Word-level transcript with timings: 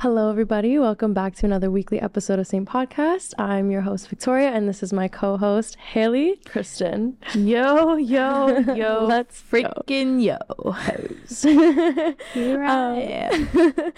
Hello, 0.00 0.30
everybody. 0.30 0.78
Welcome 0.78 1.12
back 1.12 1.34
to 1.34 1.44
another 1.44 1.70
weekly 1.70 2.00
episode 2.00 2.38
of 2.38 2.46
Saint 2.46 2.66
Podcast. 2.66 3.34
I'm 3.38 3.70
your 3.70 3.82
host, 3.82 4.08
Victoria, 4.08 4.48
and 4.48 4.66
this 4.66 4.82
is 4.82 4.94
my 4.94 5.08
co 5.08 5.36
host, 5.36 5.76
Haley 5.76 6.36
Kristen. 6.46 7.18
Yo, 7.34 7.96
yo, 7.96 8.48
yo. 8.74 9.04
Let's 9.04 9.42
freaking 9.42 10.22
yo. 10.24 10.38
Here 12.32 12.64
I 12.64 13.28
um, 13.30 13.48
am. 13.52 13.92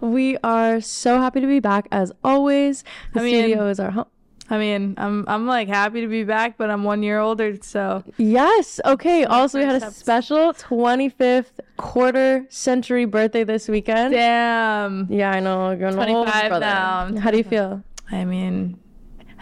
we 0.12 0.36
are 0.44 0.80
so 0.80 1.18
happy 1.18 1.40
to 1.40 1.48
be 1.48 1.58
back 1.58 1.88
as 1.90 2.12
always. 2.22 2.84
The 3.14 3.18
I 3.18 3.24
mean- 3.24 3.42
studio 3.42 3.66
is 3.66 3.80
our 3.80 3.90
home. 3.90 4.06
I 4.50 4.58
mean, 4.58 4.94
I'm 4.96 5.24
I'm 5.28 5.46
like 5.46 5.68
happy 5.68 6.00
to 6.00 6.06
be 6.06 6.24
back, 6.24 6.56
but 6.56 6.70
I'm 6.70 6.84
one 6.84 7.02
year 7.02 7.18
older, 7.18 7.56
so 7.60 8.02
Yes. 8.16 8.80
Okay. 8.84 9.24
Also, 9.24 9.58
we 9.58 9.64
had 9.64 9.82
a 9.82 9.90
special 9.90 10.54
25th 10.54 11.60
quarter 11.76 12.46
century 12.48 13.04
birthday 13.04 13.44
this 13.44 13.68
weekend. 13.68 14.14
damn. 14.14 15.06
Yeah, 15.10 15.32
I 15.32 15.40
know. 15.40 15.70
You're 15.72 15.88
an 15.88 15.98
old 15.98 16.28
25 16.28 16.60
now. 16.60 17.18
How 17.18 17.30
do 17.30 17.36
you 17.36 17.44
feel? 17.44 17.82
I 18.10 18.24
mean, 18.24 18.78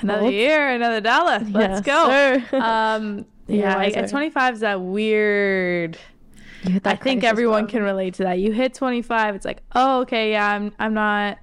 another 0.00 0.24
Old? 0.24 0.32
year, 0.32 0.70
another 0.70 1.00
dollar. 1.00 1.38
Let's 1.50 1.80
go. 1.82 2.08
sir. 2.08 2.44
Um, 2.52 3.26
yeah, 3.46 3.76
wiser. 3.76 4.00
at 4.00 4.10
25 4.10 4.54
is 4.54 4.60
that 4.60 4.80
weird. 4.80 5.98
That 6.64 6.86
I 6.86 6.96
think 6.96 7.22
everyone 7.22 7.68
can 7.68 7.82
relate 7.82 8.14
to 8.14 8.24
that. 8.24 8.40
You 8.40 8.50
hit 8.50 8.74
25, 8.74 9.36
it's 9.36 9.44
like, 9.44 9.62
oh, 9.76 10.00
okay, 10.00 10.32
yeah, 10.32 10.50
I'm 10.50 10.72
I'm 10.78 10.94
not. 10.94 11.38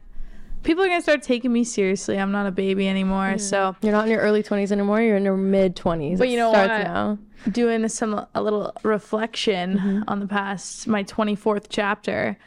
People 0.63 0.83
are 0.83 0.87
gonna 0.87 1.01
start 1.01 1.21
taking 1.21 1.51
me 1.51 1.63
seriously. 1.63 2.17
I'm 2.17 2.31
not 2.31 2.45
a 2.45 2.51
baby 2.51 2.87
anymore. 2.87 3.37
So 3.37 3.75
You're 3.81 3.91
not 3.91 4.05
in 4.05 4.11
your 4.11 4.21
early 4.21 4.41
20s 4.43 4.71
anymore. 4.71 5.01
You're 5.01 5.17
in 5.17 5.25
your 5.25 5.37
mid 5.37 5.75
20s. 5.75 6.17
But 6.17 6.29
you 6.29 6.37
know 6.37 6.51
starts 6.51 6.69
what? 6.69 6.83
now. 6.83 7.17
doing 7.51 7.87
some 7.89 8.25
a 8.33 8.41
little 8.41 8.71
reflection 8.83 9.77
Mm-hmm. 9.77 10.01
on 10.07 10.19
the 10.19 10.27
past 10.27 10.87
my 10.87 11.03
24th 11.03 11.65
chapter 11.69 12.37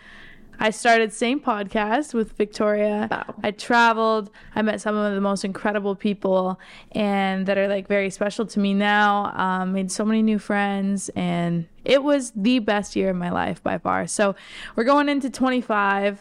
i 0.58 0.70
started 0.70 1.12
Saint 1.12 1.44
Podcast 1.44 2.14
with 2.14 2.32
victoria. 2.36 3.08
Wow. 3.10 3.34
i 3.42 3.50
traveled. 3.50 4.30
I 4.54 4.62
met 4.62 4.80
some 4.80 4.96
of 4.96 5.14
the 5.14 5.20
most 5.20 5.44
incredible 5.44 5.94
people 5.94 6.58
and 6.92 7.46
that 7.46 7.58
are 7.58 7.68
like 7.68 7.88
very 7.88 8.10
special 8.10 8.46
to 8.46 8.60
me 8.60 8.74
now. 8.74 9.32
Um, 9.36 9.72
made 9.72 9.90
so 9.92 10.04
many 10.04 10.22
new 10.22 10.38
friends 10.38 11.10
and 11.16 11.66
it 11.84 12.02
was 12.02 12.32
the 12.34 12.58
best 12.58 12.96
year 12.96 13.10
of 13.10 13.16
my 13.16 13.30
life 13.30 13.62
by 13.62 13.78
far. 13.78 14.06
So 14.06 14.34
we're 14.74 14.84
going 14.84 15.08
into 15.08 15.30
25 15.30 16.20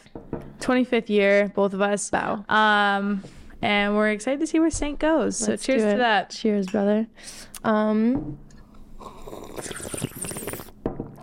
25th 0.60 1.10
year 1.10 1.52
both 1.56 1.74
of 1.74 1.82
us. 1.82 2.12
Wow. 2.12 2.46
um 2.50 3.24
and 3.62 3.96
we're 3.96 4.10
excited 4.10 4.40
to 4.42 4.48
see 4.48 4.60
where 4.60 4.70
saint 4.70 5.00
goes. 5.00 5.38
So 5.38 5.52
Let's 5.52 5.66
cheers 5.66 5.82
to 5.82 5.98
that. 5.98 6.30
Cheers, 6.30 6.68
brother. 6.68 7.08
Um, 7.64 8.38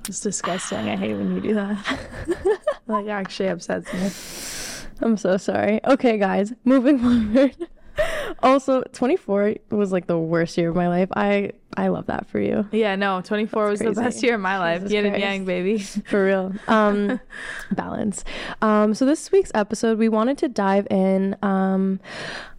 It's 0.09 0.21
disgusting. 0.21 0.89
I 0.89 0.97
hate 0.97 1.15
when 1.15 1.35
you 1.35 1.41
do 1.41 1.55
that. 1.55 1.99
like 2.87 3.07
actually 3.09 3.49
upsets 3.49 3.93
me. 3.93 4.11
I'm 5.01 5.17
so 5.17 5.37
sorry. 5.37 5.81
Okay, 5.85 6.19
guys, 6.19 6.53
moving 6.65 6.99
forward. 7.35 7.57
also, 8.43 8.83
24 8.93 9.55
was 9.71 9.93
like 9.93 10.07
the 10.07 10.19
worst 10.19 10.57
year 10.57 10.71
of 10.71 10.77
my 10.77 10.89
life. 10.89 11.09
I 11.15 11.53
I 11.77 11.89
love 11.89 12.07
that 12.07 12.27
for 12.27 12.39
you. 12.39 12.67
Yeah, 12.73 12.97
no, 12.97 13.21
24 13.23 13.69
was 13.69 13.81
the 13.81 13.93
best 13.93 14.23
year 14.23 14.35
of 14.35 14.41
my 14.41 14.59
life. 14.59 14.81
Jesus 14.81 14.93
Yin 14.93 15.07
and 15.07 15.19
yang, 15.19 15.45
baby. 15.45 15.79
for 16.07 16.25
real 16.27 16.53
um 16.69 17.21
balance 17.73 18.25
um 18.61 18.95
so 18.95 19.05
this 19.07 19.31
week's 19.33 19.51
episode 19.55 19.99
we 19.99 20.09
wanted 20.09 20.37
to 20.39 20.49
dive 20.49 20.87
in 20.91 21.37
um 21.43 21.99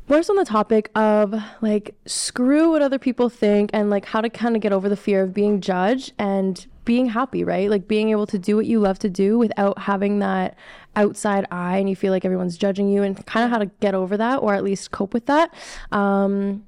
more 0.10 0.22
so 0.24 0.34
on 0.34 0.38
the 0.38 0.46
topic 0.46 0.90
of 0.96 1.34
like 1.62 1.96
screw 2.06 2.72
what 2.72 2.82
other 2.82 3.00
people 3.00 3.30
think 3.30 3.70
and 3.74 3.90
like 3.90 4.06
how 4.06 4.22
to 4.22 4.30
kind 4.30 4.56
of 4.56 4.62
get 4.62 4.74
over 4.74 4.90
the 4.90 4.98
fear 4.98 5.24
of 5.24 5.34
being 5.34 5.62
judged 5.62 6.14
and 6.18 6.68
being 6.86 7.06
happy 7.08 7.44
right 7.44 7.70
like 7.70 7.88
being 7.88 8.10
able 8.10 8.28
to 8.28 8.38
do 8.38 8.56
what 8.56 8.66
you 8.66 8.80
love 8.80 9.00
to 9.00 9.10
do 9.10 9.38
without 9.38 9.78
having 9.80 10.20
that 10.20 10.56
outside 10.96 11.46
eye 11.52 11.78
and 11.78 11.90
you 11.90 11.96
feel 11.96 12.12
like 12.12 12.26
everyone's 12.26 12.58
judging 12.58 12.90
you 12.90 13.04
and 13.04 13.26
kind 13.26 13.44
of 13.46 13.50
how 13.50 13.58
to 13.58 13.68
get 13.80 13.96
over 13.96 14.18
that 14.18 14.38
or 14.38 14.54
at 14.54 14.64
least 14.64 14.92
cope 14.92 15.14
with 15.14 15.26
that 15.28 15.54
um 15.92 16.64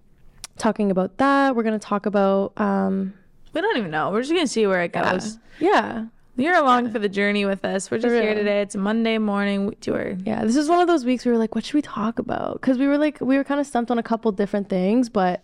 talking 0.58 0.90
about 0.90 1.18
that 1.18 1.56
we're 1.56 1.64
going 1.64 1.78
to 1.78 1.86
talk 1.86 2.06
about 2.06 2.54
um 2.60 3.14
We 3.54 3.62
don't 3.62 3.78
even 3.78 3.92
know. 3.92 4.10
We're 4.12 4.22
just 4.22 4.34
gonna 4.34 4.48
see 4.48 4.66
where 4.68 4.82
it 4.84 4.94
goes. 4.94 5.38
yeah 5.60 6.06
You're 6.38 6.56
along 6.58 6.92
for 6.92 7.00
the 7.00 7.08
journey 7.08 7.46
with 7.46 7.64
us. 7.64 7.90
We're 7.90 7.98
just 8.00 8.14
here 8.14 8.34
today. 8.34 8.62
It's 8.62 8.76
Monday 8.76 9.18
morning. 9.18 9.68
We 9.68 9.76
do 9.76 9.94
our 9.96 10.10
Yeah, 10.26 10.44
this 10.44 10.58
is 10.58 10.68
one 10.68 10.82
of 10.82 10.88
those 10.88 11.06
weeks 11.06 11.24
we 11.26 11.32
were 11.32 11.38
like, 11.38 11.56
what 11.56 11.64
should 11.64 11.76
we 11.76 11.82
talk 11.82 12.20
about? 12.20 12.60
Because 12.60 12.78
we 12.78 12.88
were 12.88 12.98
like, 12.98 13.22
we 13.22 13.38
were 13.38 13.46
kind 13.46 13.62
of 13.62 13.66
stumped 13.66 13.90
on 13.90 13.98
a 13.98 14.04
couple 14.04 14.30
different 14.34 14.68
things, 14.68 15.08
but 15.08 15.42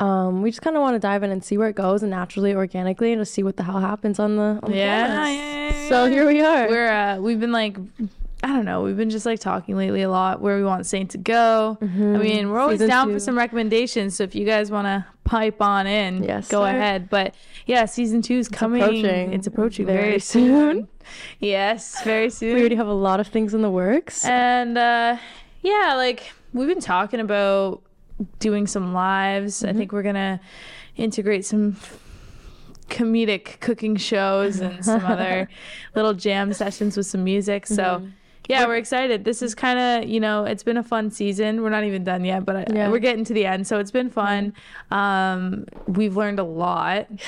um, 0.00 0.42
we 0.42 0.50
just 0.50 0.60
kind 0.60 0.76
of 0.76 0.82
want 0.82 0.96
to 0.96 0.98
dive 0.98 1.22
in 1.22 1.30
and 1.30 1.42
see 1.42 1.56
where 1.56 1.68
it 1.68 1.76
goes 1.76 2.02
and 2.02 2.10
naturally, 2.10 2.54
organically, 2.54 3.10
and 3.12 3.22
just 3.22 3.32
see 3.32 3.42
what 3.42 3.56
the 3.56 3.62
hell 3.62 3.80
happens 3.80 4.18
on 4.18 4.36
the. 4.36 4.60
On 4.62 4.70
the 4.70 4.76
yeah, 4.76 5.28
yeah, 5.30 5.70
yeah, 5.70 5.88
So 5.88 6.06
here 6.10 6.26
we 6.26 6.42
are. 6.42 6.68
We're 6.68 6.90
uh, 6.92 7.18
we've 7.20 7.40
been 7.40 7.52
like. 7.52 7.78
I 8.42 8.48
don't 8.48 8.66
know. 8.66 8.82
We've 8.82 8.96
been 8.98 9.08
just 9.08 9.24
like 9.24 9.40
talking 9.40 9.74
lately 9.74 10.02
a 10.02 10.10
lot 10.10 10.42
where 10.42 10.58
we 10.58 10.64
want 10.64 10.84
Saint 10.84 11.12
to 11.12 11.18
go. 11.18 11.78
I 11.80 11.86
mean, 11.86 12.50
we're 12.50 12.58
always 12.58 12.74
Mm-hmm. 12.78 12.82
Season 12.84 12.88
down 12.88 13.06
two. 13.06 13.12
for 13.14 13.20
some 13.20 13.38
recommendations. 13.38 14.16
So 14.16 14.24
if 14.24 14.34
you 14.34 14.44
guys 14.44 14.70
want 14.70 14.84
to 14.84 15.06
pipe 15.24 15.62
on 15.62 15.86
in, 15.86 16.22
Yes, 16.22 16.48
go 16.48 16.60
sir. 16.62 16.68
ahead. 16.68 17.08
But 17.08 17.34
yeah, 17.66 17.84
season 17.86 18.22
two 18.22 18.38
is 18.38 18.48
coming. 18.48 18.82
approaching 18.82 19.32
It's 19.32 19.46
approaching 19.46 19.86
very 19.86 19.98
very, 19.98 20.18
soon. 20.18 20.48
soon. 20.76 20.88
yes, 21.40 22.02
very 22.02 22.30
soon. 22.30 22.54
we 22.54 22.60
already 22.60 22.76
have 22.76 22.86
a 22.88 22.92
lot 22.92 23.20
of 23.20 23.28
things 23.28 23.54
in 23.54 23.62
the 23.62 23.70
works. 23.70 24.24
and 24.24 24.76
uh, 24.78 25.16
yeah, 25.62 25.94
like 25.96 26.32
we've 26.52 26.68
been 26.68 26.80
talking 26.80 27.20
about 27.20 27.82
doing 28.38 28.66
some 28.66 28.92
lives. 28.92 29.58
Mm-hmm. 29.58 29.68
I 29.68 29.72
think 29.72 29.92
we're 29.92 30.02
gonna 30.02 30.40
integrate 30.96 31.44
some 31.44 31.76
comedic 32.88 33.60
cooking 33.60 33.96
shows 33.96 34.60
and 34.60 34.84
some 34.84 35.04
other 35.06 35.48
little 35.94 36.12
jam 36.14 36.52
sessions 36.52 36.96
with 36.96 37.06
some 37.06 37.24
music. 37.24 37.66
So. 37.66 37.82
Mm-hmm. 37.82 38.08
Yeah, 38.48 38.66
we're 38.66 38.76
excited. 38.76 39.24
This 39.24 39.40
is 39.40 39.54
kind 39.54 39.78
of, 39.78 40.08
you 40.08 40.20
know, 40.20 40.44
it's 40.44 40.62
been 40.62 40.76
a 40.76 40.82
fun 40.82 41.10
season. 41.10 41.62
We're 41.62 41.70
not 41.70 41.84
even 41.84 42.04
done 42.04 42.24
yet, 42.24 42.44
but 42.44 42.56
I, 42.56 42.88
we're 42.90 42.98
getting 42.98 43.24
to 43.24 43.32
the 43.32 43.46
end. 43.46 43.66
So 43.66 43.78
it's 43.78 43.90
been 43.90 44.10
fun. 44.10 44.52
Um, 44.90 45.64
we've 45.86 46.16
learned 46.16 46.38
a 46.38 46.44
lot. 46.44 47.08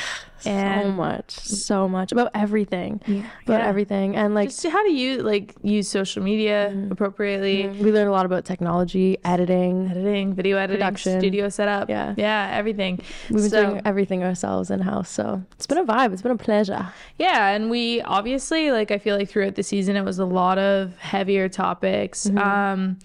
so 0.40 0.90
much, 0.92 1.30
so 1.30 1.88
much 1.88 2.12
about 2.12 2.30
everything, 2.34 3.00
about 3.44 3.60
Yeah. 3.60 3.66
everything, 3.66 4.16
and 4.16 4.34
like 4.34 4.48
Just 4.50 4.66
how 4.66 4.82
to 4.84 4.92
use, 4.92 5.22
like, 5.22 5.54
use 5.62 5.88
social 5.88 6.22
media 6.22 6.70
Mm-hmm. 6.72 6.92
appropriately. 6.92 7.68
we 7.68 7.92
learned 7.92 8.08
a 8.08 8.12
lot 8.12 8.26
about 8.26 8.44
technology, 8.44 9.18
editing. 9.24 9.88
editing, 9.90 10.34
video 10.34 10.56
editing, 10.56 10.80
Production. 10.80 11.20
studio 11.20 11.48
setup. 11.48 11.88
Yeah. 11.88 12.14
Yeah, 12.16 12.50
everything. 12.52 13.00
We've 13.30 13.40
been 13.42 13.50
so, 13.50 13.66
doing 13.70 13.82
everything 13.84 14.22
ourselves 14.24 14.70
in 14.70 14.80
house, 14.80 15.08
so 15.10 15.42
it's 15.52 15.66
been 15.66 15.78
a 15.78 15.84
vibe. 15.84 16.12
It's 16.12 16.22
been 16.22 16.32
a 16.32 16.36
pleasure. 16.36 16.88
yeah, 17.18 17.48
and 17.50 17.70
we 17.70 18.00
obviously 18.02 18.70
like 18.72 18.90
I 18.90 18.98
feel 18.98 19.16
like 19.16 19.28
throughout 19.28 19.54
the 19.54 19.62
season 19.62 19.96
it 19.96 20.04
was 20.04 20.18
a 20.18 20.24
lot 20.24 20.58
of 20.58 20.96
heavier 20.98 21.48
topics. 21.48 22.26
Mm-hmm. 22.26 22.38
Um 22.38 22.98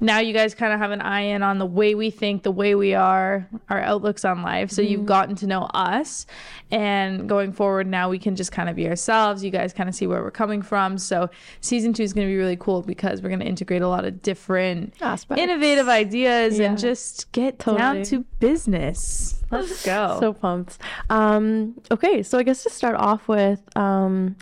now 0.00 0.18
you 0.20 0.32
guys 0.32 0.54
kind 0.54 0.72
of 0.72 0.78
have 0.78 0.90
an 0.92 1.00
eye 1.00 1.22
in 1.22 1.42
on 1.42 1.58
the 1.58 1.66
way 1.66 1.94
we 1.96 2.10
think, 2.10 2.44
the 2.44 2.52
way 2.52 2.74
we 2.76 2.94
are, 2.94 3.48
our 3.68 3.80
outlooks 3.80 4.24
on 4.24 4.42
life. 4.42 4.70
So 4.70 4.80
Mm-hmm. 4.82 4.92
you've 4.92 5.06
gotten 5.06 5.34
to 5.36 5.46
know 5.46 5.62
us 5.74 6.24
and 6.70 7.28
going 7.28 7.52
forward 7.52 7.86
now 7.86 8.08
we 8.08 8.18
can 8.18 8.36
just 8.36 8.52
kind 8.52 8.68
of 8.68 8.76
be 8.76 8.86
ourselves. 8.88 9.42
You 9.42 9.50
guys 9.50 9.72
kind 9.72 9.88
of 9.88 9.94
see 9.94 10.06
where 10.06 10.22
we're 10.22 10.30
coming 10.30 10.62
from. 10.62 10.98
So 10.98 11.30
season 11.60 11.92
2 11.92 12.02
is 12.02 12.12
going 12.12 12.26
to 12.26 12.30
be 12.30 12.36
really 12.36 12.56
cool 12.56 12.82
because 12.82 13.22
we're 13.22 13.28
going 13.30 13.40
to 13.40 13.46
integrate 13.46 13.82
a 13.82 13.88
lot 13.88 14.04
of 14.04 14.22
different 14.22 14.94
Aspects. 15.00 15.42
innovative 15.42 15.88
ideas 15.88 16.58
Yeah. 16.58 16.66
and 16.68 16.78
just 16.78 17.32
get 17.32 17.58
Totally. 17.58 17.78
down 17.78 18.02
to 18.04 18.24
business. 18.38 19.42
Let's 19.50 19.84
go. 19.86 20.18
so 20.20 20.32
pumped. 20.32 20.78
Um, 21.10 21.74
okay, 21.90 22.22
so 22.22 22.38
I 22.38 22.44
guess 22.44 22.62
to 22.62 22.70
start 22.70 22.94
off 22.96 23.26
with, 23.26 23.60
um, 23.76 24.36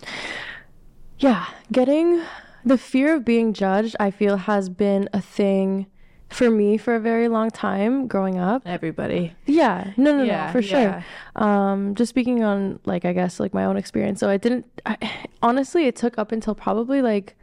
yeah, 1.18 1.46
getting 1.72 2.20
the 2.66 2.76
fear 2.76 3.14
of 3.14 3.24
being 3.24 3.52
judged, 3.52 3.96
I 4.00 4.10
feel 4.10 4.36
has 4.36 4.68
been 4.68 5.08
a 5.12 5.20
thing 5.20 5.86
for 6.28 6.50
me 6.50 6.76
for 6.76 6.96
a 6.96 7.00
very 7.00 7.28
long 7.28 7.50
time 7.50 8.08
growing 8.08 8.36
up. 8.36 8.62
everybody. 8.66 9.32
Yeah, 9.46 9.92
no, 9.96 10.18
no, 10.18 10.24
Yeah, 10.24 10.46
no, 10.46 10.52
for 10.52 10.60
sure. 10.60 11.04
Um, 11.36 11.94
just 11.94 12.10
speaking 12.10 12.42
on 12.42 12.80
like 12.84 13.04
I 13.04 13.12
guess 13.12 13.38
like 13.38 13.54
my 13.54 13.64
own 13.64 13.76
experience. 13.76 14.18
So 14.18 14.28
I 14.28 14.36
didn't. 14.36 14.66
I, 14.84 14.96
honestly, 15.42 15.86
it 15.86 15.94
took 15.94 16.18
up 16.18 16.32
until 16.32 16.56
probably 16.56 17.00
like 17.00 17.36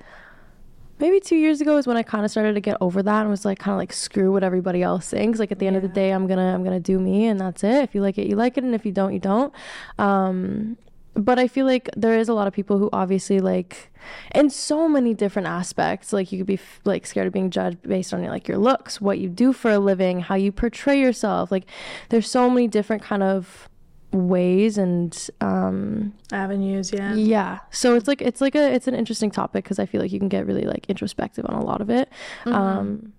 maybe 1.00 1.22
two 1.22 1.38
years 1.38 1.62
ago 1.62 1.78
is 1.78 1.88
when 1.88 1.96
I 1.96 2.04
kind 2.04 2.26
of 2.26 2.32
started 2.32 2.54
to 2.54 2.62
get 2.62 2.76
over 2.82 3.02
that 3.02 3.22
and 3.22 3.30
was 3.30 3.46
like 3.46 3.60
kind 3.60 3.74
of 3.74 3.78
like 3.78 3.94
screw 3.94 4.34
what 4.34 4.44
everybody 4.44 4.84
else 4.84 5.10
thinks. 5.10 5.40
Like 5.40 5.54
at 5.54 5.60
the 5.60 5.68
end 5.68 5.78
of 5.78 5.82
the 5.82 5.88
day, 5.88 6.12
I'm 6.12 6.28
gonna 6.28 6.54
I'm 6.54 6.66
gonna 6.66 6.82
do 6.82 7.00
me 7.00 7.28
and 7.28 7.40
that's 7.40 7.64
it. 7.64 7.84
If 7.84 7.96
you 7.96 8.02
like 8.02 8.18
it, 8.18 8.28
you 8.28 8.36
like 8.36 8.58
it, 8.58 8.66
and 8.66 8.76
if 8.76 8.86
you 8.86 8.92
don't, 8.92 9.14
you 9.14 9.20
don't. 9.20 9.54
Um, 9.98 10.78
but 11.16 11.38
I 11.38 11.48
feel 11.48 11.66
like 11.66 11.90
there 11.96 12.18
is 12.18 12.30
a 12.30 12.34
lot 12.34 12.48
of 12.48 12.54
people 12.54 12.78
who 12.78 12.90
obviously 12.92 13.40
like 13.40 13.92
in 14.34 14.50
so 14.50 14.90
many 14.90 15.14
different 15.14 15.48
aspects 15.48 16.12
like 16.12 16.32
you 16.32 16.40
could 16.40 16.48
be 16.48 16.56
f- 16.56 16.80
like 16.84 17.06
scared 17.06 17.28
of 17.28 17.34
being 17.34 17.50
judged 17.50 17.82
based 17.84 18.14
on 18.14 18.24
like 18.24 18.48
your 18.48 18.58
looks 18.58 19.00
what 19.00 19.20
you 19.20 19.30
do 19.30 19.54
for 19.54 19.72
a 19.72 19.80
living 19.80 20.20
how 20.20 20.36
you 20.36 20.52
portray 20.52 21.00
yourself 21.00 21.52
like 21.52 21.66
there's 22.10 22.30
so 22.30 22.50
many 22.50 22.68
different 22.68 23.02
kind 23.02 23.24
of 23.24 23.70
ways 24.12 24.78
and 24.78 25.30
um 25.42 26.14
Avenues, 26.32 26.92
yeah. 26.92 27.14
yeah 27.16 27.60
so 27.72 27.96
it's 27.96 28.08
like 28.08 28.22
it's 28.22 28.42
like 28.42 28.56
a 28.56 28.74
it's 28.74 28.88
an 28.88 28.94
interesting 28.94 29.32
topic 29.32 29.64
because 29.64 29.80
i 29.80 29.86
feel 29.86 30.02
like 30.02 30.12
you 30.12 30.20
can 30.20 30.30
get 30.30 30.46
really 30.46 30.66
like 30.66 30.86
introspective 30.88 31.46
on 31.48 31.56
a 31.56 31.64
lot 31.64 31.82
of 31.82 31.90
it 31.90 32.10
um 32.46 33.14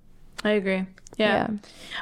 I 0.44 0.50
agree. 0.50 0.87
Yeah. 1.17 1.49
yeah 1.49 1.49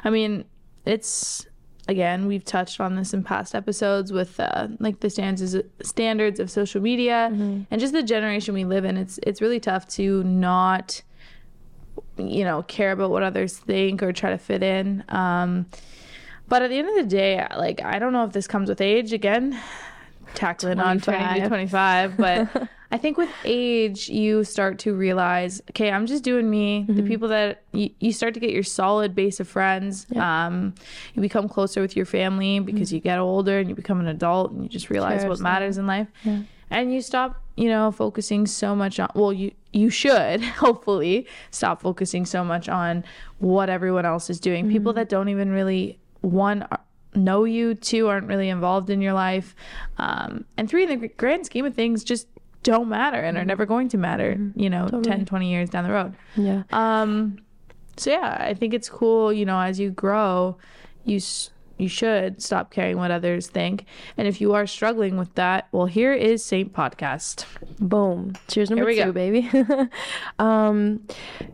I 0.04 0.10
mean, 0.10 0.44
it's 0.84 1.46
again, 1.88 2.26
we've 2.26 2.44
touched 2.44 2.80
on 2.80 2.96
this 2.96 3.12
in 3.12 3.22
past 3.24 3.54
episodes 3.54 4.12
with 4.12 4.38
uh, 4.40 4.68
like 4.78 5.00
the 5.00 5.10
standards 5.10 5.56
standards 5.82 6.38
of 6.40 6.50
social 6.50 6.80
media 6.80 7.28
Mm-hmm. 7.32 7.62
and 7.70 7.80
just 7.80 7.92
the 7.92 8.02
generation 8.02 8.54
we 8.54 8.64
live 8.64 8.84
in. 8.84 8.96
It's 8.96 9.18
it's 9.22 9.40
really 9.40 9.60
tough 9.60 9.86
to 9.88 10.22
not 10.24 11.02
you 12.16 12.44
know, 12.44 12.62
care 12.62 12.92
about 12.92 13.10
what 13.10 13.22
others 13.22 13.58
think 13.58 14.02
or 14.02 14.12
try 14.12 14.30
to 14.30 14.38
fit 14.38 14.62
in. 14.62 15.02
Um, 15.08 15.66
but 16.48 16.62
at 16.62 16.70
the 16.70 16.78
end 16.78 16.88
of 16.88 16.94
the 16.94 17.04
day, 17.10 17.46
like 17.56 17.82
I 17.82 17.98
don't 17.98 18.12
know 18.12 18.24
if 18.24 18.32
this 18.32 18.46
comes 18.46 18.68
with 18.68 18.80
age 18.80 19.12
again, 19.12 19.58
tackling 20.34 20.80
on 20.80 21.00
20 21.00 21.40
to 21.40 21.48
25, 21.48 22.16
but 22.16 22.68
I 22.92 22.98
think 22.98 23.16
with 23.16 23.30
age, 23.44 24.10
you 24.10 24.44
start 24.44 24.78
to 24.80 24.94
realize, 24.94 25.62
okay, 25.70 25.90
I'm 25.90 26.04
just 26.04 26.22
doing 26.22 26.50
me. 26.50 26.82
Mm-hmm. 26.82 26.96
The 26.96 27.02
people 27.04 27.28
that 27.28 27.62
you, 27.72 27.88
you 28.00 28.12
start 28.12 28.34
to 28.34 28.40
get 28.40 28.50
your 28.50 28.62
solid 28.62 29.14
base 29.14 29.40
of 29.40 29.48
friends. 29.48 30.06
Yeah. 30.10 30.46
Um, 30.46 30.74
you 31.14 31.22
become 31.22 31.48
closer 31.48 31.80
with 31.80 31.96
your 31.96 32.04
family 32.04 32.60
because 32.60 32.88
mm-hmm. 32.88 32.96
you 32.96 33.00
get 33.00 33.18
older 33.18 33.58
and 33.58 33.68
you 33.70 33.74
become 33.74 33.98
an 33.98 34.08
adult 34.08 34.52
and 34.52 34.62
you 34.62 34.68
just 34.68 34.90
realize 34.90 35.24
what 35.24 35.40
matters 35.40 35.78
in 35.78 35.86
life. 35.86 36.06
Yeah. 36.22 36.42
And 36.68 36.92
you 36.92 37.00
stop, 37.00 37.42
you 37.56 37.70
know, 37.70 37.90
focusing 37.92 38.46
so 38.46 38.76
much 38.76 39.00
on, 39.00 39.08
well, 39.14 39.32
you, 39.32 39.52
you 39.72 39.88
should 39.88 40.42
hopefully 40.42 41.26
stop 41.50 41.80
focusing 41.80 42.26
so 42.26 42.44
much 42.44 42.68
on 42.68 43.04
what 43.38 43.70
everyone 43.70 44.04
else 44.04 44.28
is 44.28 44.38
doing. 44.38 44.64
Mm-hmm. 44.64 44.72
People 44.72 44.92
that 44.92 45.08
don't 45.08 45.30
even 45.30 45.50
really, 45.50 45.98
one, 46.20 46.66
know 47.14 47.44
you, 47.44 47.74
two, 47.74 48.08
aren't 48.08 48.26
really 48.26 48.48
involved 48.48 48.90
in 48.90 49.00
your 49.00 49.12
life. 49.12 49.54
Um, 49.98 50.44
and 50.56 50.68
three, 50.68 50.84
in 50.84 51.00
the 51.00 51.08
grand 51.08 51.46
scheme 51.46 51.64
of 51.64 51.74
things, 51.74 52.04
just 52.04 52.26
don't 52.62 52.88
matter 52.88 53.18
and 53.18 53.36
are 53.36 53.40
mm-hmm. 53.40 53.48
never 53.48 53.66
going 53.66 53.88
to 53.88 53.98
matter, 53.98 54.34
mm-hmm. 54.34 54.58
you 54.58 54.70
know, 54.70 54.84
totally. 54.84 55.02
10, 55.02 55.26
20 55.26 55.50
years 55.50 55.70
down 55.70 55.84
the 55.84 55.90
road. 55.90 56.14
Yeah. 56.36 56.62
Um, 56.70 57.38
so 57.96 58.10
yeah, 58.10 58.36
I 58.40 58.54
think 58.54 58.74
it's 58.74 58.88
cool, 58.88 59.32
you 59.32 59.44
know, 59.44 59.60
as 59.60 59.78
you 59.78 59.90
grow, 59.90 60.56
you 61.04 61.20
you 61.78 61.88
should 61.88 62.40
stop 62.40 62.70
caring 62.70 62.96
what 62.96 63.10
others 63.10 63.48
think. 63.48 63.86
And 64.16 64.28
if 64.28 64.40
you 64.40 64.54
are 64.54 64.66
struggling 64.66 65.16
with 65.16 65.34
that, 65.34 65.66
well, 65.72 65.86
here 65.86 66.12
is 66.12 66.44
Saint 66.44 66.72
Podcast. 66.72 67.44
Boom. 67.80 68.34
Cheers 68.46 68.70
number 68.70 68.92
two, 68.92 69.04
go. 69.06 69.12
baby. 69.12 69.50
um, 70.38 71.04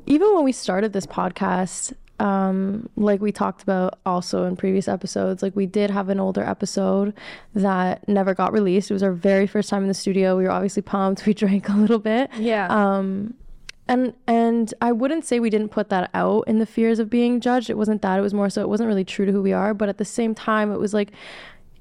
even 0.05 0.34
when 0.34 0.44
we 0.44 0.52
started 0.52 0.93
this 0.93 1.06
podcast, 1.06 1.94
um, 2.20 2.88
like 2.97 3.20
we 3.20 3.32
talked 3.32 3.62
about 3.62 3.99
also 4.05 4.44
in 4.44 4.56
previous 4.56 4.88
episodes, 4.88 5.43
like 5.43 5.55
we 5.55 5.67
did 5.67 5.91
have 5.91 6.09
an 6.09 6.19
older 6.19 6.43
episode 6.43 7.15
that 7.55 8.06
never 8.09 8.35
got 8.35 8.53
released. 8.53 8.91
It 8.91 8.94
was 8.94 9.03
our 9.03 9.12
very 9.12 9.47
first 9.47 9.69
time 9.69 9.82
in 9.82 9.88
the 9.88 9.94
studio. 9.94 10.37
We 10.37 10.44
were 10.44 10.50
obviously 10.50 10.82
pumped. 10.82 11.26
We 11.29 11.35
drank 11.35 11.69
a 11.69 11.73
little 11.76 11.99
bit. 11.99 12.31
Yeah. 12.38 12.69
Um, 12.69 13.35
and 13.87 14.15
and 14.26 14.73
I 14.81 14.93
wouldn't 14.93 15.25
say 15.25 15.41
we 15.41 15.50
didn't 15.50 15.70
put 15.70 15.91
that 15.91 16.11
out 16.15 16.44
in 16.47 16.59
the 16.59 16.67
fears 16.67 16.99
of 16.99 17.11
being 17.11 17.41
judged. 17.41 17.69
It 17.70 17.76
wasn't 17.76 18.03
that. 18.03 18.19
It 18.19 18.23
was 18.23 18.32
more 18.32 18.49
so 18.49 18.62
it 18.62 18.69
wasn't 18.69 18.88
really 18.88 19.05
true 19.05 19.26
to 19.26 19.32
who 19.32 19.43
we 19.43 19.53
are. 19.53 19.75
But 19.75 19.88
at 19.88 19.99
the 19.99 20.05
same 20.05 20.35
time, 20.35 20.73
it 20.73 20.79
was 20.79 20.94
like 20.94 21.12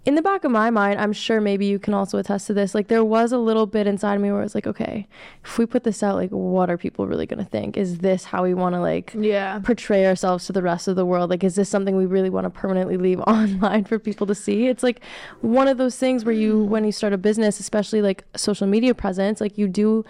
in 0.08 0.16
the 0.16 0.22
back 0.22 0.46
of 0.46 0.52
my 0.52 0.70
mind, 0.70 1.02
I'm 1.02 1.12
sure 1.12 1.42
maybe 1.42 1.66
you 1.66 1.80
can 1.80 1.94
also 1.94 2.18
attest 2.18 2.48
to 2.48 2.54
this. 2.54 2.74
Like 2.74 2.88
there 2.88 3.04
was 3.04 3.34
a 3.34 3.38
little 3.38 3.66
bit 3.66 3.88
inside 3.88 4.16
of 4.16 4.22
me 4.22 4.32
where 4.32 4.42
it's 4.42 4.56
like, 4.56 4.66
okay, 4.66 5.06
if 5.44 5.58
we 5.58 5.66
put 5.66 5.84
this 5.84 6.02
out, 6.02 6.16
like 6.16 6.30
what 6.30 6.70
are 6.70 6.78
people 6.78 7.06
really 7.06 7.26
gonna 7.26 7.44
think? 7.44 7.76
Is 7.76 7.98
this 7.98 8.24
how 8.24 8.44
we 8.44 8.54
want 8.54 8.74
to 8.74 8.80
like 8.80 9.12
yeah 9.14 9.60
portray 9.60 10.06
ourselves 10.06 10.46
to 10.46 10.54
the 10.54 10.62
rest 10.62 10.88
of 10.88 10.96
the 10.96 11.06
world? 11.06 11.30
Like 11.30 11.44
is 11.44 11.56
this 11.56 11.68
something 11.68 11.98
we 11.98 12.06
really 12.06 12.30
want 12.30 12.46
to 12.46 12.50
permanently 12.50 12.96
leave 12.96 13.20
online 13.28 13.84
for 13.84 14.00
people 14.00 14.26
to 14.28 14.34
see? 14.34 14.68
It's 14.68 14.82
like 14.82 15.02
one 15.42 15.68
of 15.68 15.78
those 15.78 15.98
things 15.98 16.24
where 16.24 16.34
you 16.34 16.64
when 16.64 16.86
you 16.86 16.94
start 16.94 17.12
a 17.12 17.18
business, 17.18 17.60
especially 17.60 18.02
like 18.02 18.24
social 18.38 18.66
media 18.66 18.96
presence, 18.96 19.42
like 19.42 19.58
you 19.58 19.68
do 19.68 20.06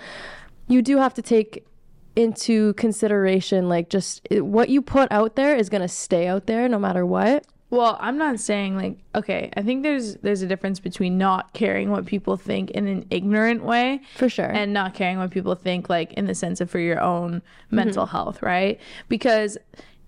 you 0.67 0.83
do 0.83 0.97
have 0.97 1.15
to 1.15 1.23
take 1.23 1.65
into 2.15 2.73
consideration 2.73 3.67
like 3.67 3.89
just 3.89 4.27
what 4.31 4.69
you 4.69 4.81
put 4.81 5.11
out 5.11 5.35
there 5.35 5.55
is 5.55 5.69
going 5.69 5.81
to 5.81 5.87
stay 5.87 6.27
out 6.27 6.47
there 6.47 6.67
no 6.67 6.79
matter 6.79 7.05
what 7.05 7.45
well, 7.69 7.97
I'm 7.99 8.17
not 8.17 8.39
saying 8.39 8.77
like 8.77 8.97
okay, 9.13 9.51
I 9.57 9.61
think 9.61 9.83
there's 9.83 10.15
there's 10.17 10.41
a 10.41 10.47
difference 10.47 10.79
between 10.79 11.17
not 11.17 11.53
caring 11.53 11.91
what 11.91 12.05
people 12.05 12.37
think 12.37 12.71
in 12.71 12.87
an 12.87 13.05
ignorant 13.09 13.63
way 13.63 14.01
for 14.15 14.29
sure 14.29 14.45
and 14.45 14.71
not 14.73 14.93
caring 14.93 15.17
what 15.17 15.31
people 15.31 15.55
think 15.55 15.89
like 15.89 16.13
in 16.13 16.25
the 16.25 16.35
sense 16.35 16.61
of 16.61 16.69
for 16.69 16.79
your 16.79 17.01
own 17.01 17.41
mental 17.69 18.05
mm-hmm. 18.05 18.11
health, 18.11 18.41
right? 18.41 18.79
Because 19.09 19.57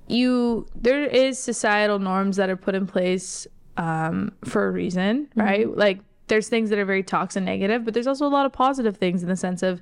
you 0.07 0.67
there 0.73 1.03
is 1.03 1.37
societal 1.37 1.99
norms 1.99 2.37
that 2.37 2.49
are 2.49 2.55
put 2.55 2.75
in 2.75 2.87
place 2.87 3.45
um, 3.77 4.31
for 4.45 4.67
a 4.67 4.71
reason, 4.71 5.25
mm-hmm. 5.25 5.41
right? 5.41 5.77
Like 5.77 5.99
there's 6.27 6.47
things 6.47 6.69
that 6.69 6.79
are 6.79 6.85
very 6.85 7.03
toxic 7.03 7.43
negative, 7.43 7.83
but 7.83 7.93
there's 7.93 8.07
also 8.07 8.25
a 8.25 8.29
lot 8.29 8.45
of 8.45 8.53
positive 8.53 8.95
things 8.95 9.21
in 9.21 9.27
the 9.27 9.35
sense 9.35 9.63
of 9.63 9.81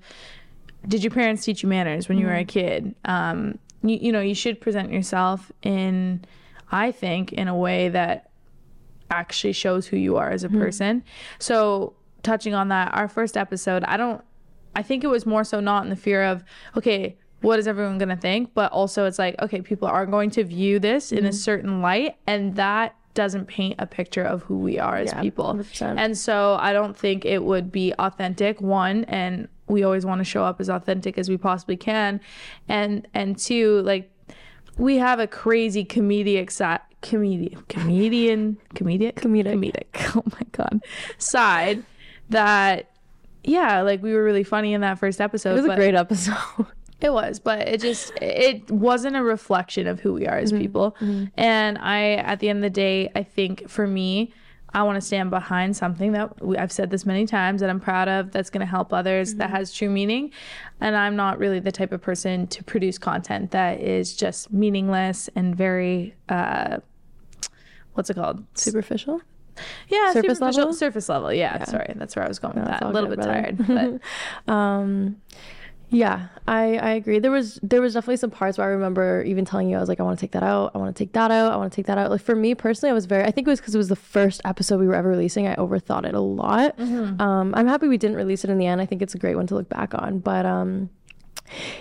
did 0.87 1.03
your 1.03 1.11
parents 1.11 1.43
teach 1.43 1.61
you 1.61 1.69
manners 1.69 2.09
when 2.09 2.17
mm-hmm. 2.17 2.25
you 2.25 2.31
were 2.31 2.37
a 2.37 2.43
mm-hmm. 2.43 2.47
kid? 2.47 2.95
Um, 3.05 3.59
you, 3.83 3.97
you 3.97 4.11
know, 4.11 4.21
you 4.21 4.33
should 4.33 4.59
present 4.59 4.91
yourself 4.91 5.51
in 5.61 6.25
I 6.71 6.91
think, 6.91 7.33
in 7.33 7.47
a 7.47 7.55
way 7.55 7.89
that 7.89 8.29
actually 9.09 9.53
shows 9.53 9.87
who 9.87 9.97
you 9.97 10.17
are 10.17 10.29
as 10.29 10.43
a 10.43 10.49
mm-hmm. 10.49 10.59
person. 10.59 11.03
So, 11.39 11.95
touching 12.23 12.53
on 12.53 12.69
that, 12.69 12.93
our 12.93 13.07
first 13.07 13.37
episode, 13.37 13.83
I 13.85 13.97
don't, 13.97 14.21
I 14.75 14.83
think 14.83 15.03
it 15.03 15.07
was 15.07 15.25
more 15.25 15.43
so 15.43 15.59
not 15.59 15.83
in 15.83 15.89
the 15.89 15.95
fear 15.95 16.23
of, 16.23 16.43
okay, 16.75 17.17
what 17.41 17.59
is 17.59 17.67
everyone 17.67 17.97
going 17.97 18.09
to 18.09 18.17
think? 18.17 18.53
But 18.53 18.71
also, 18.71 19.05
it's 19.05 19.19
like, 19.19 19.39
okay, 19.41 19.61
people 19.61 19.87
are 19.87 20.05
going 20.05 20.29
to 20.31 20.43
view 20.43 20.79
this 20.79 21.07
mm-hmm. 21.07 21.17
in 21.19 21.25
a 21.25 21.29
mm-hmm. 21.29 21.35
certain 21.35 21.81
light, 21.81 22.15
and 22.25 22.55
that 22.55 22.95
doesn't 23.13 23.47
paint 23.47 23.75
a 23.79 23.87
picture 23.87 24.23
of 24.23 24.43
who 24.43 24.59
we 24.59 24.77
are 24.77 24.97
as 24.97 25.11
yeah, 25.11 25.21
people. 25.21 25.53
100%. 25.53 25.95
And 25.97 26.17
so, 26.17 26.57
I 26.59 26.73
don't 26.73 26.97
think 26.97 27.25
it 27.25 27.43
would 27.43 27.71
be 27.71 27.93
authentic, 27.97 28.61
one, 28.61 29.05
and 29.05 29.47
we 29.67 29.83
always 29.83 30.05
want 30.05 30.19
to 30.19 30.25
show 30.25 30.43
up 30.43 30.61
as 30.61 30.69
authentic 30.69 31.17
as 31.17 31.29
we 31.29 31.37
possibly 31.37 31.77
can. 31.77 32.19
And, 32.67 33.07
and 33.13 33.37
two, 33.37 33.81
like, 33.81 34.11
we 34.77 34.97
have 34.97 35.19
a 35.19 35.27
crazy 35.27 35.85
comedic 35.85 36.51
side 36.51 36.81
comedian 37.01 37.63
comedian 37.69 38.57
comedic? 38.73 39.15
Comedic. 39.15 39.53
Comedic. 39.53 40.15
Oh 40.15 40.23
my 40.31 40.47
god. 40.51 40.83
Side 41.17 41.83
that 42.29 42.91
yeah 43.43 43.81
like 43.81 44.01
we 44.01 44.13
were 44.13 44.23
really 44.23 44.43
funny 44.43 44.73
in 44.73 44.81
that 44.81 44.99
first 44.99 45.21
episode 45.21 45.51
it 45.51 45.61
was 45.61 45.65
a 45.65 45.75
great 45.75 45.95
episode. 45.95 46.35
It 46.99 47.13
was 47.13 47.37
but 47.37 47.67
it 47.67 47.79
just 47.79 48.11
it 48.19 48.71
wasn't 48.71 49.15
a 49.15 49.21
reflection 49.21 49.85
of 49.85 49.99
who 49.99 50.13
we 50.13 50.25
are 50.25 50.39
as 50.39 50.51
mm-hmm. 50.51 50.61
people. 50.63 50.95
Mm-hmm. 50.99 51.25
and 51.35 51.77
i 51.77 52.13
at 52.13 52.39
the 52.39 52.49
end 52.49 52.57
of 52.57 52.63
the 52.63 52.71
day 52.71 53.11
i 53.13 53.21
think 53.21 53.69
for 53.69 53.85
me 53.85 54.33
I 54.73 54.83
want 54.83 54.95
to 54.95 55.01
stand 55.01 55.29
behind 55.29 55.75
something 55.75 56.11
that 56.11 56.43
we, 56.43 56.57
I've 56.57 56.71
said 56.71 56.89
this 56.89 57.05
many 57.05 57.25
times 57.25 57.61
that 57.61 57.69
I'm 57.69 57.79
proud 57.79 58.07
of, 58.07 58.31
that's 58.31 58.49
going 58.49 58.59
to 58.61 58.69
help 58.69 58.93
others, 58.93 59.29
mm-hmm. 59.29 59.39
that 59.39 59.49
has 59.49 59.73
true 59.73 59.89
meaning. 59.89 60.31
And 60.81 60.95
I'm 60.95 61.15
not 61.15 61.39
really 61.39 61.59
the 61.59 61.71
type 61.71 61.91
of 61.91 62.01
person 62.01 62.47
to 62.47 62.63
produce 62.63 62.97
content 62.97 63.51
that 63.51 63.79
is 63.79 64.15
just 64.15 64.51
meaningless 64.51 65.29
and 65.35 65.55
very, 65.55 66.15
uh, 66.29 66.77
what's 67.93 68.09
it 68.09 68.15
called? 68.15 68.43
Superficial? 68.55 69.21
Yeah, 69.87 70.13
surface 70.13 70.39
level. 70.39 70.73
Surface 70.73 71.09
level. 71.09 71.33
Yeah, 71.33 71.57
yeah, 71.57 71.63
sorry, 71.65 71.93
that's 71.95 72.15
where 72.15 72.25
I 72.25 72.27
was 72.27 72.37
going 72.37 72.55
no, 72.55 72.61
with 72.61 72.69
that. 72.69 72.83
A 72.83 72.89
little 72.89 73.09
good, 73.09 73.19
bit 73.19 73.25
brother. 73.25 73.41
tired, 73.67 74.01
but 74.47 74.53
um, 74.53 75.17
yeah, 75.89 76.27
I, 76.47 76.77
I 76.77 76.89
agree. 76.91 77.19
There 77.19 77.31
was 77.31 77.59
there 77.63 77.81
was 77.81 77.93
definitely 77.93 78.17
some 78.17 78.29
parts 78.29 78.57
where 78.57 78.67
I 78.67 78.71
remember 78.71 79.23
even 79.23 79.45
telling 79.45 79.69
you 79.69 79.77
I 79.77 79.79
was 79.79 79.87
like 79.87 80.01
I 80.01 80.03
want 80.03 80.19
to 80.19 80.23
take 80.23 80.33
that 80.33 80.43
out. 80.43 80.71
I 80.75 80.77
want 80.77 80.93
to 80.93 81.01
take 81.03 81.13
that 81.13 81.31
out. 81.31 81.53
I 81.53 81.55
want 81.55 81.71
to 81.71 81.75
take 81.75 81.85
that 81.85 81.97
out. 81.97 82.11
Like 82.11 82.21
for 82.21 82.35
me 82.35 82.55
personally, 82.55 82.91
I 82.91 82.93
was 82.93 83.05
very. 83.05 83.23
I 83.23 83.31
think 83.31 83.47
it 83.47 83.49
was 83.49 83.61
because 83.61 83.73
it 83.73 83.77
was 83.77 83.87
the 83.87 83.95
first 83.95 84.41
episode 84.43 84.79
we 84.79 84.87
were 84.87 84.95
ever 84.95 85.09
releasing. 85.09 85.47
I 85.47 85.55
overthought 85.55 86.05
it 86.05 86.13
a 86.13 86.19
lot. 86.19 86.77
Mm-hmm. 86.77 87.21
Um, 87.21 87.55
I'm 87.55 87.67
happy 87.67 87.87
we 87.87 87.97
didn't 87.97 88.17
release 88.17 88.43
it 88.43 88.49
in 88.49 88.57
the 88.57 88.65
end. 88.65 88.81
I 88.81 88.85
think 88.85 89.01
it's 89.01 89.15
a 89.15 89.17
great 89.17 89.35
one 89.35 89.47
to 89.47 89.55
look 89.55 89.69
back 89.69 89.93
on. 89.93 90.19
But 90.19 90.45
um, 90.45 90.89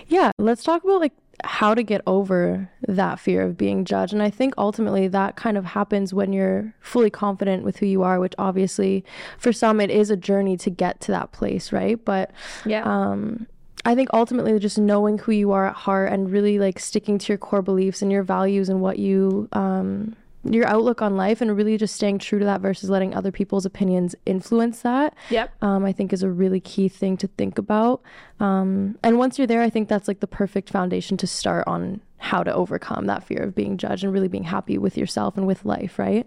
yeah, 0.06 0.30
let's 0.38 0.62
talk 0.62 0.84
about 0.84 1.00
like 1.00 1.12
how 1.44 1.74
to 1.74 1.82
get 1.82 2.00
over 2.06 2.70
that 2.86 3.18
fear 3.18 3.42
of 3.42 3.56
being 3.56 3.84
judged. 3.84 4.12
And 4.12 4.22
I 4.22 4.30
think 4.30 4.54
ultimately 4.56 5.08
that 5.08 5.36
kind 5.36 5.58
of 5.58 5.64
happens 5.64 6.14
when 6.14 6.32
you're 6.32 6.74
fully 6.80 7.10
confident 7.10 7.64
with 7.64 7.78
who 7.78 7.86
you 7.86 8.02
are, 8.02 8.20
which 8.20 8.34
obviously 8.38 9.04
for 9.36 9.52
some 9.52 9.80
it 9.80 9.90
is 9.90 10.10
a 10.10 10.16
journey 10.16 10.56
to 10.58 10.70
get 10.70 11.00
to 11.02 11.12
that 11.12 11.32
place, 11.32 11.72
right? 11.72 12.02
But 12.04 12.30
yeah. 12.64 12.82
Um, 12.84 13.48
I 13.84 13.94
think 13.94 14.08
ultimately 14.12 14.58
just 14.58 14.78
knowing 14.78 15.18
who 15.18 15.32
you 15.32 15.52
are 15.52 15.66
at 15.66 15.74
heart 15.74 16.12
and 16.12 16.30
really 16.30 16.58
like 16.58 16.78
sticking 16.78 17.18
to 17.18 17.28
your 17.28 17.38
core 17.38 17.62
beliefs 17.62 18.02
and 18.02 18.10
your 18.10 18.22
values 18.22 18.68
and 18.68 18.80
what 18.80 18.98
you 18.98 19.48
um 19.52 20.16
your 20.52 20.66
outlook 20.66 21.02
on 21.02 21.16
life 21.16 21.40
and 21.40 21.56
really 21.56 21.76
just 21.76 21.94
staying 21.94 22.18
true 22.18 22.38
to 22.38 22.44
that 22.44 22.60
versus 22.60 22.90
letting 22.90 23.14
other 23.14 23.32
people's 23.32 23.66
opinions 23.66 24.14
influence 24.24 24.82
that. 24.82 25.14
Yep. 25.30 25.52
Um, 25.62 25.84
I 25.84 25.92
think 25.92 26.12
is 26.12 26.22
a 26.22 26.30
really 26.30 26.60
key 26.60 26.88
thing 26.88 27.16
to 27.18 27.26
think 27.26 27.58
about. 27.58 28.02
Um, 28.40 28.98
and 29.02 29.18
once 29.18 29.38
you're 29.38 29.46
there, 29.46 29.62
I 29.62 29.70
think 29.70 29.88
that's 29.88 30.08
like 30.08 30.20
the 30.20 30.26
perfect 30.26 30.70
foundation 30.70 31.16
to 31.18 31.26
start 31.26 31.64
on 31.66 32.00
how 32.18 32.42
to 32.42 32.52
overcome 32.52 33.06
that 33.06 33.22
fear 33.22 33.42
of 33.42 33.54
being 33.54 33.76
judged 33.76 34.02
and 34.02 34.12
really 34.12 34.28
being 34.28 34.44
happy 34.44 34.78
with 34.78 34.96
yourself 34.96 35.36
and 35.36 35.46
with 35.46 35.64
life, 35.64 35.98
right? 35.98 36.26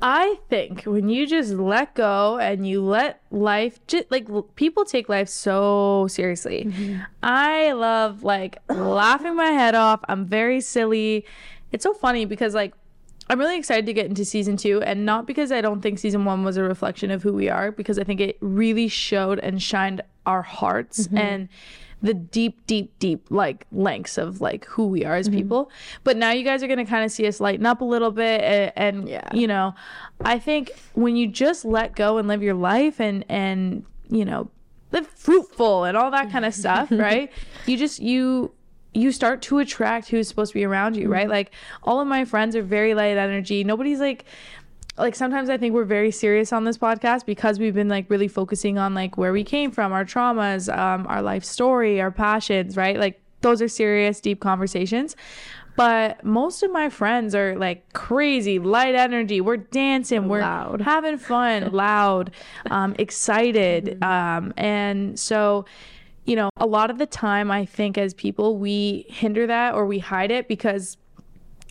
I 0.00 0.38
think 0.50 0.82
when 0.82 1.08
you 1.08 1.26
just 1.26 1.54
let 1.54 1.94
go 1.94 2.38
and 2.38 2.66
you 2.66 2.82
let 2.82 3.22
life 3.30 3.78
just 3.86 4.10
like 4.10 4.28
people 4.54 4.84
take 4.84 5.08
life 5.08 5.28
so 5.28 6.06
seriously. 6.08 6.66
Mm-hmm. 6.66 7.00
I 7.22 7.72
love 7.72 8.22
like 8.22 8.58
laughing 8.68 9.34
my 9.34 9.46
head 9.46 9.74
off. 9.74 10.00
I'm 10.08 10.26
very 10.26 10.60
silly. 10.60 11.24
It's 11.72 11.84
so 11.84 11.94
funny 11.94 12.26
because 12.26 12.54
like 12.54 12.74
I'm 13.28 13.38
really 13.38 13.58
excited 13.58 13.86
to 13.86 13.92
get 13.92 14.06
into 14.06 14.24
season 14.24 14.56
two, 14.56 14.82
and 14.82 15.06
not 15.06 15.26
because 15.26 15.50
I 15.50 15.60
don't 15.60 15.80
think 15.80 15.98
season 15.98 16.24
one 16.24 16.44
was 16.44 16.56
a 16.56 16.62
reflection 16.62 17.10
of 17.10 17.22
who 17.22 17.32
we 17.32 17.48
are, 17.48 17.72
because 17.72 17.98
I 17.98 18.04
think 18.04 18.20
it 18.20 18.36
really 18.40 18.88
showed 18.88 19.38
and 19.38 19.62
shined 19.62 20.02
our 20.26 20.42
hearts 20.42 21.06
mm-hmm. 21.06 21.18
and 21.18 21.48
the 22.02 22.12
deep, 22.12 22.66
deep, 22.66 22.98
deep 22.98 23.26
like 23.30 23.66
lengths 23.72 24.18
of 24.18 24.42
like 24.42 24.66
who 24.66 24.86
we 24.86 25.06
are 25.06 25.16
as 25.16 25.28
mm-hmm. 25.28 25.38
people. 25.38 25.70
But 26.04 26.18
now 26.18 26.32
you 26.32 26.44
guys 26.44 26.62
are 26.62 26.68
gonna 26.68 26.84
kind 26.84 27.04
of 27.04 27.10
see 27.10 27.26
us 27.26 27.40
lighten 27.40 27.64
up 27.64 27.80
a 27.80 27.84
little 27.84 28.10
bit, 28.10 28.42
and, 28.42 28.72
and 28.76 29.08
yeah. 29.08 29.28
you 29.32 29.46
know, 29.46 29.74
I 30.22 30.38
think 30.38 30.72
when 30.92 31.16
you 31.16 31.26
just 31.26 31.64
let 31.64 31.96
go 31.96 32.18
and 32.18 32.28
live 32.28 32.42
your 32.42 32.54
life 32.54 33.00
and 33.00 33.24
and 33.30 33.86
you 34.10 34.26
know 34.26 34.50
live 34.92 35.06
fruitful 35.08 35.84
and 35.84 35.96
all 35.96 36.10
that 36.10 36.30
kind 36.30 36.44
of 36.44 36.54
stuff, 36.62 36.88
right? 36.90 37.32
You 37.66 37.78
just 37.78 38.00
you 38.00 38.52
you 38.94 39.12
start 39.12 39.42
to 39.42 39.58
attract 39.58 40.08
who's 40.08 40.28
supposed 40.28 40.52
to 40.52 40.58
be 40.58 40.64
around 40.64 40.96
you, 40.96 41.08
right? 41.08 41.28
Like 41.28 41.52
all 41.82 42.00
of 42.00 42.06
my 42.06 42.24
friends 42.24 42.56
are 42.56 42.62
very 42.62 42.94
light 42.94 43.16
energy. 43.16 43.64
Nobody's 43.64 44.00
like 44.00 44.24
like 44.96 45.16
sometimes 45.16 45.50
I 45.50 45.56
think 45.56 45.74
we're 45.74 45.84
very 45.84 46.12
serious 46.12 46.52
on 46.52 46.64
this 46.64 46.78
podcast 46.78 47.26
because 47.26 47.58
we've 47.58 47.74
been 47.74 47.88
like 47.88 48.08
really 48.08 48.28
focusing 48.28 48.78
on 48.78 48.94
like 48.94 49.16
where 49.18 49.32
we 49.32 49.42
came 49.42 49.72
from, 49.72 49.92
our 49.92 50.04
traumas, 50.04 50.74
um, 50.74 51.06
our 51.08 51.20
life 51.20 51.44
story, 51.44 52.00
our 52.00 52.12
passions, 52.12 52.76
right? 52.76 52.96
Like 52.98 53.20
those 53.40 53.60
are 53.60 53.68
serious, 53.68 54.20
deep 54.20 54.40
conversations. 54.40 55.16
But 55.76 56.24
most 56.24 56.62
of 56.62 56.70
my 56.70 56.88
friends 56.88 57.34
are 57.34 57.56
like 57.56 57.92
crazy, 57.92 58.60
light 58.60 58.94
energy. 58.94 59.40
We're 59.40 59.56
dancing, 59.56 60.28
we're 60.28 60.40
Loud. 60.40 60.80
having 60.80 61.18
fun, 61.18 61.72
loud, 61.72 62.30
um, 62.70 62.94
excited. 62.98 64.02
Um, 64.02 64.54
and 64.56 65.18
so, 65.18 65.64
you 66.24 66.36
know, 66.36 66.50
a 66.56 66.66
lot 66.66 66.90
of 66.90 66.98
the 66.98 67.06
time, 67.06 67.50
I 67.50 67.64
think 67.64 67.98
as 67.98 68.14
people, 68.14 68.56
we 68.56 69.06
hinder 69.08 69.46
that 69.46 69.74
or 69.74 69.86
we 69.86 69.98
hide 69.98 70.30
it 70.30 70.48
because 70.48 70.96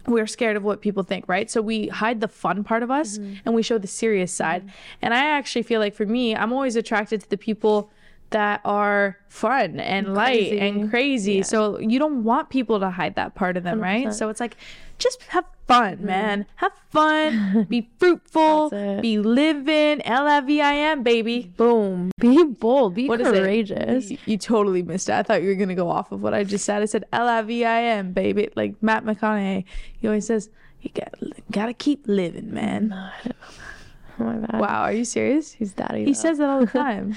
we're 0.05 0.27
scared 0.27 0.57
of 0.57 0.63
what 0.63 0.81
people 0.81 1.03
think, 1.03 1.25
right? 1.27 1.49
So 1.49 1.61
we 1.61 1.87
hide 1.87 2.19
the 2.21 2.27
fun 2.27 2.63
part 2.63 2.83
of 2.83 2.91
us 2.91 3.17
and 3.17 3.55
we 3.55 3.63
show 3.63 3.77
the 3.77 3.87
serious 3.87 4.31
side. 4.31 4.69
And 5.01 5.13
I 5.13 5.25
actually 5.25 5.63
feel 5.63 5.79
like 5.79 5.93
for 5.95 6.05
me, 6.05 6.35
I'm 6.35 6.51
always 6.51 6.75
attracted 6.75 7.21
to 7.21 7.29
the 7.29 7.37
people 7.37 7.89
that 8.31 8.61
are 8.65 9.17
fun 9.29 9.79
and 9.79 10.13
light 10.13 10.49
crazy. 10.49 10.59
and 10.59 10.89
crazy. 10.89 11.43
So 11.43 11.79
you 11.79 11.99
don't 11.99 12.23
want 12.23 12.49
people 12.49 12.79
to 12.79 12.89
hide 12.89 13.15
that 13.15 13.35
part 13.35 13.57
of 13.57 13.63
them, 13.63 13.79
right? 13.79 14.13
So 14.13 14.29
it's 14.29 14.39
like 14.39 14.57
just 14.99 15.21
have 15.23 15.45
fun, 15.67 15.97
mm. 15.97 16.01
man. 16.01 16.45
Have 16.55 16.73
fun, 16.89 17.65
be 17.69 17.89
fruitful, 17.97 18.69
be 19.01 19.17
living, 19.17 20.01
L 20.03 20.27
I 20.27 20.39
V 20.41 20.61
I 20.61 20.73
M, 20.75 21.03
baby. 21.03 21.51
Boom. 21.57 22.11
Be 22.19 22.43
bold. 22.43 22.95
Be 22.95 23.07
What 23.07 23.19
courageous. 23.21 24.11
You, 24.11 24.17
you 24.25 24.37
totally 24.37 24.83
missed 24.83 25.09
it. 25.09 25.13
I 25.13 25.23
thought 25.23 25.41
you 25.41 25.49
were 25.49 25.55
gonna 25.55 25.75
go 25.75 25.89
off 25.89 26.11
of 26.11 26.21
what 26.21 26.33
I 26.33 26.43
just 26.43 26.65
said. 26.65 26.81
I 26.81 26.85
said 26.85 27.05
L 27.11 27.27
I 27.27 27.41
V 27.41 27.65
I 27.65 27.81
M, 27.83 28.13
baby. 28.13 28.49
Like 28.55 28.81
Matt 28.81 29.03
McConaughey. 29.03 29.65
He 29.99 30.07
always 30.07 30.25
says, 30.25 30.49
"You 30.81 30.91
got 30.93 31.13
gotta 31.51 31.73
keep 31.73 32.07
living, 32.07 32.53
man." 32.53 32.93
Oh 34.19 34.23
my 34.25 34.35
bad. 34.35 34.59
Wow, 34.61 34.83
are 34.83 34.93
you 34.93 35.05
serious? 35.05 35.53
He's 35.53 35.73
daddy. 35.73 35.99
He 35.99 36.05
though. 36.05 36.13
says 36.13 36.37
that 36.37 36.49
all 36.49 36.59
the 36.61 36.67
time. 36.71 37.15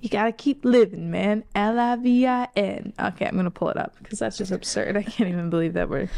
you 0.00 0.08
gotta 0.08 0.32
keep 0.32 0.64
living, 0.64 1.10
man. 1.10 1.44
L 1.54 1.78
I 1.78 1.96
V 1.96 2.26
I 2.26 2.48
N. 2.56 2.92
Okay, 2.98 3.26
I'm 3.26 3.36
gonna 3.36 3.50
pull 3.50 3.68
it 3.68 3.76
up 3.76 3.96
because 4.02 4.18
that's 4.18 4.38
just 4.38 4.50
absurd. 4.50 4.96
I 4.96 5.02
can't 5.02 5.28
even 5.28 5.50
believe 5.50 5.74
that 5.74 5.88
we're. 5.88 6.08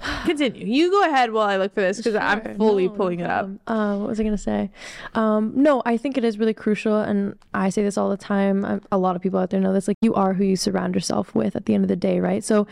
Continue. 0.24 0.64
You 0.66 0.90
go 0.90 1.04
ahead 1.04 1.32
while 1.32 1.46
I 1.48 1.56
look 1.56 1.74
for 1.74 1.80
this 1.80 1.96
because 1.98 2.12
Sure. 2.12 2.22
I'm 2.22 2.56
fully 2.56 2.86
No, 2.86 2.92
no 2.92 2.96
pulling 2.96 3.20
it 3.20 3.26
up. 3.30 3.48
Uh, 3.66 3.96
what 3.96 4.08
was 4.08 4.20
I 4.20 4.22
going 4.22 4.36
to 4.36 4.42
say? 4.42 4.70
Um, 5.14 5.52
no, 5.54 5.82
I 5.84 5.96
think 5.96 6.16
it 6.16 6.24
is 6.24 6.38
really 6.38 6.54
crucial. 6.54 6.96
And 6.98 7.36
I 7.54 7.70
say 7.70 7.82
this 7.82 7.98
all 7.98 8.08
the 8.08 8.16
time. 8.16 8.64
Um, 8.64 8.80
a 8.90 8.98
lot 8.98 9.16
of 9.16 9.22
people 9.22 9.38
out 9.38 9.50
there 9.50 9.60
know 9.60 9.72
this. 9.72 9.88
Like, 9.88 9.96
you 10.02 10.14
are 10.14 10.34
who 10.34 10.44
you 10.44 10.56
surround 10.56 10.94
yourself 10.94 11.34
with 11.34 11.56
at 11.56 11.66
the 11.66 11.74
end 11.74 11.84
of 11.84 11.88
the 11.88 11.96
day, 11.96 12.20
right? 12.20 12.42
So, 12.42 12.66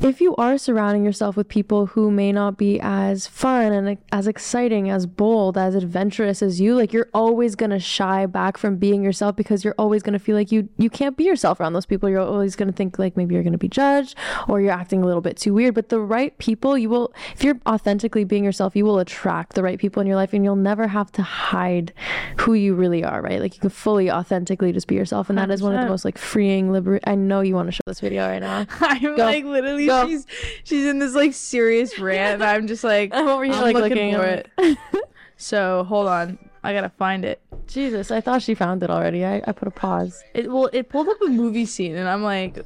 if 0.00 0.20
you 0.20 0.34
are 0.36 0.58
surrounding 0.58 1.04
yourself 1.04 1.36
with 1.36 1.48
people 1.48 1.86
who 1.86 2.10
may 2.10 2.32
not 2.32 2.56
be 2.56 2.80
as 2.80 3.26
fun 3.26 3.72
and 3.72 3.98
as 4.12 4.26
exciting, 4.26 4.90
as 4.90 5.06
bold, 5.06 5.58
as 5.58 5.74
adventurous 5.74 6.42
as 6.42 6.60
you, 6.60 6.74
like, 6.76 6.92
you're 6.92 7.10
always 7.12 7.54
going 7.54 7.70
to 7.70 7.78
shy 7.78 8.26
back 8.26 8.56
from 8.56 8.76
being 8.76 9.02
yourself 9.02 9.36
because 9.36 9.64
you're 9.64 9.74
always 9.78 10.02
going 10.02 10.12
to 10.12 10.18
feel 10.18 10.36
like 10.36 10.52
you, 10.52 10.68
you 10.78 10.90
can't 10.90 11.16
be 11.16 11.24
yourself 11.24 11.60
around 11.60 11.72
those 11.72 11.86
people. 11.86 12.08
You're 12.08 12.20
always 12.20 12.56
going 12.56 12.68
to 12.68 12.74
think 12.74 12.98
like 12.98 13.16
maybe 13.16 13.34
you're 13.34 13.42
going 13.42 13.52
to 13.52 13.58
be 13.58 13.68
judged 13.68 14.16
or 14.48 14.60
you're 14.60 14.72
acting 14.72 15.02
a 15.02 15.06
little 15.06 15.20
bit 15.20 15.36
too 15.36 15.54
weird. 15.54 15.74
But 15.74 15.88
the 15.88 16.00
right 16.00 16.36
people, 16.38 16.61
you 16.78 16.88
will, 16.88 17.12
if 17.34 17.42
you're 17.44 17.58
authentically 17.66 18.24
being 18.24 18.44
yourself, 18.44 18.74
you 18.76 18.84
will 18.84 18.98
attract 18.98 19.54
the 19.54 19.62
right 19.62 19.78
people 19.78 20.00
in 20.00 20.06
your 20.06 20.16
life 20.16 20.32
and 20.32 20.44
you'll 20.44 20.56
never 20.56 20.86
have 20.86 21.10
to 21.12 21.22
hide 21.22 21.92
who 22.40 22.54
you 22.54 22.74
really 22.74 23.04
are, 23.04 23.20
right? 23.20 23.40
Like 23.40 23.54
you 23.54 23.60
can 23.60 23.70
fully 23.70 24.10
authentically 24.10 24.72
just 24.72 24.86
be 24.86 24.94
yourself. 24.94 25.28
And 25.28 25.38
that 25.38 25.50
is 25.50 25.62
one 25.62 25.74
of 25.74 25.82
the 25.82 25.88
most 25.88 26.04
like 26.04 26.18
freeing, 26.18 26.72
liber 26.72 27.00
I 27.04 27.14
know 27.14 27.40
you 27.40 27.54
want 27.54 27.68
to 27.68 27.72
show 27.72 27.82
this 27.86 28.00
video 28.00 28.26
right 28.28 28.40
now. 28.40 28.66
I'm 28.80 29.16
Go. 29.16 29.24
like 29.24 29.44
literally 29.44 29.86
Go. 29.86 30.06
she's 30.06 30.26
she's 30.64 30.86
in 30.86 30.98
this 30.98 31.14
like 31.14 31.34
serious 31.34 31.98
rant 31.98 32.34
and 32.34 32.44
I'm 32.44 32.66
just 32.66 32.84
like 32.84 33.10
I'm 33.14 33.28
over 33.28 33.44
here 33.44 33.54
like 33.54 33.74
looking 33.74 34.12
looking 34.12 34.14
for 34.14 34.24
it. 34.24 34.78
So 35.42 35.82
hold 35.82 36.06
on. 36.06 36.38
I 36.62 36.72
gotta 36.72 36.90
find 36.90 37.24
it. 37.24 37.40
Jesus, 37.66 38.12
I 38.12 38.20
thought 38.20 38.42
she 38.42 38.54
found 38.54 38.84
it 38.84 38.90
already. 38.90 39.24
I, 39.24 39.42
I 39.44 39.50
put 39.50 39.66
a 39.66 39.72
pause. 39.72 40.22
It 40.34 40.48
well 40.48 40.70
it 40.72 40.88
pulled 40.88 41.08
up 41.08 41.20
a 41.20 41.26
movie 41.26 41.66
scene 41.66 41.96
and 41.96 42.08
I'm 42.08 42.22
like, 42.22 42.64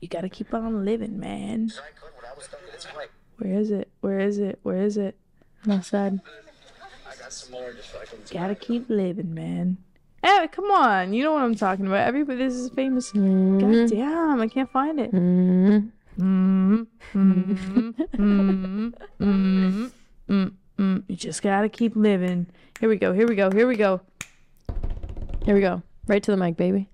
you 0.00 0.06
gotta 0.06 0.28
keep 0.28 0.54
on 0.54 0.84
living, 0.84 1.18
man. 1.18 1.72
Where 3.38 3.54
is 3.54 3.70
it? 3.70 3.88
Where 4.00 4.20
is 4.20 4.38
it? 4.38 4.58
Where 4.62 4.82
is 4.82 4.96
it? 4.96 5.16
No 5.66 5.80
said. 5.80 6.20
I 7.08 7.16
got 7.16 7.32
some 7.32 7.52
more 7.52 7.72
just 7.72 7.90
so 7.90 8.00
I 8.00 8.04
can 8.04 8.18
Gotta 8.30 8.54
keep 8.54 8.88
living, 8.88 9.34
man. 9.34 9.78
Hey, 10.22 10.48
come 10.50 10.70
on. 10.70 11.12
You 11.12 11.24
know 11.24 11.32
what 11.32 11.42
I'm 11.42 11.54
talking 11.54 11.86
about. 11.86 12.06
Everybody 12.06 12.38
this 12.38 12.54
is 12.54 12.70
famous. 12.70 13.12
God 13.12 13.88
damn, 13.88 14.40
I 14.40 14.48
can't 14.48 14.70
find 14.70 15.00
it. 15.00 15.12
Mm. 15.12 15.90
Mm, 16.18 16.86
mm, 17.12 17.94
mm, 17.94 18.94
mm, 19.20 19.90
mm, 20.28 20.52
mm. 20.78 21.02
You 21.08 21.16
just 21.16 21.42
gotta 21.42 21.68
keep 21.68 21.96
living. 21.96 22.46
Here 22.78 22.88
we 22.88 22.96
go. 22.96 23.12
Here 23.12 23.26
we 23.26 23.34
go. 23.34 23.50
Here 23.50 23.66
we 23.66 23.76
go. 23.76 24.00
Here 25.44 25.54
we 25.54 25.60
go. 25.60 25.82
Right 26.06 26.22
to 26.22 26.30
the 26.30 26.36
mic, 26.36 26.56
baby. 26.56 26.88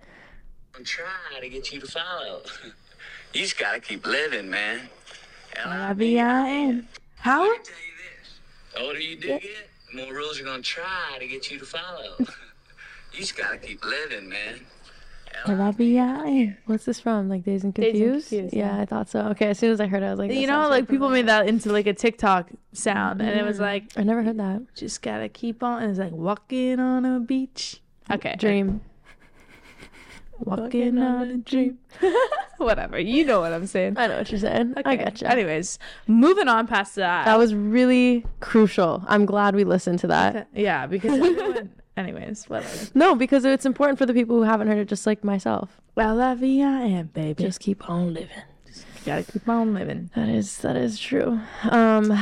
I'm 0.75 0.85
trying 0.85 1.41
to 1.41 1.49
get 1.49 1.71
you 1.73 1.81
to 1.81 1.87
follow. 1.87 2.41
you 3.35 3.43
just 3.43 3.59
gotta 3.59 3.81
keep 3.81 4.07
living, 4.07 4.49
man. 4.49 4.89
L-I-V-I-N. 5.57 6.89
How? 7.17 7.45
Tell 7.45 7.53
you 7.53 7.59
this. 7.61 8.39
The 8.75 8.81
older 8.81 9.01
you 9.01 9.17
do 9.17 9.29
get, 9.29 9.43
the 9.93 10.05
more 10.05 10.15
rules 10.15 10.41
are 10.41 10.45
gonna 10.45 10.63
try 10.63 11.17
to 11.19 11.27
get 11.27 11.51
you 11.51 11.59
to 11.59 11.65
follow. 11.65 12.17
you 12.19 13.21
just 13.21 13.37
gotta 13.37 13.59
keep 13.59 13.85
living, 13.85 14.29
man. 14.29 14.61
L-I-V-I-N. 15.47 16.57
What's 16.67 16.85
this 16.85 17.01
from? 17.01 17.29
Like 17.29 17.45
Days 17.45 17.65
and 17.65 17.73
Dazed 17.73 17.87
and 17.87 17.95
Confused? 17.95 18.29
Confused, 18.29 18.55
yeah, 18.55 18.77
yeah. 18.77 18.83
I 18.83 18.85
thought 18.85 19.09
so. 19.09 19.21
Okay, 19.29 19.47
as 19.47 19.59
soon 19.59 19.73
as 19.73 19.81
I 19.81 19.87
heard 19.87 20.03
it, 20.03 20.07
I 20.07 20.11
was 20.11 20.19
like, 20.19 20.33
You 20.33 20.47
know, 20.47 20.69
like 20.69 20.87
very 20.87 20.97
people 20.97 21.09
made 21.09 21.27
that 21.29 21.49
into 21.49 21.73
like 21.73 21.87
a 21.87 21.95
TikTok 21.95 22.51
sound, 22.73 23.21
and 23.21 23.39
it 23.39 23.45
was 23.45 23.57
mm-hmm. 23.57 23.65
like, 23.65 23.85
I 23.97 24.03
never 24.03 24.23
heard 24.23 24.39
that. 24.39 24.63
just 24.75 25.03
gotta 25.03 25.29
keep 25.29 25.63
on. 25.63 25.83
And 25.83 25.91
it's 25.91 25.99
like 26.01 26.13
walking 26.13 26.79
on 26.79 27.05
a 27.05 27.21
beach. 27.21 27.81
Okay. 28.11 28.37
Dream. 28.39 28.81
Walking 30.41 30.99
on 30.99 31.29
a 31.31 31.37
dream. 31.39 31.79
Whatever. 32.59 32.99
You 32.99 33.25
know 33.25 33.41
what 33.41 33.53
I'm 33.53 33.67
saying. 33.67 33.95
I 33.99 34.07
know 34.07 34.19
what 34.19 34.31
you're 34.31 34.41
saying. 34.41 34.75
I 34.77 34.81
Okay. 34.81 35.05
gotcha. 35.05 35.31
Anyways, 35.31 35.79
moving 36.07 36.49
on 36.49 36.67
past 36.67 36.95
that. 36.97 37.25
That 37.27 37.39
was 37.39 37.55
really 37.55 38.25
crucial. 38.41 39.03
I'm 39.07 39.27
glad 39.27 39.55
we 39.55 39.65
listened 39.65 39.99
to 40.01 40.07
that. 40.09 40.49
yeah, 40.55 40.87
because 40.87 41.13
everyone, 41.13 41.71
anyways, 41.97 42.45
whatever. 42.49 42.91
No, 42.95 43.15
because 43.15 43.45
it's 43.45 43.67
important 43.67 43.99
for 43.99 44.07
the 44.07 44.15
people 44.15 44.37
who 44.37 44.43
haven't 44.43 44.69
heard 44.69 44.79
it, 44.79 44.89
just 44.89 45.07
like 45.07 45.23
myself. 45.25 45.81
Well, 45.95 46.21
I 46.21 46.33
am, 46.33 47.07
baby. 47.09 47.43
Just 47.45 47.61
keep 47.61 47.89
on 47.91 48.15
living. 48.15 48.31
Just 48.67 48.85
gotta 49.05 49.23
keep 49.25 49.49
on 49.49 49.75
living. 49.75 50.11
That 50.17 50.29
is 50.29 50.59
that 50.59 50.77
is 50.77 50.99
true. 50.99 51.41
Um, 51.71 52.17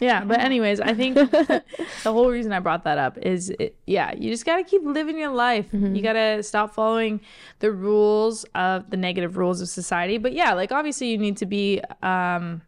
Yeah, 0.00 0.24
but 0.24 0.40
anyways, 0.40 0.80
I 0.80 0.94
think 0.94 1.14
the 1.30 1.62
whole 2.04 2.30
reason 2.30 2.52
I 2.52 2.58
brought 2.58 2.84
that 2.84 2.98
up 2.98 3.18
is, 3.18 3.50
it, 3.50 3.76
yeah, 3.86 4.14
you 4.14 4.30
just 4.30 4.46
gotta 4.46 4.64
keep 4.64 4.82
living 4.82 5.18
your 5.18 5.30
life. 5.30 5.66
You 5.72 5.78
mm-hmm. 5.78 6.02
gotta 6.02 6.42
stop 6.42 6.74
following 6.74 7.20
the 7.58 7.70
rules 7.70 8.44
of 8.54 8.90
the 8.90 8.96
negative 8.96 9.36
rules 9.36 9.60
of 9.60 9.68
society. 9.68 10.18
But 10.18 10.32
yeah, 10.32 10.54
like 10.54 10.72
obviously 10.72 11.10
you 11.10 11.18
need 11.18 11.36
to 11.36 11.46
be 11.46 11.82
um, 12.02 12.62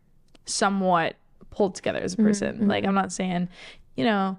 somewhat 0.45 1.17
pulled 1.51 1.75
together 1.75 2.01
as 2.01 2.13
a 2.13 2.17
mm-hmm. 2.17 2.27
person. 2.27 2.69
Like 2.69 2.83
mm-hmm. 2.83 2.89
I'm 2.91 2.95
not 2.95 3.13
saying, 3.13 3.49
you 3.97 4.05
know, 4.05 4.39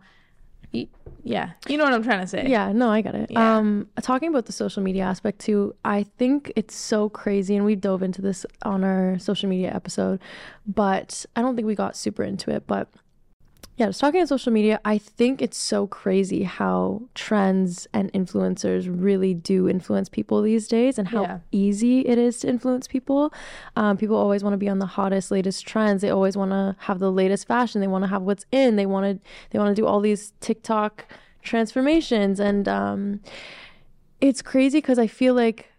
yeah, 1.24 1.52
you 1.68 1.78
know 1.78 1.86
what 1.86 1.94
I'm 1.94 2.04
trying 2.04 2.22
to 2.22 2.28
say. 2.28 2.48
yeah, 2.48 2.72
no, 2.72 2.90
I 2.90 3.02
got 3.02 3.16
it. 3.16 3.32
Yeah. 3.32 3.58
Um, 3.58 3.88
talking 4.02 4.30
about 4.30 4.46
the 4.46 4.52
social 4.52 4.84
media 4.84 5.04
aspect 5.04 5.40
too, 5.40 5.76
I 5.86 6.04
think 6.18 6.52
it's 6.56 6.76
so 6.76 7.10
crazy, 7.10 7.56
and 7.56 7.66
we 7.66 7.76
dove 7.76 8.04
into 8.04 8.22
this 8.22 8.46
on 8.64 8.84
our 8.84 9.18
social 9.20 9.50
media 9.50 9.74
episode, 9.74 10.20
but 10.68 11.26
I 11.36 11.42
don't 11.42 11.56
think 11.56 11.66
we 11.66 11.76
got 11.76 11.96
super 11.96 12.24
into 12.24 12.52
it. 12.52 12.68
But 12.68 12.90
yeah, 13.76 13.88
just 13.88 14.00
talking 14.00 14.22
on 14.22 14.28
social 14.28 14.54
media, 14.54 14.80
I 14.86 15.00
think 15.00 15.42
it's 15.42 15.58
so 15.58 15.88
crazy 15.88 16.44
how 16.44 17.02
trends 17.16 17.88
and 17.94 18.12
influencers 18.14 18.88
really 18.88 19.34
do 19.34 19.68
influence 19.68 20.10
people 20.10 20.42
these 20.44 20.68
days, 20.68 21.00
and 21.00 21.08
how 21.08 21.24
Yeah. 21.24 21.40
easy 21.52 22.02
it 22.02 22.18
is 22.20 22.40
to 22.42 22.48
influence 22.50 22.88
people. 22.88 23.34
Um, 23.76 23.98
people 23.98 24.16
always 24.16 24.44
want 24.44 24.54
to 24.54 24.58
be 24.58 24.70
on 24.70 24.78
the 24.78 24.86
hottest, 24.86 25.32
latest 25.32 25.66
trends. 25.66 26.02
They 26.04 26.12
always 26.12 26.38
want 26.38 26.52
to 26.52 26.76
have 26.82 27.00
the 27.00 27.12
latest 27.12 27.48
fashion. 27.48 27.82
They 27.82 27.88
want 27.88 28.04
to 28.04 28.10
have 28.10 28.22
what's 28.22 28.46
in. 28.52 28.76
They 28.76 28.86
want 28.86 29.06
to 29.22 29.28
they 29.50 29.58
want 29.60 29.76
to 29.76 29.82
do 29.82 29.88
all 29.88 30.00
these 30.00 30.34
TikTok 30.40 31.06
transformations, 31.42 32.40
and 32.40 32.68
um, 32.68 33.22
it's 34.22 34.42
crazy 34.42 34.78
because 34.78 35.00
I 35.00 35.08
feel 35.08 35.34
like 35.34 35.70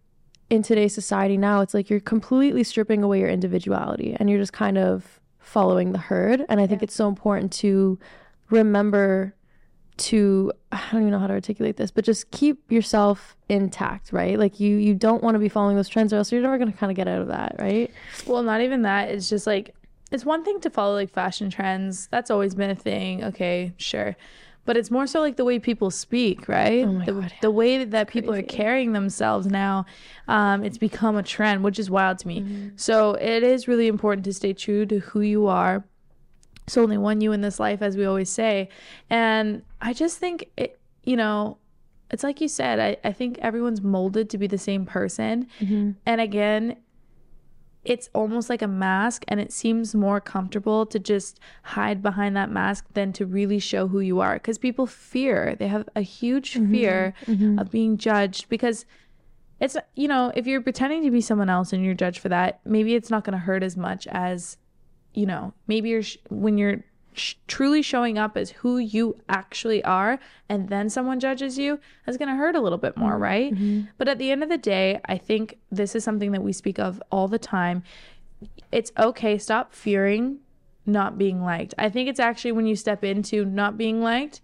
in 0.51 0.63
today's 0.63 0.95
society 0.95 1.37
now, 1.39 1.61
it's 1.63 1.75
like 1.75 1.89
you're 1.89 2.01
completely 2.01 2.63
stripping 2.65 3.03
away 3.03 3.21
your 3.21 3.29
individuality, 3.31 4.17
and 4.19 4.29
you're 4.29 4.39
just 4.41 4.53
kind 4.53 4.79
of 4.79 5.21
following 5.45 5.93
the 5.93 5.99
herd. 5.99 6.45
And 6.49 6.61
I 6.61 6.67
think 6.67 6.83
it's 6.83 6.95
so 6.95 7.09
important 7.09 7.53
to 7.55 7.99
remember 8.51 9.35
to 9.97 10.53
I 10.73 10.83
don't 10.91 11.03
even 11.03 11.13
know 11.13 11.21
how 11.21 11.29
to 11.29 11.35
articulate 11.35 11.77
this, 11.77 11.91
but 11.91 12.05
just 12.05 12.31
keep 12.33 12.71
yourself 12.71 13.37
intact, 13.49 14.13
right? 14.13 14.39
Like 14.39 14.59
you 14.59 14.77
you 14.77 14.95
don't 14.95 15.23
want 15.23 15.37
to 15.37 15.39
be 15.39 15.49
following 15.49 15.77
those 15.77 15.89
trends 15.89 16.13
or 16.13 16.17
else 16.17 16.33
you're 16.33 16.43
never 16.43 16.59
gonna 16.59 16.73
kind 16.73 16.91
of 16.91 16.97
get 16.97 17.07
out 17.07 17.21
of 17.21 17.29
that, 17.29 17.57
right? 17.59 17.91
Well, 18.27 18.43
not 18.43 18.61
even 18.61 18.83
that. 18.83 19.11
It's 19.11 19.29
just 19.29 19.47
like 19.47 19.75
it's 20.11 20.25
one 20.25 20.45
thing 20.45 20.61
to 20.61 20.71
follow 20.71 20.95
like 20.95 21.11
fashion 21.11 21.51
trends. 21.51 22.09
That's 22.09 22.31
always 22.31 22.55
been 22.55 22.71
a 22.71 22.75
thing. 22.75 23.25
Okay, 23.25 23.73
sure. 23.77 24.17
But 24.65 24.77
it's 24.77 24.91
more 24.91 25.07
so 25.07 25.21
like 25.21 25.37
the 25.37 25.45
way 25.45 25.59
people 25.59 25.91
speak, 25.91 26.49
right? 26.49 26.85
Oh 26.85 26.93
my 26.93 27.05
the, 27.05 27.13
God, 27.13 27.31
yeah. 27.31 27.39
the 27.43 27.51
way 27.51 27.85
that 27.85 28.09
people 28.09 28.35
are 28.35 28.43
carrying 28.43 28.93
themselves 28.93 29.47
now, 29.47 29.87
um, 30.29 30.65
it's 30.65 30.79
become 30.79 31.17
a 31.17 31.23
trend, 31.23 31.63
which 31.63 31.79
is 31.79 31.91
wild 31.91 32.19
to 32.21 32.29
me. 32.29 32.41
Mm-hmm. 32.41 32.69
So 32.77 33.15
it 33.15 33.43
is 33.43 33.69
really 33.69 33.89
important 33.89 34.25
to 34.25 34.33
stay 34.33 34.53
true 34.53 34.87
to 34.87 35.01
who 35.01 35.21
you 35.21 35.47
are. 35.47 35.85
There's 36.67 36.79
only 36.79 36.97
one 36.97 37.21
you 37.21 37.33
in 37.33 37.43
this 37.43 37.61
life, 37.61 37.83
as 37.83 37.97
we 37.97 38.07
always 38.07 38.31
say. 38.31 38.71
And 39.11 39.63
I 39.83 39.93
just 39.93 40.19
think 40.19 40.49
it, 40.57 40.79
you 41.03 41.17
know, 41.17 41.59
it's 42.11 42.23
like 42.23 42.41
you 42.41 42.49
said, 42.49 42.81
I, 42.81 42.97
I 43.09 43.13
think 43.13 43.39
everyone's 43.41 43.83
molded 43.83 44.31
to 44.31 44.39
be 44.39 44.47
the 44.47 44.59
same 44.59 44.87
person. 44.87 45.49
And 46.07 46.21
again, 46.21 46.77
it's 47.85 48.09
almost 48.15 48.49
like 48.49 48.63
a 48.63 48.69
mask 48.69 49.25
and 49.29 49.41
it 49.41 49.53
seems 49.53 49.95
more 49.95 50.21
comfortable 50.21 50.87
to 50.87 50.99
just 50.99 51.39
hide 51.63 52.03
behind 52.03 52.37
that 52.37 52.51
mask 52.51 52.87
than 52.95 53.13
to 53.13 53.27
really 53.27 53.59
show 53.59 53.89
who 53.89 54.01
you 54.01 54.21
are 54.21 54.35
because 54.35 54.59
people 54.59 54.87
fear. 54.87 55.55
They 55.59 55.69
have 55.69 55.89
a 55.95 56.01
huge 56.01 56.55
mm-hmm. 56.55 56.73
fear 56.73 57.15
mm-hmm. 57.27 57.59
of 57.59 57.71
being 57.71 57.99
judged 57.99 58.49
because 58.49 58.87
it's 59.61 59.77
you 59.95 60.09
know 60.09 60.33
if 60.35 60.47
you're 60.47 60.61
pretending 60.61 61.03
to 61.05 61.11
be 61.11 61.21
someone 61.21 61.49
else 61.49 61.73
and 61.73 61.85
you're 61.85 61.95
judged 61.95 62.19
for 62.19 62.29
that 62.29 62.61
maybe 62.65 62.95
it's 62.95 63.11
not 63.11 63.25
going 63.25 63.33
to 63.33 63.39
hurt 63.39 63.63
as 63.63 63.77
much 63.77 64.07
as 64.09 64.57
you 65.15 65.27
know 65.27 65.55
maybe 65.69 65.91
you're 65.91 66.03
sh- 66.03 66.19
when 66.29 66.59
you're 66.59 66.85
sh- 67.15 67.35
truly 67.47 67.83
showing 67.83 68.19
up 68.19 68.37
as 68.37 68.51
who 68.51 68.79
you 68.79 69.17
actually 69.29 69.83
are 69.85 70.19
and 70.49 70.69
then 70.69 70.91
someone 70.91 71.21
judges 71.21 71.59
you 71.59 71.79
is 72.07 72.17
going 72.17 72.29
to 72.29 72.35
hurt 72.35 72.55
a 72.55 72.61
little 72.61 72.79
bit 72.79 72.97
more 72.97 73.13
mm-hmm. 73.13 73.23
right? 73.23 73.55
Mm-hmm. 73.55 73.89
But 73.97 74.09
at 74.09 74.19
the 74.19 74.31
end 74.31 74.43
of 74.43 74.49
the 74.49 74.59
day 74.59 75.01
i 75.07 75.17
think 75.17 75.59
this 75.71 75.95
is 75.95 76.05
something 76.05 76.33
that 76.33 76.43
we 76.43 76.53
speak 76.53 76.79
of 76.79 77.03
all 77.11 77.29
the 77.29 77.39
time. 77.39 77.83
It's 78.73 78.93
okay 78.99 79.39
stop 79.39 79.73
fearing 79.73 80.39
not 80.87 81.17
being 81.17 81.43
liked. 81.43 81.73
I 81.79 81.89
think 81.89 82.09
it's 82.09 82.21
actually 82.21 82.53
when 82.53 82.67
you 82.67 82.77
step 82.77 83.03
into 83.05 83.45
not 83.45 83.79
being 83.79 84.03
liked 84.03 84.41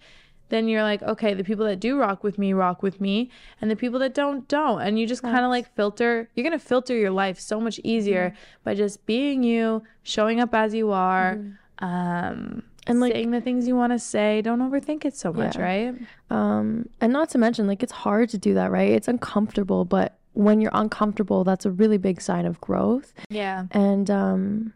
then 0.51 0.69
you're 0.69 0.83
like 0.83 1.01
okay 1.03 1.33
the 1.33 1.45
people 1.45 1.65
that 1.65 1.81
do 1.81 1.99
rock 1.99 2.23
with 2.23 2.37
me 2.37 2.53
rock 2.53 2.83
with 2.83 3.01
me 3.01 3.31
and 3.61 3.71
the 3.71 3.77
people 3.77 3.99
that 4.01 4.13
don't 4.15 4.47
don't. 4.49 4.83
And 4.83 4.99
you 4.99 5.07
just 5.07 5.23
kind 5.23 5.45
of 5.45 5.51
like 5.51 5.75
filter 5.75 6.29
you're 6.35 6.45
going 6.45 6.59
to 6.59 6.65
filter 6.65 6.95
your 6.95 7.11
life 7.11 7.41
so 7.41 7.61
much 7.61 7.81
easier 7.83 8.31
mm-hmm. 8.31 8.61
by 8.65 8.75
just 8.75 9.07
being 9.07 9.43
you 9.43 9.83
showing 10.03 10.41
up 10.41 10.55
as 10.55 10.75
you 10.75 10.91
are 10.91 11.39
um 11.81 12.63
And, 12.87 12.99
like- 13.01 13.13
saying 13.13 13.31
the 13.31 13.41
things 13.41 13.69
you 13.69 13.77
want 13.77 13.93
to 13.93 13.99
say 13.99 14.43
don't 14.43 14.61
overthink 14.61 15.05
it 15.05 15.15
so 15.17 15.33
much 15.33 15.57
Yeah. 15.57 15.63
right 15.63 15.95
Um, 16.31 16.89
and 17.01 17.13
not 17.13 17.29
to 17.31 17.39
mention, 17.39 17.67
like, 17.67 17.83
it's 17.83 17.93
hard 17.93 18.29
to 18.31 18.39
do 18.39 18.55
that, 18.55 18.71
right? 18.71 18.91
It's 18.91 19.09
uncomfortable, 19.09 19.85
but 19.85 20.19
when 20.33 20.61
you're 20.61 20.71
uncomfortable, 20.75 21.45
that's 21.45 21.67
a 21.67 21.71
really 21.71 21.99
big 21.99 22.21
sign 22.21 22.47
of 22.47 22.61
growth. 22.61 23.13
yeah 23.29 23.67
And, 23.73 24.11
um, 24.11 24.73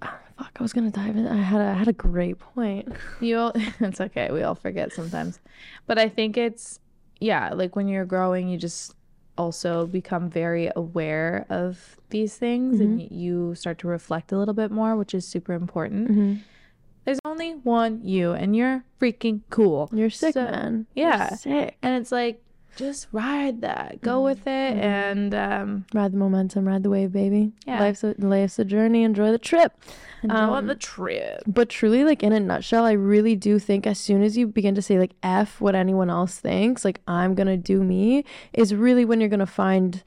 fuck, 0.00 0.50
I 0.58 0.62
was 0.62 0.72
gonna 0.72 0.90
dive 0.90 1.16
in. 1.16 1.26
I 1.26 1.36
had 1.36 1.60
a, 1.60 1.64
I 1.64 1.72
had 1.74 1.88
a 1.88 1.92
great 1.92 2.38
point. 2.38 2.88
You 3.20 3.38
all, 3.38 3.52
it's 3.80 4.00
okay. 4.00 4.30
We 4.32 4.42
all 4.42 4.54
forget 4.54 4.92
sometimes. 4.92 5.40
But 5.86 5.98
I 5.98 6.08
think 6.08 6.36
it's 6.36 6.80
yeah, 7.20 7.54
like 7.54 7.74
when 7.76 7.88
you're 7.88 8.04
growing, 8.04 8.48
you 8.48 8.58
just 8.58 8.94
also 9.38 9.86
become 9.86 10.30
very 10.30 10.70
aware 10.76 11.46
of 11.50 11.96
these 12.10 12.36
things 12.36 12.80
and 12.80 13.00
mm-hmm. 13.00 13.14
you 13.14 13.54
start 13.54 13.78
to 13.78 13.88
reflect 13.88 14.32
a 14.32 14.38
little 14.38 14.54
bit 14.54 14.70
more, 14.70 14.96
which 14.96 15.14
is 15.14 15.26
super 15.26 15.52
important. 15.52 16.08
Mm-hmm. 16.10 16.34
There's 17.04 17.18
only 17.24 17.52
one 17.52 18.00
you 18.02 18.32
and 18.32 18.56
you're 18.56 18.84
freaking 19.00 19.42
cool. 19.50 19.88
You're 19.92 20.10
sick, 20.10 20.34
So- 20.34 20.44
man. 20.44 20.86
You're 20.94 21.08
Yeah. 21.08 21.34
sick. 21.36 21.76
And 21.82 22.00
it's 22.00 22.10
like 22.12 22.42
just 22.76 23.08
ride 23.12 23.62
that. 23.62 24.00
Go 24.02 24.22
with 24.22 24.46
it 24.46 24.76
and 24.76 25.34
um 25.34 25.86
Ride 25.94 26.12
the 26.12 26.18
momentum, 26.18 26.68
ride 26.68 26.82
the 26.82 26.90
wave, 26.90 27.12
baby. 27.12 27.52
Yeah. 27.66 27.80
Life's 27.80 28.04
a, 28.04 28.14
life's 28.18 28.58
a 28.58 28.64
journey. 28.64 29.02
Enjoy 29.02 29.32
the 29.32 29.38
trip. 29.38 29.72
enjoy 30.22 30.36
Um, 30.36 30.66
the 30.66 30.74
trip. 30.74 31.42
But 31.46 31.68
truly, 31.68 32.04
like 32.04 32.22
in 32.22 32.32
a 32.32 32.40
nutshell, 32.40 32.84
I 32.84 32.92
really 32.92 33.34
do 33.36 33.58
think 33.58 33.86
as 33.86 33.98
soon 33.98 34.22
as 34.22 34.36
you 34.36 34.46
begin 34.46 34.74
to 34.74 34.82
say 34.82 34.98
like 34.98 35.14
F 35.22 35.60
what 35.60 35.74
anyone 35.74 36.10
else 36.10 36.38
thinks, 36.38 36.84
like 36.84 37.00
I'm 37.08 37.34
gonna 37.34 37.56
do 37.56 37.82
me, 37.82 38.24
is 38.52 38.74
really 38.74 39.04
when 39.04 39.20
you're 39.20 39.28
gonna 39.30 39.46
find 39.46 40.02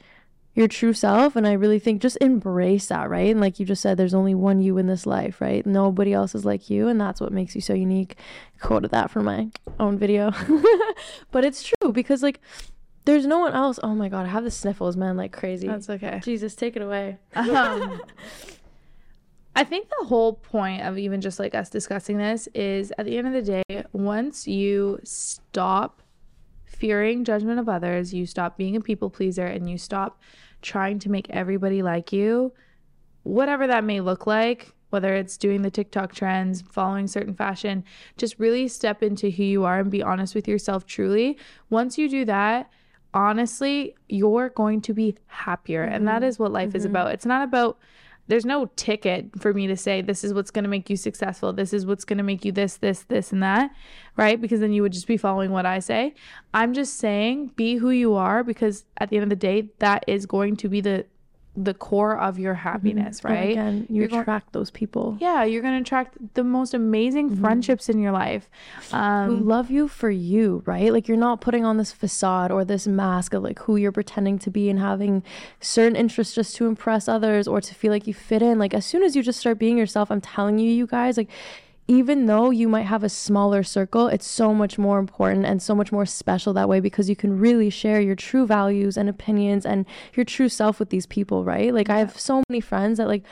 your 0.60 0.68
true 0.68 0.94
self. 0.94 1.36
And 1.36 1.48
I 1.48 1.54
really 1.54 1.80
think 1.80 2.02
just 2.02 2.18
embrace 2.22 2.88
that, 2.88 3.10
right? 3.10 3.32
And 3.32 3.40
like 3.40 3.60
you 3.60 3.66
just 3.66 3.82
said, 3.82 3.98
there's 3.98 4.14
only 4.14 4.36
one 4.36 4.62
you 4.62 4.78
in 4.78 4.88
this 4.88 5.06
life, 5.06 5.42
right? 5.42 5.66
Nobody 5.66 6.14
else 6.14 6.36
is 6.36 6.46
like 6.46 6.70
you, 6.70 6.88
and 6.88 7.00
that's 7.00 7.22
what 7.22 7.32
makes 7.32 7.56
you 7.56 7.62
so 7.62 7.74
unique. 7.74 8.18
Quoted 8.60 8.92
that 8.92 9.10
for 9.10 9.22
my 9.22 9.50
own 9.80 9.98
video. 9.98 10.32
but 11.32 11.46
it's 11.46 11.64
true 11.64 11.94
because 11.94 12.22
like 12.22 12.42
there's 13.06 13.26
no 13.26 13.40
one 13.40 13.54
else. 13.54 13.80
Oh 13.82 13.96
my 13.96 14.10
god, 14.10 14.26
I 14.26 14.30
have 14.30 14.44
the 14.44 14.52
sniffles, 14.52 14.98
man, 14.98 15.18
like 15.18 15.32
crazy. 15.32 15.68
That's 15.68 15.90
okay. 15.90 16.20
Jesus, 16.24 16.56
take 16.56 16.76
it 16.76 16.82
away. 16.82 17.18
um, 17.36 18.02
I 19.56 19.64
think 19.64 19.88
the 19.90 20.06
whole 20.06 20.34
point 20.34 20.82
of 20.82 20.98
even 20.98 21.22
just 21.22 21.40
like 21.40 21.56
us 21.56 21.70
discussing 21.70 22.18
this 22.18 22.48
is 22.54 22.94
at 22.98 23.06
the 23.06 23.18
end 23.18 23.28
of 23.28 23.34
the 23.34 23.42
day, 23.42 23.84
once 23.94 24.48
you 24.48 25.00
stop 25.04 26.02
fearing 26.66 27.24
judgment 27.24 27.60
of 27.60 27.68
others, 27.70 28.14
you 28.14 28.26
stop 28.26 28.58
being 28.58 28.76
a 28.76 28.82
people 28.82 29.10
pleaser, 29.10 29.46
and 29.46 29.70
you 29.70 29.78
stop 29.78 30.20
trying 30.62 31.00
to 31.00 31.10
make 31.10 31.30
everybody 31.30 31.82
like 31.82 32.12
you, 32.12 32.54
whatever 33.24 33.68
that 33.68 33.84
may 33.84 34.02
look 34.02 34.28
like, 34.28 34.74
whether 34.90 35.16
it's 35.16 35.38
doing 35.38 35.62
the 35.62 35.70
TikTok 35.70 36.14
trends, 36.14 36.62
following 36.62 37.08
certain 37.08 37.34
fashion, 37.34 37.84
just 38.18 38.40
really 38.40 38.68
step 38.68 39.04
into 39.04 39.30
who 39.30 39.44
you 39.44 39.64
are 39.64 39.80
and 39.80 39.92
be 39.92 40.02
honest 40.02 40.34
with 40.34 40.48
yourself 40.48 40.86
truly. 40.86 41.38
Once 41.70 41.98
you 41.98 42.10
do 42.10 42.26
that, 42.26 42.70
honestly, 43.14 43.96
you're 44.08 44.50
going 44.50 44.82
to 44.82 44.94
be 44.94 45.16
happier. 45.28 45.84
And 45.84 46.08
that 46.08 46.22
mm-hmm. 46.22 46.30
is 46.30 46.40
what 46.40 46.52
life 46.52 46.76
is 46.76 46.84
mm-hmm. 46.84 46.92
about. 46.92 47.14
It's 47.14 47.26
not 47.26 47.44
about 47.44 47.78
there's 48.30 48.46
no 48.46 48.68
ticket 48.76 49.30
for 49.42 49.54
me 49.54 49.68
to 49.68 49.76
say 49.76 50.02
this 50.02 50.24
is 50.24 50.34
what's 50.34 50.52
going 50.52 50.64
to 50.64 50.70
make 50.70 50.90
you 50.90 50.96
successful. 50.96 51.52
This 51.52 51.74
is 51.74 51.86
what's 51.86 52.06
going 52.06 52.18
to 52.18 52.24
make 52.24 52.46
you 52.46 52.52
this 52.52 52.78
this 52.78 53.04
this 53.04 53.34
and 53.34 53.44
that 53.44 53.72
right? 54.20 54.42
Because 54.42 54.60
then 54.60 54.74
you 54.74 54.82
would 54.82 54.92
just 54.92 55.08
be 55.08 55.16
following 55.16 55.50
what 55.50 55.66
i 55.66 55.80
say. 55.80 56.14
I'm 56.54 56.74
just 56.74 56.98
saying 56.98 57.54
be 57.56 57.78
who 57.78 57.90
you 57.90 58.16
are 58.16 58.44
because 58.44 58.84
at 58.98 59.10
the 59.10 59.16
end 59.16 59.24
of 59.24 59.30
the 59.30 59.36
day 59.38 59.70
that 59.80 60.04
is 60.08 60.26
going 60.26 60.58
to 60.58 60.68
be 60.68 60.82
the 60.82 61.06
the 61.62 61.74
core 61.74 62.18
of 62.18 62.40
your 62.40 62.54
happiness 62.54 63.20
And 63.20 63.34
right 63.36 63.50
again, 63.52 63.86
you 63.90 64.08
going- 64.08 64.22
attract 64.22 64.54
those 64.54 64.72
people. 64.72 65.18
yeah 65.20 65.44
you're 65.44 65.62
going 65.62 65.76
to 65.76 65.82
attract 65.82 66.16
the 66.36 66.44
most 66.44 66.74
amazing 66.74 67.36
friendships 67.36 67.90
in 67.90 68.00
your 68.00 68.14
life 68.14 68.50
who 68.92 68.96
um 68.98 69.46
love 69.46 69.70
you 69.70 69.88
for 69.90 70.10
you, 70.10 70.64
right? 70.66 70.94
Like 70.94 71.08
you're 71.10 71.18
not 71.18 71.42
putting 71.42 71.66
on 71.66 71.76
this 71.78 71.92
facade 71.92 72.50
or 72.52 72.64
this 72.64 72.88
mask 72.88 73.34
of 73.34 73.44
like 73.44 73.60
who 73.60 73.76
you're 73.76 73.92
pretending 73.92 74.40
to 74.40 74.50
be 74.50 74.70
and 74.70 74.80
having 74.80 75.22
certain 75.60 75.96
interests 75.98 76.34
just 76.34 76.56
to 76.58 76.66
impress 76.68 77.08
others 77.10 77.48
or 77.48 77.60
to 77.62 77.76
feel 77.76 77.92
like 77.92 78.08
you 78.08 78.14
fit 78.14 78.42
in. 78.42 78.58
Like 78.58 78.74
as 78.74 78.86
soon 78.86 79.04
as 79.04 79.16
you 79.16 79.22
just 79.22 79.40
start 79.40 79.60
being 79.60 79.78
yourself, 79.78 80.10
I'm 80.10 80.22
telling 80.22 80.60
you, 80.60 80.72
you 80.72 80.88
guys, 80.88 81.18
like 81.18 81.30
even 81.90 82.28
though 82.28 82.52
you 82.52 82.70
might 82.70 82.84
have 82.84 83.04
a 83.04 83.10
smaller 83.10 83.64
circle, 83.64 84.06
it's 84.06 84.28
so 84.28 84.54
much 84.54 84.78
more 84.78 85.00
important 85.00 85.44
and 85.48 85.60
so 85.60 85.74
much 85.74 85.92
more 85.92 86.06
special 86.06 86.54
that 86.54 86.70
way 86.70 86.80
because 86.80 87.10
you 87.10 87.16
can 87.16 87.40
really 87.40 87.72
share 87.72 88.00
your 88.00 88.14
true 88.14 88.46
values 88.46 88.96
and 88.96 89.10
opinions 89.10 89.66
and 89.66 89.88
your 90.14 90.24
true 90.24 90.50
self 90.50 90.78
with 90.80 90.92
these 90.92 91.08
people, 91.08 91.44
right? 91.44 91.74
Like 91.74 91.90
I 91.90 91.98
have 91.98 92.20
so 92.20 92.44
many 92.48 92.62
friends 92.62 93.00
that 93.00 93.08
like 93.08 93.24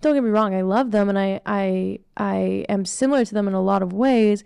don't 0.00 0.14
get 0.14 0.22
me 0.22 0.30
wrong, 0.30 0.54
I 0.54 0.62
love 0.62 0.92
them 0.92 1.08
and 1.08 1.18
I 1.18 1.40
I 1.44 1.98
I 2.16 2.64
am 2.68 2.84
similar 2.84 3.24
to 3.24 3.34
them 3.34 3.48
in 3.48 3.54
a 3.54 3.60
lot 3.60 3.82
of 3.82 3.92
ways, 3.92 4.44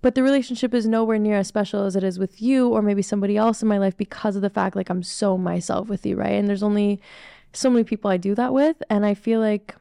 but 0.00 0.14
the 0.14 0.22
relationship 0.22 0.72
is 0.72 0.86
nowhere 0.86 1.18
near 1.18 1.36
as 1.36 1.46
special 1.46 1.84
as 1.84 1.96
it 1.96 2.04
is 2.04 2.18
with 2.18 2.40
you 2.40 2.70
or 2.70 2.80
maybe 2.80 3.02
somebody 3.02 3.36
else 3.36 3.60
in 3.60 3.68
my 3.68 3.76
life 3.76 3.98
because 3.98 4.34
of 4.34 4.40
the 4.40 4.48
fact 4.48 4.76
like 4.76 4.88
I'm 4.88 5.02
so 5.02 5.36
myself 5.36 5.88
with 5.88 6.06
you, 6.06 6.16
right? 6.16 6.32
And 6.32 6.48
there's 6.48 6.62
only 6.62 7.02
so 7.52 7.68
many 7.68 7.84
people 7.84 8.10
I 8.10 8.16
do 8.16 8.34
that 8.34 8.54
with 8.54 8.82
and 8.88 9.04
I 9.04 9.12
feel 9.12 9.40
like 9.40 9.74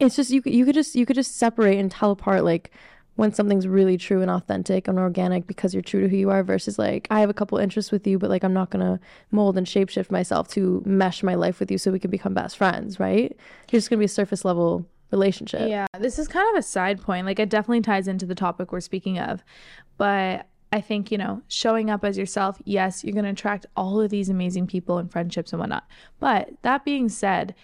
it's 0.00 0.16
just 0.16 0.30
you 0.30 0.42
could 0.42 0.54
you 0.54 0.64
could 0.64 0.74
just 0.74 0.94
you 0.94 1.06
could 1.06 1.16
just 1.16 1.36
separate 1.36 1.78
and 1.78 1.90
tell 1.90 2.10
apart 2.10 2.44
like 2.44 2.70
when 3.16 3.32
something's 3.32 3.68
really 3.68 3.98
true 3.98 4.22
and 4.22 4.30
authentic 4.30 4.88
and 4.88 4.98
organic 4.98 5.46
because 5.46 5.74
you're 5.74 5.82
true 5.82 6.00
to 6.00 6.08
who 6.08 6.16
you 6.16 6.30
are 6.30 6.42
versus 6.42 6.78
like 6.78 7.06
I 7.10 7.20
have 7.20 7.28
a 7.28 7.34
couple 7.34 7.58
interests 7.58 7.92
with 7.92 8.06
you 8.06 8.18
but 8.18 8.30
like 8.30 8.42
I'm 8.42 8.54
not 8.54 8.70
going 8.70 8.84
to 8.84 8.98
mold 9.30 9.58
and 9.58 9.66
shapeshift 9.66 10.10
myself 10.10 10.48
to 10.48 10.82
mesh 10.86 11.22
my 11.22 11.34
life 11.34 11.60
with 11.60 11.70
you 11.70 11.78
so 11.78 11.90
we 11.92 11.98
can 11.98 12.10
become 12.10 12.34
best 12.34 12.56
friends, 12.56 12.98
right? 12.98 13.36
You're 13.70 13.78
just 13.78 13.90
going 13.90 13.98
to 13.98 14.00
be 14.00 14.06
a 14.06 14.08
surface 14.08 14.44
level 14.44 14.86
relationship. 15.10 15.68
Yeah, 15.68 15.86
this 15.98 16.18
is 16.18 16.28
kind 16.28 16.48
of 16.50 16.58
a 16.58 16.62
side 16.62 17.00
point. 17.00 17.26
Like, 17.26 17.38
it 17.38 17.48
definitely 17.48 17.80
ties 17.80 18.08
into 18.08 18.26
the 18.26 18.34
topic 18.34 18.72
we're 18.72 18.80
speaking 18.80 19.18
of. 19.18 19.42
But 19.96 20.46
I 20.72 20.80
think, 20.80 21.10
you 21.10 21.18
know, 21.18 21.42
showing 21.48 21.90
up 21.90 22.04
as 22.04 22.16
yourself, 22.16 22.60
yes, 22.64 23.04
you're 23.04 23.12
going 23.12 23.24
to 23.24 23.30
attract 23.30 23.66
all 23.76 24.00
of 24.00 24.10
these 24.10 24.28
amazing 24.28 24.66
people 24.66 24.98
and 24.98 25.10
friendships 25.10 25.52
and 25.52 25.60
whatnot. 25.60 25.86
But 26.18 26.50
that 26.62 26.84
being 26.84 27.08
said, 27.08 27.54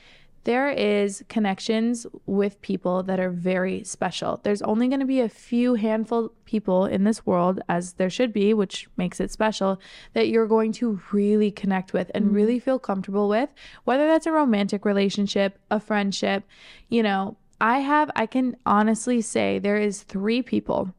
there 0.47 0.71
is 0.71 1.25
connections 1.29 2.07
with 2.25 2.63
people 2.63 3.03
that 3.03 3.19
are 3.19 3.31
very 3.31 3.83
special. 3.83 4.41
There's 4.45 4.63
only 4.63 4.87
going 4.87 5.01
to 5.01 5.07
be 5.07 5.21
a 5.21 5.29
few 5.29 5.75
handful 5.75 6.33
people 6.45 6.87
in 6.87 7.03
this 7.03 7.27
world 7.27 7.61
as 7.69 7.95
there 7.95 8.09
should 8.09 8.33
be, 8.33 8.55
which 8.55 8.87
makes 8.97 9.19
it 9.19 9.33
special, 9.33 9.81
that 10.13 10.29
you're 10.29 10.47
going 10.47 10.71
to 10.75 11.01
really 11.11 11.51
connect 11.51 11.93
with 11.93 12.13
and 12.15 12.27
mm-hmm. 12.27 12.37
really 12.37 12.59
feel 12.61 12.79
comfortable 12.79 13.29
with, 13.29 13.51
whether 13.83 14.07
that's 14.07 14.27
a 14.27 14.31
romantic 14.31 14.85
relationship, 14.85 15.59
a 15.69 15.81
friendship, 15.81 16.45
you 16.89 17.03
know, 17.03 17.37
I 17.61 17.81
have 17.81 18.13
I 18.15 18.27
can 18.27 18.57
honestly 18.65 19.21
say 19.23 19.59
there 19.59 19.79
is 19.79 20.05
3 20.05 20.43
people 20.43 20.95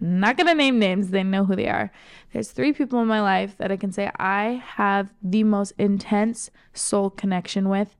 not 0.00 0.36
gonna 0.36 0.54
name 0.54 0.78
names, 0.78 1.10
they 1.10 1.24
know 1.24 1.44
who 1.44 1.56
they 1.56 1.68
are. 1.68 1.90
There's 2.32 2.52
three 2.52 2.72
people 2.72 3.00
in 3.00 3.08
my 3.08 3.20
life 3.20 3.56
that 3.58 3.72
I 3.72 3.76
can 3.76 3.90
say 3.90 4.10
I 4.16 4.62
have 4.64 5.12
the 5.22 5.42
most 5.42 5.72
intense 5.76 6.50
soul 6.72 7.10
connection 7.10 7.68
with 7.68 7.96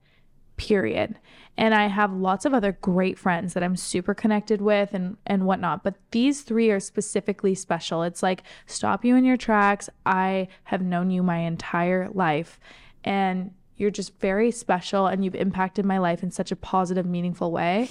period. 0.59 1.19
And 1.57 1.75
I 1.75 1.89
have 1.89 2.13
lots 2.13 2.45
of 2.45 2.55
other 2.55 2.79
great 2.81 3.19
friends 3.19 3.55
that 3.55 3.65
I'm 3.65 3.75
super 3.75 4.15
connected 4.15 4.61
with 4.61 4.95
and 4.95 5.17
and 5.27 5.45
whatnot. 5.45 5.83
But 5.83 5.95
these 6.11 6.43
three 6.43 6.71
are 6.71 6.79
specifically 6.79 7.55
special. 7.55 8.03
It's 8.03 8.23
like 8.23 8.43
stop 8.67 9.05
you 9.05 9.17
in 9.17 9.25
your 9.25 9.37
tracks. 9.37 9.89
I 10.05 10.49
have 10.65 10.83
known 10.83 11.11
you 11.11 11.23
my 11.23 11.39
entire 11.39 12.11
life, 12.13 12.61
and 13.03 13.53
you're 13.77 13.91
just 13.91 14.19
very 14.21 14.51
special, 14.51 15.07
and 15.07 15.25
you've 15.25 15.35
impacted 15.35 15.85
my 15.85 15.99
life 15.99 16.23
in 16.23 16.31
such 16.31 16.53
a 16.53 16.57
positive, 16.57 17.07
meaningful 17.07 17.51
way. 17.51 17.91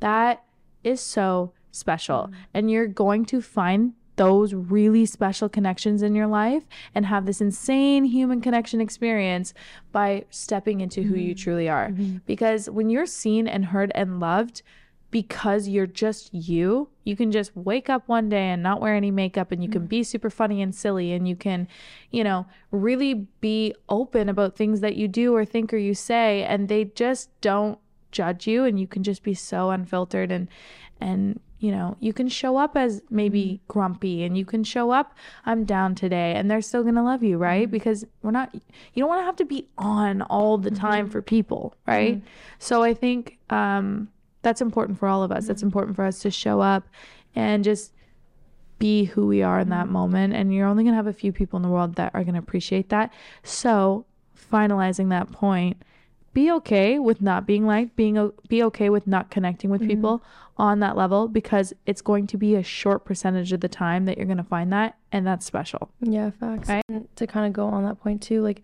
That 0.00 0.42
is 0.82 1.00
so 1.00 1.52
special, 1.70 2.30
mm. 2.30 2.34
and 2.54 2.70
you're 2.70 2.88
going 2.88 3.24
to 3.26 3.40
find 3.40 3.92
those 4.16 4.54
really 4.54 5.06
special 5.06 5.48
connections 5.48 6.02
in 6.02 6.14
your 6.14 6.26
life 6.26 6.64
and 6.94 7.06
have 7.06 7.26
this 7.26 7.40
insane 7.40 8.04
human 8.04 8.40
connection 8.40 8.80
experience 8.80 9.54
by 9.92 10.24
stepping 10.30 10.80
into 10.80 11.02
who 11.02 11.14
you 11.14 11.34
mm-hmm. 11.34 11.42
truly 11.42 11.68
are. 11.68 11.88
Mm-hmm. 11.88 12.18
Because 12.26 12.68
when 12.68 12.90
you're 12.90 13.06
seen 13.06 13.46
and 13.46 13.66
heard 13.66 13.92
and 13.94 14.18
loved 14.18 14.62
because 15.10 15.68
you're 15.68 15.86
just 15.86 16.32
you, 16.34 16.88
you 17.04 17.16
can 17.16 17.30
just 17.30 17.56
wake 17.56 17.88
up 17.88 18.06
one 18.08 18.28
day 18.28 18.48
and 18.48 18.62
not 18.62 18.80
wear 18.80 18.94
any 18.94 19.10
makeup 19.10 19.52
and 19.52 19.62
you 19.62 19.68
can 19.68 19.82
mm. 19.82 19.88
be 19.88 20.02
super 20.02 20.28
funny 20.28 20.60
and 20.60 20.74
silly 20.74 21.12
and 21.12 21.28
you 21.28 21.36
can, 21.36 21.68
you 22.10 22.24
know, 22.24 22.44
really 22.70 23.26
be 23.40 23.72
open 23.88 24.28
about 24.28 24.56
things 24.56 24.80
that 24.80 24.96
you 24.96 25.06
do 25.06 25.34
or 25.34 25.44
think 25.44 25.72
or 25.72 25.76
you 25.76 25.94
say 25.94 26.42
and 26.42 26.68
they 26.68 26.84
just 26.84 27.30
don't 27.40 27.78
judge 28.10 28.46
you 28.46 28.64
and 28.64 28.80
you 28.80 28.86
can 28.86 29.02
just 29.02 29.22
be 29.22 29.34
so 29.34 29.70
unfiltered 29.70 30.32
and 30.32 30.48
and 31.00 31.40
you 31.58 31.70
know 31.70 31.96
you 32.00 32.12
can 32.12 32.28
show 32.28 32.56
up 32.56 32.76
as 32.76 33.02
maybe 33.10 33.42
mm-hmm. 33.42 33.72
grumpy 33.72 34.24
and 34.24 34.36
you 34.36 34.44
can 34.44 34.62
show 34.62 34.90
up 34.90 35.14
i'm 35.46 35.64
down 35.64 35.94
today 35.94 36.34
and 36.34 36.50
they're 36.50 36.60
still 36.60 36.82
to 36.94 37.02
love 37.02 37.22
you 37.22 37.38
right? 37.38 37.66
Mm-hmm. 37.66 37.72
Because 37.72 38.04
we're 38.22 38.30
not 38.30 38.54
you 38.54 39.00
don't 39.02 39.08
want 39.08 39.20
to 39.20 39.24
have 39.24 39.36
to 39.36 39.44
be 39.44 39.68
on 39.78 40.22
all 40.22 40.58
the 40.58 40.70
mm-hmm. 40.70 40.80
time 40.80 41.10
for 41.10 41.22
people 41.22 41.74
right? 41.86 42.22
So 42.58 42.82
i 42.82 42.94
think 42.94 43.38
um 43.50 44.08
that's 44.46 44.60
important 44.60 44.96
for 44.96 45.08
all 45.08 45.24
of 45.24 45.32
us. 45.32 45.48
That's 45.48 45.64
important 45.64 45.96
for 45.96 46.04
us 46.04 46.20
to 46.20 46.30
show 46.30 46.60
up 46.60 46.86
and 47.34 47.64
just 47.64 47.92
be 48.78 49.04
who 49.04 49.26
we 49.26 49.42
are 49.42 49.58
in 49.58 49.70
that 49.70 49.88
moment 49.88 50.34
and 50.34 50.54
you're 50.54 50.68
only 50.68 50.84
to 50.92 50.96
have 50.96 51.08
a 51.08 51.12
few 51.12 51.32
people 51.32 51.56
in 51.56 51.64
the 51.64 51.68
world 51.68 51.96
that 51.96 52.14
are 52.14 52.22
to 52.34 52.38
appreciate 52.38 52.90
that. 52.90 53.12
So 53.42 54.06
finalizing 54.52 55.08
that 55.08 55.32
point 55.32 55.82
be 56.36 56.52
okay 56.52 56.98
with 56.98 57.22
not 57.22 57.46
being 57.46 57.64
liked 57.64 57.96
being 57.96 58.30
be 58.50 58.62
okay 58.62 58.90
with 58.90 59.06
not 59.06 59.30
connecting 59.30 59.70
with 59.70 59.80
mm-hmm. 59.80 59.88
people 59.88 60.22
on 60.58 60.80
that 60.80 60.94
level 60.94 61.28
because 61.28 61.72
it's 61.86 62.02
going 62.02 62.26
to 62.26 62.36
be 62.36 62.54
a 62.54 62.62
short 62.62 63.06
percentage 63.06 63.54
of 63.54 63.60
the 63.60 63.68
time 63.70 64.04
that 64.04 64.18
you're 64.18 64.26
going 64.26 64.36
to 64.36 64.44
find 64.44 64.70
that 64.70 64.98
and 65.12 65.26
that's 65.26 65.46
special 65.46 65.90
Yeah, 66.02 66.28
facts. 66.28 66.68
Right? 66.68 66.84
And 66.90 67.08
to 67.16 67.26
kind 67.26 67.46
of 67.46 67.54
go 67.54 67.66
on 67.66 67.84
that 67.84 68.02
point 68.02 68.20
too, 68.20 68.42
like 68.42 68.60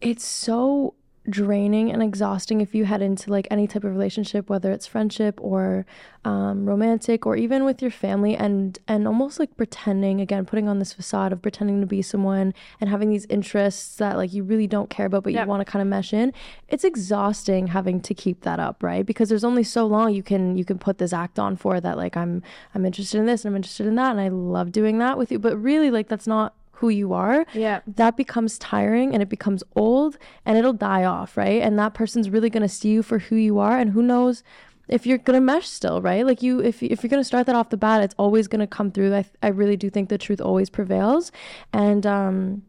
it's 0.00 0.24
so 0.24 0.94
draining 1.28 1.90
and 1.92 2.02
exhausting 2.02 2.60
if 2.60 2.74
you 2.74 2.84
head 2.84 3.02
into 3.02 3.30
like 3.30 3.46
any 3.50 3.66
type 3.66 3.84
of 3.84 3.90
relationship 3.90 4.48
whether 4.48 4.72
it's 4.72 4.86
friendship 4.86 5.38
or 5.42 5.84
um, 6.24 6.64
romantic 6.66 7.26
or 7.26 7.36
even 7.36 7.64
with 7.64 7.80
your 7.82 7.90
family 7.90 8.34
and 8.36 8.78
and 8.88 9.06
almost 9.06 9.38
like 9.38 9.56
pretending 9.56 10.20
again 10.20 10.44
putting 10.46 10.68
on 10.68 10.78
this 10.78 10.92
facade 10.92 11.32
of 11.32 11.40
pretending 11.42 11.80
to 11.80 11.86
be 11.86 12.02
someone 12.02 12.52
and 12.80 12.88
having 12.90 13.10
these 13.10 13.26
interests 13.28 13.96
that 13.96 14.16
like 14.16 14.32
you 14.32 14.42
really 14.42 14.66
don't 14.66 14.90
care 14.90 15.06
about 15.06 15.22
but 15.24 15.32
Yep. 15.32 15.44
you 15.44 15.48
want 15.48 15.60
to 15.64 15.70
kind 15.70 15.82
of 15.82 15.88
mesh 15.88 16.12
in 16.12 16.32
it's 16.68 16.84
exhausting 16.84 17.68
having 17.68 18.00
to 18.00 18.14
keep 18.14 18.40
that 18.42 18.58
up 18.58 18.82
right 18.82 19.04
because 19.06 19.28
there's 19.28 19.44
only 19.44 19.62
so 19.64 19.86
long 19.86 20.12
you 20.14 20.22
can 20.22 20.56
you 20.56 20.64
can 20.64 20.78
put 20.78 20.98
this 20.98 21.12
act 21.12 21.38
on 21.38 21.56
for 21.56 21.80
that 21.80 21.96
like 21.96 22.16
i'm 22.16 22.42
i'm 22.74 22.84
interested 22.84 23.18
in 23.18 23.26
this 23.26 23.44
and 23.44 23.52
i'm 23.52 23.56
interested 23.56 23.86
in 23.86 23.94
that 23.96 24.10
and 24.10 24.20
i 24.20 24.28
love 24.28 24.72
doing 24.72 24.98
that 24.98 25.16
with 25.18 25.30
you 25.32 25.38
but 25.38 25.56
really 25.60 25.90
like 25.90 26.08
that's 26.08 26.26
not 26.26 26.54
who 26.78 26.88
you 26.88 27.12
are 27.12 27.44
yeah 27.54 27.80
that 27.86 28.16
becomes 28.16 28.58
tiring 28.58 29.12
and 29.12 29.22
it 29.22 29.28
becomes 29.28 29.62
old 29.74 30.18
and 30.44 30.56
it'll 30.56 30.72
die 30.72 31.04
off, 31.04 31.36
right? 31.36 31.62
And 31.62 31.78
that 31.78 31.94
person's 31.94 32.30
really 32.30 32.50
going 32.50 32.62
to 32.62 32.68
see 32.68 32.90
you 32.90 33.02
for 33.02 33.18
who 33.18 33.36
you 33.36 33.58
are 33.58 33.78
and 33.78 33.90
who 33.90 34.02
knows 34.02 34.42
if 34.88 35.06
you're 35.06 35.18
going 35.18 35.36
to 35.36 35.40
mesh 35.40 35.68
still, 35.68 36.00
right? 36.00 36.24
Like 36.24 36.42
you 36.42 36.60
if 36.60 36.82
if 36.82 37.02
you're 37.02 37.10
going 37.10 37.20
to 37.20 37.24
start 37.24 37.46
that 37.46 37.54
off 37.56 37.70
the 37.70 37.76
bat, 37.76 38.02
it's 38.02 38.14
always 38.18 38.48
going 38.48 38.60
to 38.60 38.66
come 38.66 38.90
through. 38.90 39.14
I 39.14 39.24
I 39.42 39.48
really 39.48 39.76
do 39.76 39.90
think 39.90 40.08
the 40.08 40.18
truth 40.18 40.40
always 40.40 40.70
prevails 40.70 41.32
and 41.72 42.06
um 42.06 42.62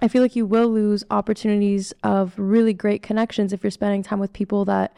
I 0.00 0.06
feel 0.06 0.22
like 0.22 0.36
you 0.36 0.46
will 0.46 0.68
lose 0.68 1.02
opportunities 1.10 1.92
of 2.04 2.34
really 2.36 2.72
great 2.72 3.02
connections 3.02 3.52
if 3.52 3.64
you're 3.64 3.70
spending 3.72 4.04
time 4.04 4.20
with 4.20 4.32
people 4.32 4.64
that 4.66 4.96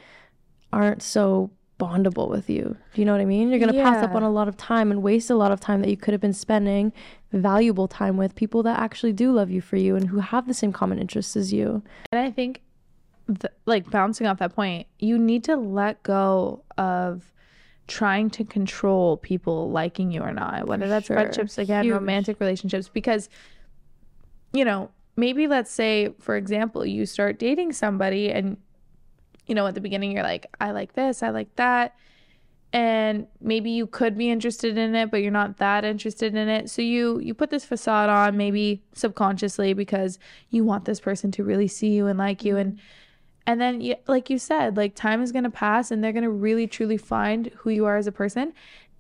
aren't 0.73 1.03
so 1.03 1.51
bondable 1.81 2.29
with 2.29 2.51
you. 2.51 2.77
Do 2.95 3.01
you 3.01 3.05
know 3.07 3.13
what 3.13 3.21
I 3.21 3.25
mean? 3.25 3.49
You're 3.49 3.59
going 3.59 3.73
to 3.73 3.83
pass 3.83 4.05
up 4.05 4.15
on 4.15 4.23
a 4.23 4.31
lot 4.31 4.47
of 4.47 4.57
time 4.57 4.91
and 4.91 5.03
waste 5.03 5.31
a 5.31 5.35
lot 5.35 5.51
of 5.51 5.59
time 5.59 5.81
that 5.81 5.89
you 5.89 5.97
could 5.97 6.13
have 6.13 6.21
been 6.21 6.35
spending 6.35 6.93
valuable 7.33 7.89
time 7.89 8.17
with 8.17 8.35
people 8.35 8.63
that 8.65 8.79
actually 8.79 9.13
do 9.13 9.33
love 9.33 9.51
you 9.51 9.61
for 9.61 9.77
you 9.77 9.97
and 9.97 10.09
who 10.09 10.19
have 10.19 10.47
the 10.47 10.55
same 10.55 10.73
common 10.73 10.99
interests 10.99 11.37
as 11.37 11.53
you. 11.53 11.83
And 12.13 12.21
I 12.21 12.31
think, 12.31 12.61
th- 13.29 13.53
like 13.65 13.91
bouncing 13.91 14.27
off 14.27 14.39
that 14.39 14.55
point, 14.55 14.87
you 14.99 15.19
need 15.19 15.43
to 15.45 15.57
let 15.57 16.03
go 16.03 16.63
of 16.77 17.33
trying 17.87 18.31
to 18.31 18.45
control 18.45 19.17
people 19.17 19.71
liking 19.71 20.13
you 20.13 20.21
or 20.21 20.33
not, 20.33 20.67
whether 20.67 20.89
that's 20.89 21.07
sure. 21.07 21.17
friendships, 21.17 21.59
again, 21.59 21.85
Huge. 21.85 21.95
romantic 21.95 22.39
relationships, 22.39 22.89
because, 22.89 23.29
you 24.53 24.65
know, 24.65 24.91
maybe 25.17 25.49
let's 25.49 25.71
say, 25.71 26.15
for 26.21 26.37
example, 26.37 26.85
you 26.85 27.07
start 27.07 27.39
dating 27.39 27.73
somebody 27.73 28.31
and, 28.31 28.57
you 29.51 29.55
know, 29.57 29.67
at 29.67 29.75
the 29.75 29.81
beginning 29.81 30.13
you're 30.13 30.23
like, 30.23 30.47
I 30.61 30.71
like 30.71 30.95
this, 30.95 31.23
I 31.23 31.31
like 31.31 31.55
that. 31.57 31.97
And 32.73 33.27
maybe 33.41 33.73
you 33.73 33.89
could 33.89 34.17
be 34.17 34.31
interested 34.31 34.79
in 34.79 34.95
it, 34.95 35.11
but 35.11 35.23
you're 35.23 35.33
not 35.33 35.57
that 35.57 35.85
interested 35.85 36.37
in 36.37 36.49
it. 36.49 36.71
So 36.71 36.83
you 36.83 37.19
you 37.19 37.35
put 37.35 37.51
this 37.51 37.65
facade 37.65 38.09
on, 38.09 38.37
maybe 38.37 38.85
subconsciously, 38.95 39.73
because 39.73 40.21
you 40.51 40.65
want 40.65 40.85
this 40.85 41.01
person 41.01 41.33
to 41.33 41.43
really 41.43 41.67
see 41.67 41.89
you 41.89 42.07
and 42.07 42.17
like 42.17 42.45
you 42.45 42.57
and 42.57 42.79
and 43.45 43.61
then 43.61 43.81
you, 43.81 43.97
like 44.07 44.31
you 44.31 44.39
said 44.39 44.77
like 44.77 44.95
time 44.95 45.21
is 45.21 45.33
going 45.33 45.45
to 45.45 45.51
pass 45.51 45.91
and 45.91 46.03
they're 46.03 46.13
going 46.13 46.23
to 46.23 46.31
really 46.31 46.69
truly 46.69 46.97
find 46.97 47.51
who 47.57 47.71
you 47.71 47.85
are 47.87 47.97
as 47.97 48.07
a 48.07 48.13
person 48.13 48.53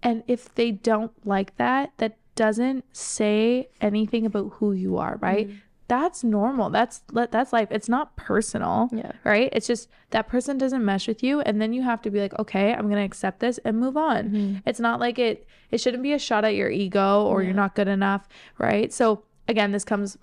and 0.02 0.24
if 0.26 0.52
they 0.56 0.72
don't 0.72 1.12
like 1.24 1.56
that 1.56 1.92
that 1.98 2.16
doesn't 2.34 2.84
say 2.92 3.68
anything 3.80 4.26
about 4.26 4.54
who 4.54 4.72
you 4.72 4.96
are 4.96 5.16
right 5.20 5.48
mm-hmm. 5.48 5.58
That's 5.90 6.22
normal. 6.22 6.70
That's 6.70 7.02
that's 7.12 7.52
life. 7.52 7.66
It's 7.72 7.88
not 7.88 8.14
personal 8.14 8.88
Yeah. 8.92 9.10
right? 9.24 9.48
It's 9.52 9.66
just 9.66 9.88
that 10.10 10.28
person 10.28 10.56
doesn't 10.56 10.84
mesh 10.84 11.08
with 11.08 11.20
you 11.20 11.40
and 11.40 11.60
then 11.60 11.72
you 11.72 11.82
have 11.82 12.00
to 12.02 12.10
be 12.10 12.20
like 12.20 12.36
okay 12.38 12.72
i'm 12.72 12.82
going 12.82 12.96
to 12.96 13.04
accept 13.04 13.40
this 13.40 13.58
and 13.64 13.78
move 13.78 13.96
on. 13.96 14.28
Mm-hmm. 14.28 14.56
It's 14.66 14.78
not 14.78 15.00
like 15.00 15.18
it 15.18 15.48
it 15.72 15.80
shouldn't 15.80 16.04
be 16.04 16.12
a 16.12 16.18
shot 16.18 16.44
at 16.44 16.54
your 16.54 16.70
ego 16.70 17.24
or 17.24 17.42
you're 17.42 17.52
not 17.52 17.74
good 17.74 17.88
enough 17.88 18.28
right? 18.58 18.92
So 18.92 19.24
again 19.48 19.72
this 19.72 19.84
comes 19.84 20.16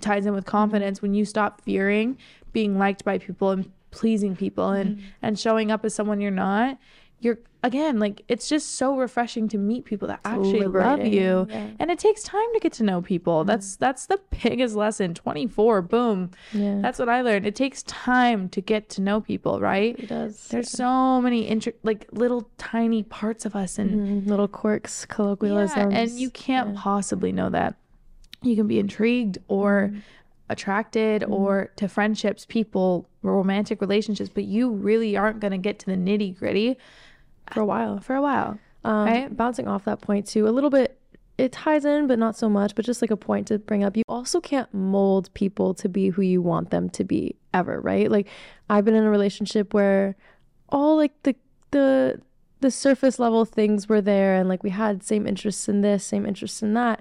ties 0.00 0.24
in 0.24 0.32
with 0.32 0.44
mm-hmm. 0.44 0.50
confidence. 0.50 1.02
When 1.02 1.12
you 1.12 1.26
stop 1.26 1.60
fearing 1.60 2.16
being 2.54 2.78
liked 2.78 3.04
by 3.04 3.18
people 3.18 3.50
and 3.50 3.70
pleasing 3.90 4.34
people 4.34 4.70
and 4.70 4.96
mm-hmm. 4.96 5.06
and 5.20 5.38
showing 5.38 5.70
up 5.70 5.84
as 5.84 5.94
someone 5.94 6.22
you're 6.22 6.30
not 6.30 6.78
you're 7.22 7.38
again 7.64 8.00
like 8.00 8.22
it's 8.26 8.48
just 8.48 8.72
so 8.74 8.96
refreshing 8.96 9.46
to 9.48 9.56
meet 9.56 9.84
people 9.84 10.08
that 10.08 10.18
actually 10.24 10.66
love 10.66 11.06
you. 11.06 11.46
Yeah. 11.48 11.68
and 11.78 11.90
it 11.92 11.98
takes 11.98 12.22
time 12.24 12.52
to 12.54 12.58
get 12.60 12.72
to 12.74 12.82
know 12.82 13.00
people. 13.00 13.44
That's 13.44 13.76
that's 13.76 14.06
the 14.06 14.20
biggest 14.42 14.74
lesson. 14.74 15.14
24 15.14 15.82
boom. 15.82 16.30
Yeah. 16.52 16.80
that's 16.82 16.98
what 16.98 17.08
i 17.08 17.22
learned. 17.22 17.46
It 17.46 17.54
takes 17.54 17.84
time 17.84 18.48
to 18.50 18.60
get 18.60 18.88
to 18.90 19.00
know 19.00 19.20
people 19.20 19.60
right? 19.60 19.96
It 19.98 20.08
does. 20.08 20.48
there's 20.48 20.70
so 20.70 21.20
many 21.22 21.46
inter- 21.48 21.72
like 21.84 22.08
little 22.12 22.50
tiny 22.58 23.02
parts 23.04 23.46
of 23.46 23.54
us 23.56 23.78
and 23.78 23.92
Mm, 24.24 24.26
little 24.26 24.48
quirks, 24.48 25.04
colloquialisms. 25.06 25.92
yeah, 25.92 25.98
and 26.00 26.10
you 26.10 26.28
can't 26.30 26.74
possibly 26.76 27.30
know 27.32 27.48
that. 27.50 27.76
You 28.42 28.56
can 28.56 28.66
be 28.66 28.80
intrigued 28.80 29.38
or 29.46 29.92
attracted 30.48 31.24
or 31.24 31.70
to 31.76 31.88
friendships, 31.88 32.44
people, 32.46 33.08
romantic 33.22 33.80
relationships, 33.80 34.30
but 34.32 34.44
you 34.44 34.70
really 34.70 35.16
aren't 35.16 35.40
going 35.40 35.52
to 35.52 35.58
get 35.58 35.78
to 35.78 35.86
the 35.86 35.96
nitty 35.96 36.36
gritty 36.38 36.76
for 37.54 37.60
a 37.60 37.66
while. 37.66 38.00
for 38.00 38.14
a 38.14 38.22
while. 38.22 38.58
Um, 38.84 39.06
Right? 39.06 39.36
Bouncing 39.36 39.68
off 39.68 39.84
that 39.84 40.00
point 40.00 40.26
too, 40.26 40.48
a 40.48 40.50
little 40.50 40.70
bit, 40.70 40.98
it 41.38 41.52
ties 41.52 41.84
in, 41.84 42.06
but 42.06 42.18
not 42.18 42.36
so 42.36 42.48
much. 42.48 42.74
But 42.74 42.84
just 42.84 43.02
like 43.02 43.10
a 43.10 43.16
point 43.16 43.48
to 43.48 43.58
bring 43.58 43.84
up, 43.84 43.96
you 43.96 44.02
also 44.08 44.40
can't 44.40 44.72
mold 44.74 45.32
people 45.34 45.74
to 45.74 45.88
be 45.88 46.08
who 46.08 46.22
you 46.22 46.42
want 46.42 46.70
them 46.70 46.90
to 46.90 47.04
be 47.04 47.36
ever, 47.54 47.80
right? 47.80 48.10
Like 48.10 48.28
I've 48.68 48.84
been 48.84 48.94
in 48.94 49.04
a 49.04 49.10
relationship 49.10 49.72
where 49.74 50.16
all 50.68 50.96
like 50.96 51.12
the 51.22 51.34
the 51.70 52.20
the 52.60 52.70
surface 52.70 53.18
level 53.18 53.44
things 53.44 53.88
were 53.88 54.00
there, 54.00 54.36
and 54.36 54.48
like 54.48 54.62
we 54.62 54.70
had 54.70 55.02
same 55.02 55.26
interests 55.26 55.68
in 55.68 55.80
this, 55.80 56.04
same 56.04 56.26
interests 56.26 56.62
in 56.62 56.74
that. 56.74 57.00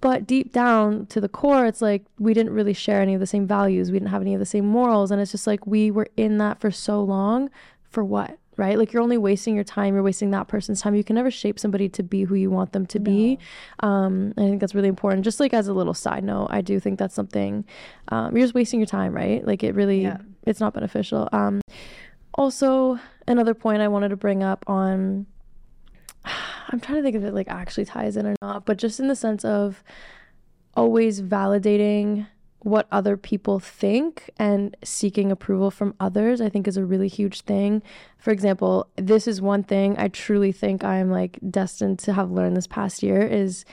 But 0.00 0.26
deep 0.26 0.52
down 0.52 1.06
to 1.06 1.20
the 1.20 1.28
core, 1.28 1.66
it's 1.66 1.82
like 1.82 2.04
we 2.18 2.32
didn't 2.32 2.52
really 2.52 2.72
share 2.72 3.00
any 3.02 3.14
of 3.14 3.20
the 3.20 3.26
same 3.26 3.46
values. 3.46 3.90
We 3.90 3.98
didn't 3.98 4.10
have 4.10 4.22
any 4.22 4.32
of 4.34 4.38
the 4.40 4.46
same 4.46 4.64
morals. 4.64 5.10
And 5.10 5.20
it's 5.20 5.32
just 5.32 5.46
like 5.46 5.66
we 5.66 5.90
were 5.90 6.08
in 6.16 6.38
that 6.38 6.60
for 6.60 6.70
so 6.70 7.02
long 7.02 7.50
for 7.82 8.04
what? 8.04 8.38
Right? 8.58 8.76
Like 8.76 8.92
you're 8.92 9.02
only 9.02 9.16
wasting 9.16 9.54
your 9.54 9.64
time. 9.64 9.94
You're 9.94 10.02
wasting 10.02 10.32
that 10.32 10.48
person's 10.48 10.82
time. 10.82 10.94
You 10.94 11.04
can 11.04 11.14
never 11.14 11.30
shape 11.30 11.58
somebody 11.58 11.88
to 11.90 12.02
be 12.02 12.24
who 12.24 12.34
you 12.34 12.50
want 12.50 12.72
them 12.72 12.84
to 12.86 12.98
be. 12.98 13.38
Um, 13.80 14.34
I 14.36 14.40
think 14.42 14.60
that's 14.60 14.74
really 14.74 14.88
important. 14.88 15.24
Just 15.24 15.38
like 15.40 15.54
as 15.54 15.68
a 15.68 15.72
little 15.72 15.94
side 15.94 16.24
note, 16.24 16.48
I 16.50 16.60
do 16.60 16.78
think 16.80 16.98
that's 16.98 17.14
something 17.14 17.64
um, 18.08 18.36
you're 18.36 18.44
just 18.44 18.54
wasting 18.54 18.80
your 18.80 18.86
time, 18.88 19.12
right? 19.14 19.46
Like 19.46 19.62
it 19.62 19.74
really, 19.76 20.02
Yeah. 20.02 20.18
it's 20.44 20.58
not 20.60 20.74
beneficial. 20.74 21.28
Um, 21.32 21.60
also, 22.34 22.98
another 23.26 23.54
point 23.54 23.80
I 23.80 23.88
wanted 23.88 24.08
to 24.10 24.16
bring 24.16 24.42
up 24.42 24.64
on 24.66 25.26
I'm 26.24 26.80
trying 26.80 26.98
to 26.98 27.02
think 27.02 27.16
if 27.16 27.22
it 27.22 27.32
like 27.34 27.48
actually 27.48 27.84
ties 27.86 28.16
in 28.16 28.26
or 28.26 28.34
not, 28.42 28.66
but 28.66 28.76
just 28.76 28.98
in 29.00 29.06
the 29.08 29.16
sense 29.16 29.44
of 29.44 29.82
always 30.76 31.22
validating 31.22 32.26
what 32.68 32.86
other 32.92 33.16
people 33.16 33.58
think 33.58 34.30
and 34.38 34.76
seeking 34.84 35.32
approval 35.32 35.70
from 35.70 35.94
others 35.98 36.40
i 36.40 36.48
think 36.48 36.68
is 36.68 36.76
a 36.76 36.84
really 36.84 37.08
huge 37.08 37.40
thing. 37.42 37.82
For 38.18 38.30
example 38.30 38.88
this 38.96 39.26
is 39.26 39.40
one 39.40 39.62
thing 39.62 39.96
i 39.98 40.08
truly 40.08 40.52
think 40.52 40.84
i'm 40.84 41.10
like 41.10 41.38
destined 41.50 41.98
to 42.00 42.12
have 42.12 42.30
learned 42.30 42.56
this 42.56 42.66
past 42.66 43.02
year 43.02 43.20
is 43.22 43.64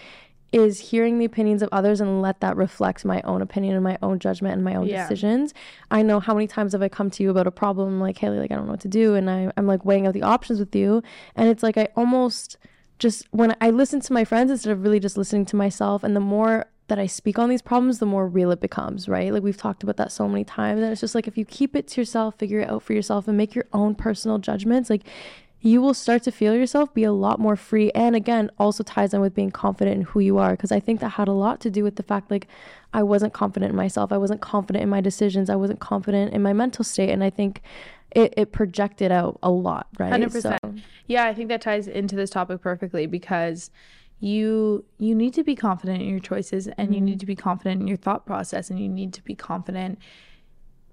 is 0.52 0.80
hearing 0.92 1.20
the 1.20 1.26
opinions 1.26 1.62
of 1.62 1.68
others 1.74 2.00
and 2.00 2.22
let 2.22 2.40
that 2.40 2.56
reflect 2.56 3.04
my 3.04 3.22
own 3.24 3.42
opinion 3.42 3.76
and 3.76 3.84
my 3.84 3.98
own 4.02 4.18
judgment 4.20 4.54
and 4.54 4.64
my 4.64 4.76
own 4.76 4.88
Yeah. 4.88 5.02
decisions. 5.02 5.54
I 5.92 6.02
know 6.02 6.22
how 6.22 6.34
many 6.34 6.48
times 6.48 6.72
have 6.72 6.82
i 6.82 6.88
come 6.88 7.10
to 7.12 7.24
you 7.24 7.30
about 7.30 7.48
a 7.48 7.52
problem 7.52 8.00
like 8.00 8.18
haley 8.18 8.40
like 8.40 8.52
i 8.52 8.56
don't 8.56 8.66
know 8.68 8.72
what 8.72 8.80
to 8.82 8.88
do 8.88 9.16
and 9.16 9.30
I, 9.30 9.52
i'm 9.58 9.68
like 9.68 9.84
weighing 9.84 10.08
out 10.08 10.14
the 10.14 10.22
options 10.36 10.60
with 10.60 10.74
you. 10.76 11.04
And 11.36 11.50
it's 11.50 11.64
like 11.64 11.78
i 11.78 11.90
almost 11.98 12.58
just 13.00 13.28
when 13.32 13.54
i 13.60 13.70
listen 13.72 14.00
to 14.02 14.14
my 14.14 14.24
friends 14.24 14.50
instead 14.52 14.72
of 14.72 14.82
really 14.84 15.02
just 15.02 15.18
listening 15.18 15.46
to 15.48 15.56
myself 15.58 16.04
and 16.06 16.16
the 16.16 16.22
more 16.22 16.66
that 16.88 17.00
I 17.00 17.08
speak 17.08 17.40
on 17.40 17.50
these 17.50 17.62
problems, 17.62 18.00
the 18.00 18.06
more 18.06 18.28
real 18.28 18.52
it 18.52 18.60
becomes, 18.60 19.10
right? 19.10 19.34
Like 19.34 19.42
we've 19.42 19.58
talked 19.58 19.82
about 19.82 19.98
that 19.98 20.12
so 20.12 20.28
many 20.28 20.44
times. 20.44 20.82
And 20.82 20.92
it's 20.92 21.02
just 21.02 21.16
like 21.16 21.28
if 21.28 21.38
you 21.38 21.46
keep 21.46 21.76
it 21.76 21.88
to 21.90 22.02
yourself, 22.02 22.36
figure 22.36 22.60
it 22.60 22.70
out 22.70 22.84
for 22.84 22.94
yourself, 22.94 23.28
and 23.28 23.38
make 23.38 23.56
your 23.56 23.66
own 23.74 23.96
personal 23.96 24.38
judgments, 24.38 24.90
like 24.90 25.04
you 25.62 25.82
will 25.82 25.96
start 25.96 26.22
to 26.22 26.32
feel 26.32 26.54
yourself 26.54 26.94
be 26.94 27.04
a 27.04 27.12
lot 27.12 27.40
more 27.40 27.56
free. 27.56 27.90
And 27.96 28.16
again, 28.16 28.52
also 28.60 28.84
ties 28.84 29.16
in 29.16 29.22
with 29.22 29.34
being 29.34 29.50
confident 29.50 29.96
in 29.98 30.04
who 30.04 30.20
you 30.20 30.38
are. 30.38 30.56
Cause 30.56 30.72
I 30.72 30.80
think 30.80 31.00
that 31.00 31.10
had 31.10 31.28
a 31.28 31.34
lot 31.34 31.60
to 31.62 31.72
do 31.72 31.84
with 31.84 31.96
the 31.96 32.04
fact 32.04 32.30
like 32.30 32.48
I 32.94 33.02
wasn't 33.02 33.34
confident 33.34 33.72
in 33.72 33.76
myself. 33.76 34.12
I 34.12 34.18
wasn't 34.18 34.42
confident 34.42 34.84
in 34.84 34.90
my 34.90 35.02
decisions. 35.02 35.50
I 35.50 35.56
wasn't 35.56 35.80
confident 35.80 36.34
in 36.34 36.44
my 36.44 36.54
mental 36.54 36.86
state. 36.86 37.10
And 37.10 37.24
I 37.24 37.32
think 37.32 37.62
it, 38.12 38.36
it 38.38 38.52
projected 38.52 39.12
out 39.12 39.40
a 39.42 39.50
lot, 39.50 39.88
right? 39.98 40.14
100%. 40.14 40.42
So, 40.42 40.76
Yeah, 41.08 41.26
I 41.26 41.34
think 41.34 41.50
that 41.50 41.62
ties 41.62 41.88
into 41.88 42.16
this 42.16 42.30
topic 42.30 42.62
perfectly 42.62 43.08
because 43.08 43.72
you 44.26 44.84
you 44.98 45.14
need 45.14 45.36
to 45.36 45.44
be 45.44 45.56
confident 45.56 46.02
in 46.02 46.10
your 46.10 46.20
choices 46.20 46.68
and 46.78 46.96
you 46.96 47.00
need 47.00 47.14
mm-hmm. 47.14 47.20
to 47.20 47.26
be 47.28 47.36
confident 47.36 47.82
in 47.82 47.88
your 47.88 47.98
thought 47.98 48.26
process 48.26 48.72
and 48.72 48.80
you 48.80 48.90
need 48.90 49.14
to 49.14 49.22
be 49.24 49.36
confident 49.36 50.00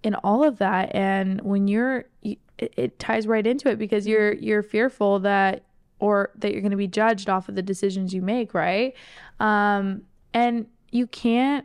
in 0.02 0.14
all 0.16 0.44
of 0.44 0.58
that. 0.58 0.94
And 0.94 1.40
when 1.40 1.66
you're 1.66 2.04
you, 2.20 2.36
it, 2.58 2.74
it 2.76 2.98
ties 2.98 3.26
right 3.26 3.46
into 3.46 3.70
it 3.70 3.78
because 3.78 4.06
you're 4.06 4.34
mm-hmm. 4.34 4.44
you're 4.44 4.62
fearful 4.62 5.18
that 5.20 5.64
or 5.98 6.30
that 6.36 6.52
you're 6.52 6.60
going 6.60 6.72
to 6.72 6.76
be 6.76 6.86
judged 6.86 7.30
off 7.30 7.48
of 7.48 7.54
the 7.54 7.62
decisions 7.62 8.12
you 8.12 8.20
make 8.20 8.52
right? 8.52 8.94
Um 9.40 10.02
and 10.34 10.66
you 10.90 11.06
can't 11.06 11.64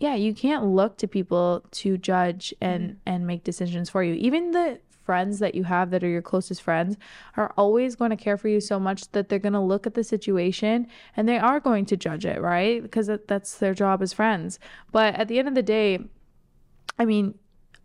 yeah 0.00 0.14
you 0.14 0.32
can't 0.32 0.64
look 0.64 0.96
to 0.98 1.06
people 1.06 1.64
to 1.72 1.98
judge 1.98 2.54
and 2.62 2.82
mm-hmm. 2.82 2.98
and 3.04 3.26
make 3.26 3.44
decisions 3.44 3.90
for 3.90 4.02
you. 4.02 4.14
Even 4.14 4.52
the 4.52 4.80
friends 5.08 5.38
that 5.38 5.54
you 5.54 5.64
have 5.64 5.90
that 5.90 6.04
are 6.04 6.14
your 6.16 6.26
closest 6.30 6.60
friends 6.68 6.96
are 7.38 7.50
always 7.56 7.96
going 8.00 8.10
to 8.10 8.22
care 8.26 8.36
for 8.36 8.48
you 8.54 8.60
so 8.60 8.78
much 8.88 9.00
that 9.12 9.28
they're 9.28 9.46
going 9.48 9.60
to 9.62 9.68
look 9.72 9.86
at 9.86 9.94
the 9.94 10.04
situation 10.04 10.86
and 11.16 11.26
they 11.26 11.38
are 11.38 11.60
going 11.68 11.86
to 11.86 11.96
judge 11.96 12.26
it 12.32 12.38
right 12.52 12.82
because 12.82 13.10
that's 13.26 13.52
their 13.62 13.74
job 13.82 14.02
as 14.02 14.12
friends 14.12 14.58
but 14.92 15.14
at 15.14 15.26
the 15.28 15.38
end 15.38 15.48
of 15.48 15.54
the 15.54 15.68
day 15.76 15.98
i 16.98 17.04
mean 17.12 17.34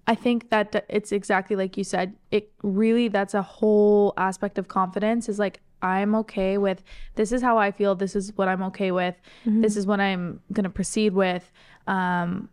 I 0.06 0.16
think 0.16 0.50
that 0.50 0.86
it's 0.90 1.12
exactly 1.14 1.56
like 1.56 1.78
you 1.78 1.86
said. 1.86 2.08
It 2.30 2.52
really, 2.62 3.08
that's 3.08 3.34
a 3.34 3.42
whole 3.42 4.14
aspect 4.18 4.58
of 4.58 4.68
confidence 4.68 5.30
is 5.30 5.40
like, 5.40 5.62
I'm 5.82 6.16
okay 6.24 6.58
with 6.58 6.84
this 7.16 7.32
is 7.32 7.42
how 7.42 7.58
I 7.58 7.72
feel. 7.72 7.96
This 7.96 8.16
is 8.16 8.36
what 8.38 8.48
I'm 8.48 8.64
okay 8.64 8.92
with. 8.92 9.16
This 9.62 9.78
is 9.78 9.86
what 9.86 10.00
I'm 10.00 10.42
going 10.52 10.64
to 10.64 10.70
proceed 10.70 11.14
with. 11.14 11.52
Um, 11.88 12.50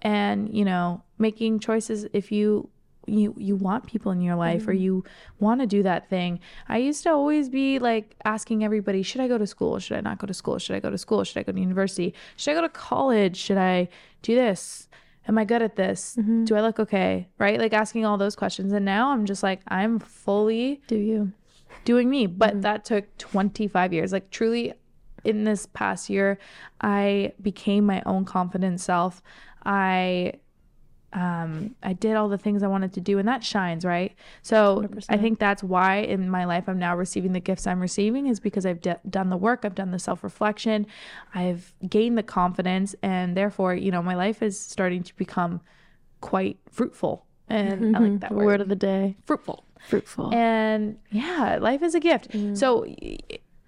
and, 0.00 0.54
you 0.54 0.64
know, 0.64 1.02
making 1.18 1.60
choices 1.60 2.06
if 2.12 2.30
you. 2.32 2.68
You, 3.08 3.34
you 3.36 3.56
want 3.56 3.86
people 3.86 4.12
in 4.12 4.20
your 4.20 4.36
life 4.36 4.66
or 4.66 4.72
mm-hmm. 4.72 4.82
you 4.82 5.04
want 5.40 5.60
to 5.60 5.66
do 5.66 5.82
that 5.82 6.08
thing. 6.08 6.40
I 6.68 6.78
used 6.78 7.02
to 7.04 7.10
always 7.10 7.48
be 7.48 7.78
like 7.78 8.16
asking 8.24 8.64
everybody, 8.64 9.02
should 9.02 9.20
I 9.20 9.28
go 9.28 9.38
to 9.38 9.46
school? 9.46 9.78
Should 9.78 9.96
I 9.96 10.00
not 10.00 10.18
go 10.18 10.26
to 10.26 10.34
school? 10.34 10.58
Should 10.58 10.76
I 10.76 10.80
go 10.80 10.90
to 10.90 10.98
school? 10.98 11.24
Should 11.24 11.38
I 11.38 11.42
go 11.42 11.52
to 11.52 11.60
university? 11.60 12.14
Should 12.36 12.52
I 12.52 12.54
go 12.54 12.60
to 12.62 12.68
college? 12.68 13.36
Should 13.36 13.58
I 13.58 13.88
do 14.22 14.34
this? 14.34 14.88
am 15.28 15.38
I 15.38 15.44
good 15.44 15.62
at 15.62 15.76
this? 15.76 16.16
Mm-hmm. 16.18 16.44
Do 16.44 16.56
I 16.56 16.62
look 16.62 16.80
okay? 16.80 17.28
Right? 17.38 17.58
Like 17.58 17.74
asking 17.74 18.04
all 18.04 18.16
those 18.16 18.34
questions. 18.34 18.72
And 18.72 18.84
now 18.84 19.10
I'm 19.10 19.26
just 19.26 19.42
like, 19.42 19.60
I'm 19.68 19.98
fully 19.98 20.80
do 20.86 20.96
you? 20.96 21.32
doing 21.84 22.10
me. 22.10 22.26
But 22.26 22.50
mm-hmm. 22.50 22.60
that 22.62 22.84
took 22.84 23.16
25 23.18 23.92
years. 23.92 24.12
Like, 24.12 24.30
truly, 24.30 24.72
in 25.24 25.44
this 25.44 25.66
past 25.66 26.08
year, 26.08 26.38
I 26.80 27.32
became 27.42 27.84
my 27.84 28.02
own 28.06 28.24
confident 28.24 28.80
self. 28.80 29.22
I 29.64 30.34
um 31.12 31.74
I 31.82 31.94
did 31.94 32.16
all 32.16 32.28
the 32.28 32.36
things 32.36 32.62
I 32.62 32.66
wanted 32.66 32.92
to 32.94 33.00
do 33.00 33.18
and 33.18 33.26
that 33.28 33.42
shines, 33.42 33.84
right? 33.84 34.14
So 34.42 34.82
I 35.08 35.16
100%. 35.16 35.20
think 35.20 35.38
that's 35.38 35.62
why 35.62 35.96
in 35.96 36.28
my 36.28 36.44
life 36.44 36.68
I'm 36.68 36.78
now 36.78 36.94
receiving 36.96 37.32
the 37.32 37.40
gifts 37.40 37.66
I'm 37.66 37.80
receiving 37.80 38.26
is 38.26 38.40
because 38.40 38.66
I've 38.66 38.80
d- 38.82 38.92
done 39.08 39.30
the 39.30 39.36
work, 39.36 39.60
I've 39.64 39.74
done 39.74 39.90
the 39.90 39.98
self-reflection, 39.98 40.86
I've 41.34 41.72
gained 41.88 42.18
the 42.18 42.22
confidence 42.22 42.94
and 43.02 43.36
therefore, 43.36 43.74
you 43.74 43.90
know, 43.90 44.02
my 44.02 44.14
life 44.14 44.42
is 44.42 44.60
starting 44.60 45.02
to 45.04 45.16
become 45.16 45.62
quite 46.20 46.58
fruitful. 46.70 47.24
And 47.48 47.96
I 47.96 48.00
like 48.00 48.20
that 48.20 48.32
word. 48.34 48.44
Word 48.44 48.60
of 48.60 48.68
the 48.68 48.76
day 48.76 49.16
fruitful. 49.24 49.64
fruitful. 49.86 50.34
And 50.34 50.98
yeah, 51.10 51.58
life 51.58 51.82
is 51.82 51.94
a 51.94 52.00
gift. 52.00 52.36
So, 52.52 52.84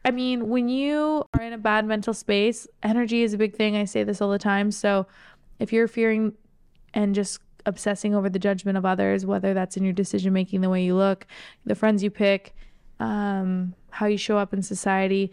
I 0.04 0.10
mean, 0.10 0.48
when 0.50 0.68
you 0.68 1.24
are 1.32 1.42
in 1.42 1.54
a 1.54 1.58
bad 1.58 1.86
mental 1.86 2.12
space, 2.12 2.66
energy 2.82 3.22
is 3.22 3.32
a 3.32 3.38
big 3.38 3.54
thing. 3.56 3.76
I 3.76 3.84
say 3.86 4.04
this 4.04 4.20
all 4.20 4.30
the 4.30 4.38
time. 4.38 4.70
So, 4.70 5.06
if 5.58 5.72
you're 5.72 5.88
fearing 5.88 6.34
and 6.94 7.14
just 7.14 7.40
obsessing 7.66 8.14
over 8.14 8.28
the 8.28 8.38
judgment 8.38 8.78
of 8.78 8.84
others, 8.84 9.26
whether 9.26 9.54
that's 9.54 9.76
in 9.76 9.84
your 9.84 9.92
decision 9.92 10.32
making, 10.32 10.60
the 10.60 10.70
way 10.70 10.82
you 10.82 10.94
look, 10.94 11.26
the 11.64 11.74
friends 11.74 12.02
you 12.02 12.10
pick, 12.10 12.54
um, 12.98 13.74
how 13.90 14.06
you 14.06 14.16
show 14.16 14.38
up 14.38 14.52
in 14.52 14.62
society, 14.62 15.32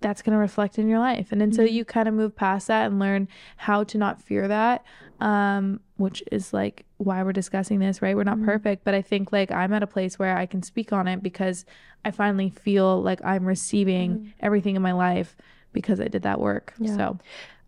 that's 0.00 0.22
going 0.22 0.32
to 0.32 0.38
reflect 0.38 0.78
in 0.78 0.88
your 0.88 1.00
life. 1.00 1.32
And 1.32 1.42
until 1.42 1.66
you 1.66 1.84
kind 1.84 2.06
of 2.06 2.14
move 2.14 2.36
past 2.36 2.68
that 2.68 2.86
and 2.86 2.98
learn 2.98 3.28
how 3.56 3.82
to 3.84 3.98
not 3.98 4.22
fear 4.22 4.46
that, 4.46 4.84
um, 5.20 5.80
which 5.96 6.22
is 6.30 6.52
like 6.52 6.84
why 6.98 7.22
we're 7.22 7.32
discussing 7.32 7.80
this, 7.80 8.00
right? 8.00 8.14
We're 8.14 8.24
not 8.24 8.42
perfect, 8.44 8.84
but 8.84 8.94
I 8.94 9.02
think 9.02 9.32
like 9.32 9.50
I'm 9.50 9.72
at 9.72 9.82
a 9.82 9.88
place 9.88 10.18
where 10.18 10.36
I 10.36 10.46
can 10.46 10.62
speak 10.62 10.92
on 10.92 11.08
it 11.08 11.22
because 11.22 11.64
I 12.04 12.12
finally 12.12 12.50
feel 12.50 13.02
like 13.02 13.20
I'm 13.24 13.44
receiving 13.44 14.32
everything 14.40 14.76
in 14.76 14.82
my 14.82 14.92
life 14.92 15.36
because 15.72 16.00
I 16.00 16.06
did 16.06 16.22
that 16.22 16.40
work. 16.40 16.74
Yeah. 16.78 16.96
So, 16.96 17.18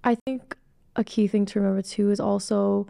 I 0.03 0.15
think 0.15 0.57
a 0.97 1.05
key 1.05 1.27
thing 1.27 1.47
to 1.47 1.61
remember 1.61 1.83
too 1.83 2.11
is 2.11 2.21
also 2.21 2.87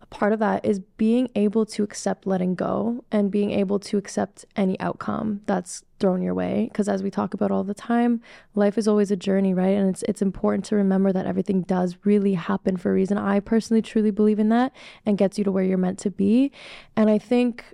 a 0.00 0.06
part 0.06 0.32
of 0.32 0.38
that 0.38 0.64
is 0.64 0.78
being 0.78 1.28
able 1.34 1.64
to 1.66 1.82
accept 1.82 2.26
letting 2.26 2.54
go 2.54 3.04
and 3.10 3.30
being 3.30 3.50
able 3.50 3.78
to 3.78 3.96
accept 3.96 4.44
any 4.56 4.78
outcome 4.80 5.40
that's 5.46 5.84
thrown 5.98 6.22
your 6.22 6.34
way. 6.34 6.68
Because 6.70 6.88
as 6.88 7.02
we 7.02 7.10
talk 7.10 7.34
about 7.34 7.50
all 7.50 7.64
the 7.64 7.74
time 7.74 8.20
life 8.54 8.76
is 8.76 8.88
always 8.88 9.10
a 9.10 9.16
journey 9.16 9.54
right? 9.54 9.76
And 9.76 9.88
it's 9.88 10.02
it's 10.04 10.22
important 10.22 10.64
to 10.66 10.76
remember 10.76 11.12
that 11.12 11.26
everything 11.26 11.62
does 11.62 11.96
really 12.04 12.34
happen 12.34 12.76
for 12.76 12.90
a 12.90 12.94
reason. 12.94 13.18
I 13.18 13.40
personally 13.40 13.82
truly 13.82 14.10
believe 14.10 14.38
in 14.38 14.48
that 14.50 14.72
and 15.06 15.18
gets 15.18 15.38
you 15.38 15.44
to 15.44 15.52
where 15.52 15.64
you're 15.64 15.78
meant 15.78 15.98
to 16.00 16.10
be. 16.10 16.52
And 16.96 17.10
i 17.10 17.18
think 17.18 17.64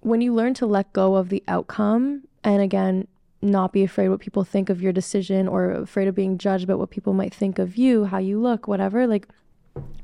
when 0.00 0.20
you 0.20 0.32
learn 0.32 0.54
to 0.54 0.66
let 0.66 0.92
go 0.92 1.16
of 1.16 1.28
the 1.28 1.42
outcome 1.48 2.22
and 2.44 2.62
again 2.62 3.06
not 3.40 3.72
be 3.72 3.84
afraid 3.84 4.08
what 4.08 4.20
people 4.20 4.44
think 4.44 4.68
of 4.68 4.82
your 4.82 4.92
decision 4.92 5.46
or 5.46 5.70
afraid 5.70 6.08
of 6.08 6.14
being 6.14 6.38
judged 6.38 6.64
about 6.64 6.78
what 6.78 6.90
people 6.90 7.12
might 7.12 7.32
think 7.32 7.58
of 7.58 7.76
you 7.76 8.04
how 8.04 8.18
you 8.18 8.40
look 8.40 8.66
whatever 8.66 9.06
like 9.06 9.28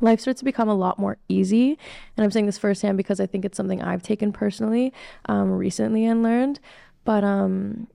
life 0.01 0.21
starts 0.21 0.39
to 0.41 0.45
become 0.45 0.69
a 0.69 0.75
lot 0.75 0.99
more 0.99 1.17
easy. 1.29 1.79
And 2.17 2.25
i'm 2.25 2.31
saying 2.31 2.47
this 2.47 2.59
firsthand 2.59 2.97
because 2.97 3.21
i 3.21 3.27
think 3.27 3.45
it's 3.45 3.57
something 3.57 3.83
i've 3.83 4.03
taken 4.03 4.33
personally 4.33 4.93
um, 5.27 5.51
recently 5.51 6.05
and 6.05 6.23
learned. 6.23 6.61
But 7.05 7.25
um 7.25 7.89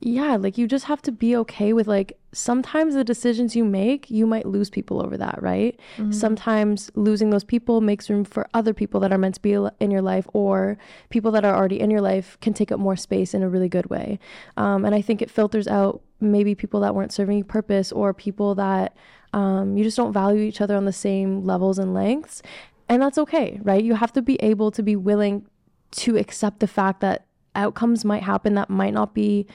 yeah 0.00 0.36
like 0.36 0.56
you 0.56 0.66
just 0.66 0.84
have 0.84 1.02
to 1.02 1.10
be 1.10 1.34
okay 1.34 1.72
with 1.72 1.88
like 1.88 2.16
sometimes 2.32 2.94
the 2.94 3.02
decisions 3.02 3.56
you 3.56 3.64
make 3.64 4.10
you 4.10 4.26
might 4.26 4.46
lose 4.46 4.70
people 4.70 5.02
over 5.02 5.16
that 5.16 5.40
right? 5.42 5.78
Sometimes 6.12 6.90
losing 6.94 7.30
those 7.30 7.44
people 7.44 7.80
makes 7.80 8.10
room 8.10 8.24
for 8.24 8.46
other 8.54 8.74
people 8.74 9.00
that 9.00 9.12
are 9.12 9.18
meant 9.18 9.34
to 9.36 9.42
be 9.42 9.52
in 9.80 9.90
your 9.90 10.02
life 10.02 10.26
or 10.32 10.76
people 11.08 11.30
that 11.32 11.44
are 11.44 11.54
already 11.54 11.80
in 11.80 11.90
your 11.90 12.00
life 12.00 12.36
can 12.40 12.52
take 12.52 12.70
up 12.70 12.78
more 12.78 12.96
space 12.96 13.34
in 13.34 13.42
a 13.42 13.48
really 13.48 13.68
good 13.68 13.88
way. 13.90 14.18
Um, 14.56 14.84
and 14.84 14.94
i 14.94 15.00
think 15.00 15.22
it 15.22 15.30
filters 15.30 15.66
out 15.66 16.02
maybe 16.20 16.54
people 16.54 16.80
that 16.80 16.94
weren't 16.94 17.12
serving 17.12 17.38
you 17.38 17.44
purpose 17.44 17.92
or 17.92 18.12
people 18.12 18.54
that 18.56 18.96
um, 19.32 19.76
you 19.76 19.84
just 19.84 19.96
don't 19.96 20.12
value 20.12 20.40
each 20.40 20.60
other 20.60 20.76
on 20.76 20.84
the 20.84 20.92
same 20.92 21.44
levels 21.44 21.78
and 21.78 21.94
lengths. 21.94 22.42
And 22.88 23.02
that's 23.02 23.18
okay 23.18 23.60
right? 23.62 23.82
You 23.82 23.94
have 23.94 24.12
to 24.12 24.22
be 24.22 24.36
able 24.36 24.70
to 24.72 24.82
be 24.82 24.96
willing 24.96 25.46
to 25.90 26.16
accept 26.18 26.60
the 26.60 26.66
fact 26.66 27.00
that 27.00 27.24
outcomes 27.54 28.04
might 28.04 28.22
happen 28.22 28.54
that 28.54 28.70
might 28.70 28.92
not 28.92 29.14
be 29.14 29.46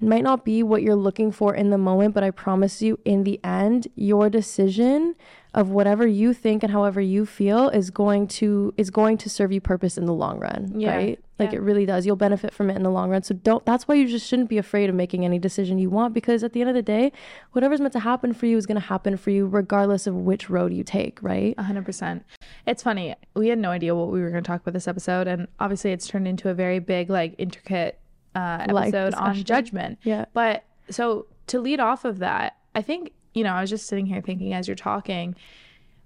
might 0.00 0.22
not 0.22 0.44
be 0.44 0.62
what 0.62 0.82
you're 0.82 0.94
looking 0.94 1.32
for 1.32 1.54
in 1.54 1.70
the 1.70 1.78
moment, 1.78 2.14
but 2.14 2.22
I 2.22 2.30
promise 2.30 2.80
you, 2.82 2.98
in 3.04 3.24
the 3.24 3.40
end, 3.44 3.88
your 3.96 4.30
decision 4.30 5.14
of 5.54 5.70
whatever 5.70 6.06
you 6.06 6.32
think 6.34 6.62
and 6.62 6.70
however 6.70 7.00
you 7.00 7.24
feel 7.26 7.68
is 7.70 7.90
going 7.90 8.28
to 8.28 8.72
is 8.76 8.90
going 8.90 9.16
to 9.16 9.30
serve 9.30 9.50
you 9.50 9.60
purpose 9.60 9.96
in 9.98 10.04
the 10.04 10.12
long 10.12 10.38
run, 10.38 10.72
Yeah. 10.78 10.94
right? 10.94 11.18
Like 11.38 11.52
Yeah. 11.52 11.58
it 11.58 11.62
really 11.62 11.86
does. 11.86 12.04
You'll 12.04 12.16
benefit 12.16 12.52
from 12.52 12.68
it 12.68 12.76
in 12.76 12.82
the 12.82 12.90
long 12.90 13.10
run. 13.10 13.22
So 13.22 13.34
don't. 13.34 13.64
That's 13.64 13.88
why 13.88 13.94
you 13.94 14.06
just 14.06 14.26
shouldn't 14.26 14.50
be 14.50 14.58
afraid 14.58 14.90
of 14.90 14.94
making 14.94 15.24
any 15.24 15.38
decision 15.38 15.78
you 15.78 15.88
want 15.88 16.12
because 16.12 16.44
at 16.44 16.52
the 16.52 16.60
end 16.60 16.68
of 16.68 16.74
the 16.76 16.82
day, 16.82 17.10
whatever's 17.52 17.80
meant 17.80 17.94
to 17.94 18.00
happen 18.00 18.34
for 18.34 18.44
you 18.46 18.56
is 18.58 18.66
going 18.66 18.80
to 18.80 18.86
happen 18.86 19.16
for 19.16 19.30
you 19.30 19.46
regardless 19.46 20.06
of 20.06 20.14
which 20.14 20.50
road 20.50 20.72
you 20.72 20.84
take, 20.84 21.18
right? 21.22 21.56
100%. 21.56 22.22
It's 22.66 22.82
funny. 22.82 23.14
We 23.34 23.48
had 23.48 23.58
no 23.58 23.70
idea 23.70 23.94
what 23.94 24.08
we 24.10 24.20
were 24.20 24.30
going 24.30 24.42
to 24.44 24.46
talk 24.48 24.60
about 24.60 24.74
this 24.74 24.86
episode. 24.86 25.26
And 25.26 25.48
obviously, 25.58 25.92
it's 25.92 26.06
turned 26.06 26.28
into 26.28 26.50
a 26.50 26.54
very 26.54 26.78
big, 26.78 27.08
like, 27.08 27.34
intricate 27.38 27.98
uh, 28.34 28.66
episode 28.68 29.14
on 29.14 29.42
judgment. 29.44 29.98
Yeah. 30.02 30.26
But 30.32 30.64
so 30.90 31.26
to 31.48 31.60
lead 31.60 31.80
off 31.80 32.04
of 32.04 32.18
that, 32.18 32.56
I 32.74 32.82
think, 32.82 33.12
you 33.34 33.44
know, 33.44 33.52
I 33.52 33.60
was 33.60 33.70
just 33.70 33.86
sitting 33.86 34.06
here 34.06 34.20
thinking 34.20 34.52
as 34.52 34.68
you're 34.68 34.74
talking, 34.74 35.34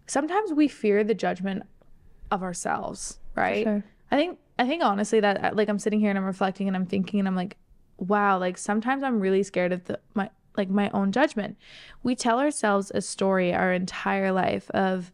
sometimes 0.06 0.52
we 0.52 0.68
fear 0.68 1.04
the 1.04 1.14
judgment 1.14 1.64
of 2.30 2.42
ourselves, 2.42 3.18
right? 3.34 3.64
Sure. 3.64 3.84
I 4.10 4.16
think 4.16 4.38
I 4.58 4.66
think 4.66 4.82
honestly 4.82 5.20
that 5.20 5.56
like 5.56 5.68
I'm 5.68 5.78
sitting 5.78 6.00
here 6.00 6.10
and 6.10 6.18
I'm 6.18 6.24
reflecting 6.24 6.68
and 6.68 6.76
I'm 6.76 6.86
thinking 6.86 7.18
and 7.18 7.28
I'm 7.28 7.36
like, 7.36 7.56
wow, 7.98 8.38
like 8.38 8.58
sometimes 8.58 9.02
I'm 9.02 9.20
really 9.20 9.42
scared 9.42 9.72
of 9.72 9.84
the 9.84 9.98
my 10.14 10.30
like 10.56 10.68
my 10.68 10.90
own 10.90 11.12
judgment. 11.12 11.56
We 12.02 12.14
tell 12.14 12.38
ourselves 12.38 12.92
a 12.94 13.00
story 13.00 13.54
our 13.54 13.72
entire 13.72 14.32
life 14.32 14.70
of 14.70 15.12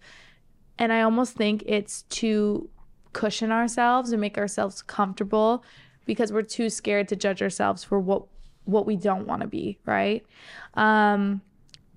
and 0.78 0.92
I 0.92 1.02
almost 1.02 1.34
think 1.34 1.62
it's 1.66 2.02
to 2.02 2.68
cushion 3.12 3.50
ourselves 3.50 4.12
and 4.12 4.20
make 4.20 4.38
ourselves 4.38 4.82
comfortable 4.82 5.64
because 6.08 6.32
we're 6.32 6.42
too 6.42 6.70
scared 6.70 7.06
to 7.06 7.14
judge 7.14 7.42
ourselves 7.42 7.84
for 7.84 8.00
what 8.00 8.24
what 8.64 8.86
we 8.86 8.96
don't 8.96 9.26
want 9.26 9.42
to 9.42 9.46
be, 9.46 9.78
right? 9.84 10.26
Um 10.74 11.42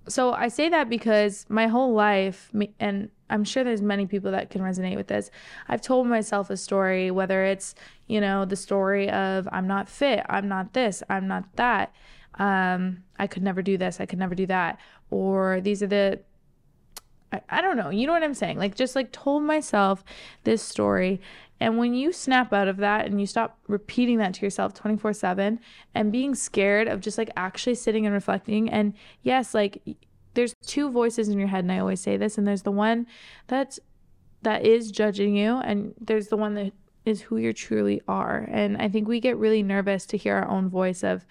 so 0.08 0.34
I 0.34 0.50
say 0.50 0.67
that 0.69 0.89
because 0.89 1.45
my 1.50 1.67
whole 1.67 1.93
life 1.93 2.52
and 2.80 3.10
I'm 3.30 3.45
sure 3.45 3.63
there's 3.63 3.82
many 3.82 4.06
people 4.06 4.32
that 4.32 4.50
can 4.50 4.62
resonate 4.62 4.97
with 4.97 5.08
this. 5.08 5.32
I've 5.69 5.82
told 5.82 6.08
myself 6.08 6.50
a 6.50 6.58
story 6.58 7.10
whether 7.10 7.45
it's, 7.45 7.74
you 8.08 8.19
know, 8.19 8.43
the 8.43 8.58
story 8.58 9.10
of 9.10 9.47
I'm 9.52 9.67
not 9.67 9.88
fit, 9.88 10.26
I'm 10.28 10.50
not 10.50 10.74
this, 10.74 11.02
I'm 11.10 11.28
not 11.28 11.45
that. 11.56 11.93
Um 12.38 13.04
I 13.17 13.28
could 13.28 13.43
never 13.43 13.62
do 13.62 13.78
this, 13.78 14.02
I 14.02 14.06
could 14.06 14.19
never 14.19 14.36
do 14.36 14.45
that 14.47 14.78
or 15.10 15.62
these 15.62 15.82
are 15.82 15.88
the 15.88 16.19
I, 17.32 17.41
I 17.50 17.62
don't 17.62 17.78
know. 17.78 17.89
You 17.89 18.08
know 18.08 18.13
what 18.13 18.24
I'm 18.24 18.34
saying? 18.34 18.58
Like 18.58 18.76
just 18.76 18.93
like 18.93 19.13
told 19.13 19.43
myself 19.43 20.04
this 20.43 20.62
story. 20.62 21.21
And 21.62 21.78
when 21.78 21.93
you 21.93 22.12
snap 22.12 22.52
out 22.52 22.67
of 22.67 22.78
that 22.78 23.06
and 23.06 23.21
you 23.21 23.28
stop 23.28 23.60
repeating 23.67 24.17
that 24.17 24.34
to 24.34 24.41
yourself 24.41 24.74
24 24.74 25.13
7 25.13 25.60
and 25.93 26.12
being 26.12 26.34
scared 26.34 26.88
of 26.88 27.02
just 27.02 27.19
like 27.19 27.30
actually 27.38 27.76
sitting 27.76 28.06
and 28.06 28.13
reflecting, 28.13 28.67
and 28.67 28.93
yes, 29.21 29.54
like 29.54 29.82
there's 30.34 30.56
two 30.65 30.89
voices 30.89 31.30
in 31.30 31.38
your 31.38 31.50
head, 31.50 31.63
and 31.63 31.71
I 31.71 31.78
always 31.78 32.02
say 32.02 32.17
this, 32.17 32.38
and 32.38 32.47
there's 32.47 32.63
the 32.63 32.71
one 32.71 33.06
that's 33.45 33.80
that 34.41 34.65
is 34.65 34.91
judging 34.91 35.36
you, 35.36 35.58
and 35.58 35.93
there's 36.02 36.30
the 36.30 36.38
one 36.38 36.56
that 36.56 36.74
is 37.06 37.21
who 37.21 37.38
you 37.38 37.54
truly 37.54 38.02
are. 38.08 38.47
And 38.52 38.78
I 38.78 38.89
think 38.89 39.08
we 39.08 39.19
get 39.19 39.38
really 39.38 39.62
nervous 39.62 40.08
to 40.08 40.17
hear 40.17 40.36
our 40.38 40.47
own 40.47 40.67
voice 40.67 41.04
of, 41.04 41.26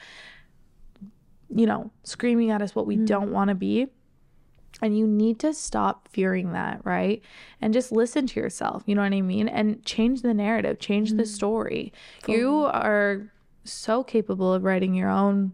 you 1.52 1.66
know, 1.66 1.90
screaming 2.04 2.50
at 2.50 2.62
us 2.62 2.74
what 2.74 2.86
we 2.86 2.96
mm. 2.96 3.06
don't 3.06 3.32
want 3.32 3.48
to 3.48 3.56
be. 3.56 3.88
And 4.82 4.96
you 4.96 5.06
need 5.06 5.38
to 5.40 5.52
stop 5.52 6.08
fearing 6.08 6.52
that, 6.52 6.80
right? 6.84 7.22
And 7.60 7.74
just 7.74 7.92
listen 7.92 8.26
to 8.28 8.40
yourself, 8.40 8.82
you 8.86 8.94
know 8.94 9.02
what 9.02 9.12
I 9.12 9.20
mean? 9.20 9.48
And 9.48 9.84
change 9.84 10.22
the 10.22 10.34
narrative, 10.34 10.78
change 10.78 11.10
the 11.10 11.16
mm-hmm. 11.16 11.24
story. 11.24 11.92
You 12.26 12.64
are 12.66 13.30
so 13.64 14.02
capable 14.02 14.54
of 14.54 14.64
writing 14.64 14.94
your 14.94 15.10
own 15.10 15.52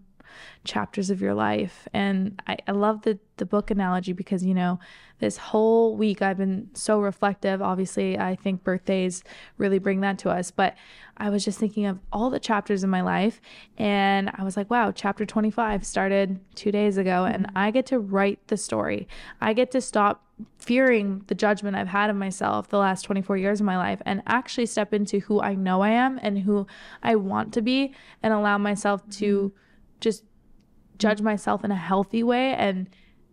chapters 0.64 1.10
of 1.10 1.20
your 1.20 1.34
life. 1.34 1.88
And 1.92 2.40
I, 2.46 2.58
I 2.66 2.72
love 2.72 3.02
the 3.02 3.18
the 3.38 3.46
book 3.46 3.70
analogy 3.70 4.12
because 4.12 4.44
you 4.44 4.54
know 4.54 4.78
this 5.18 5.36
whole 5.36 5.96
week 5.96 6.22
I've 6.22 6.36
been 6.36 6.68
so 6.74 7.00
reflective. 7.00 7.62
Obviously, 7.62 8.18
I 8.18 8.36
think 8.36 8.62
birthdays 8.62 9.22
really 9.58 9.78
bring 9.78 10.00
that 10.00 10.18
to 10.20 10.30
us. 10.30 10.50
But 10.50 10.74
I 11.16 11.30
was 11.30 11.44
just 11.44 11.58
thinking 11.58 11.86
of 11.86 11.98
all 12.12 12.28
the 12.28 12.40
chapters 12.40 12.84
in 12.84 12.90
my 12.90 13.00
life, 13.00 13.40
and 13.78 14.30
I 14.34 14.44
was 14.44 14.56
like, 14.56 14.70
wow, 14.70 14.92
chapter 14.92 15.24
25 15.24 15.86
started 15.86 16.38
two 16.54 16.70
days 16.70 16.98
ago, 16.98 17.24
and 17.24 17.46
mm-hmm. 17.46 17.58
I 17.58 17.70
get 17.70 17.86
to 17.86 17.98
write 17.98 18.46
the 18.48 18.56
story. 18.56 19.08
I 19.40 19.52
get 19.52 19.70
to 19.70 19.80
stop 19.80 20.22
fearing 20.58 21.22
the 21.28 21.34
judgment 21.34 21.76
I've 21.76 21.88
had 21.88 22.10
of 22.10 22.16
myself 22.16 22.68
the 22.68 22.78
last 22.78 23.02
24 23.02 23.38
years 23.38 23.60
of 23.60 23.66
my 23.66 23.78
life 23.78 24.02
and 24.04 24.22
actually 24.26 24.66
step 24.66 24.92
into 24.92 25.20
who 25.20 25.40
I 25.40 25.54
know 25.54 25.80
I 25.80 25.90
am 25.90 26.20
and 26.22 26.38
who 26.40 26.66
I 27.02 27.16
want 27.16 27.54
to 27.54 27.62
be 27.62 27.94
and 28.22 28.34
allow 28.34 28.58
myself 28.58 29.08
to 29.12 29.48
mm-hmm. 29.48 29.56
just 30.00 30.24
judge 30.98 31.22
myself 31.22 31.64
in 31.64 31.70
a 31.70 31.76
healthy 31.76 32.22
way 32.22 32.54
and 32.54 32.88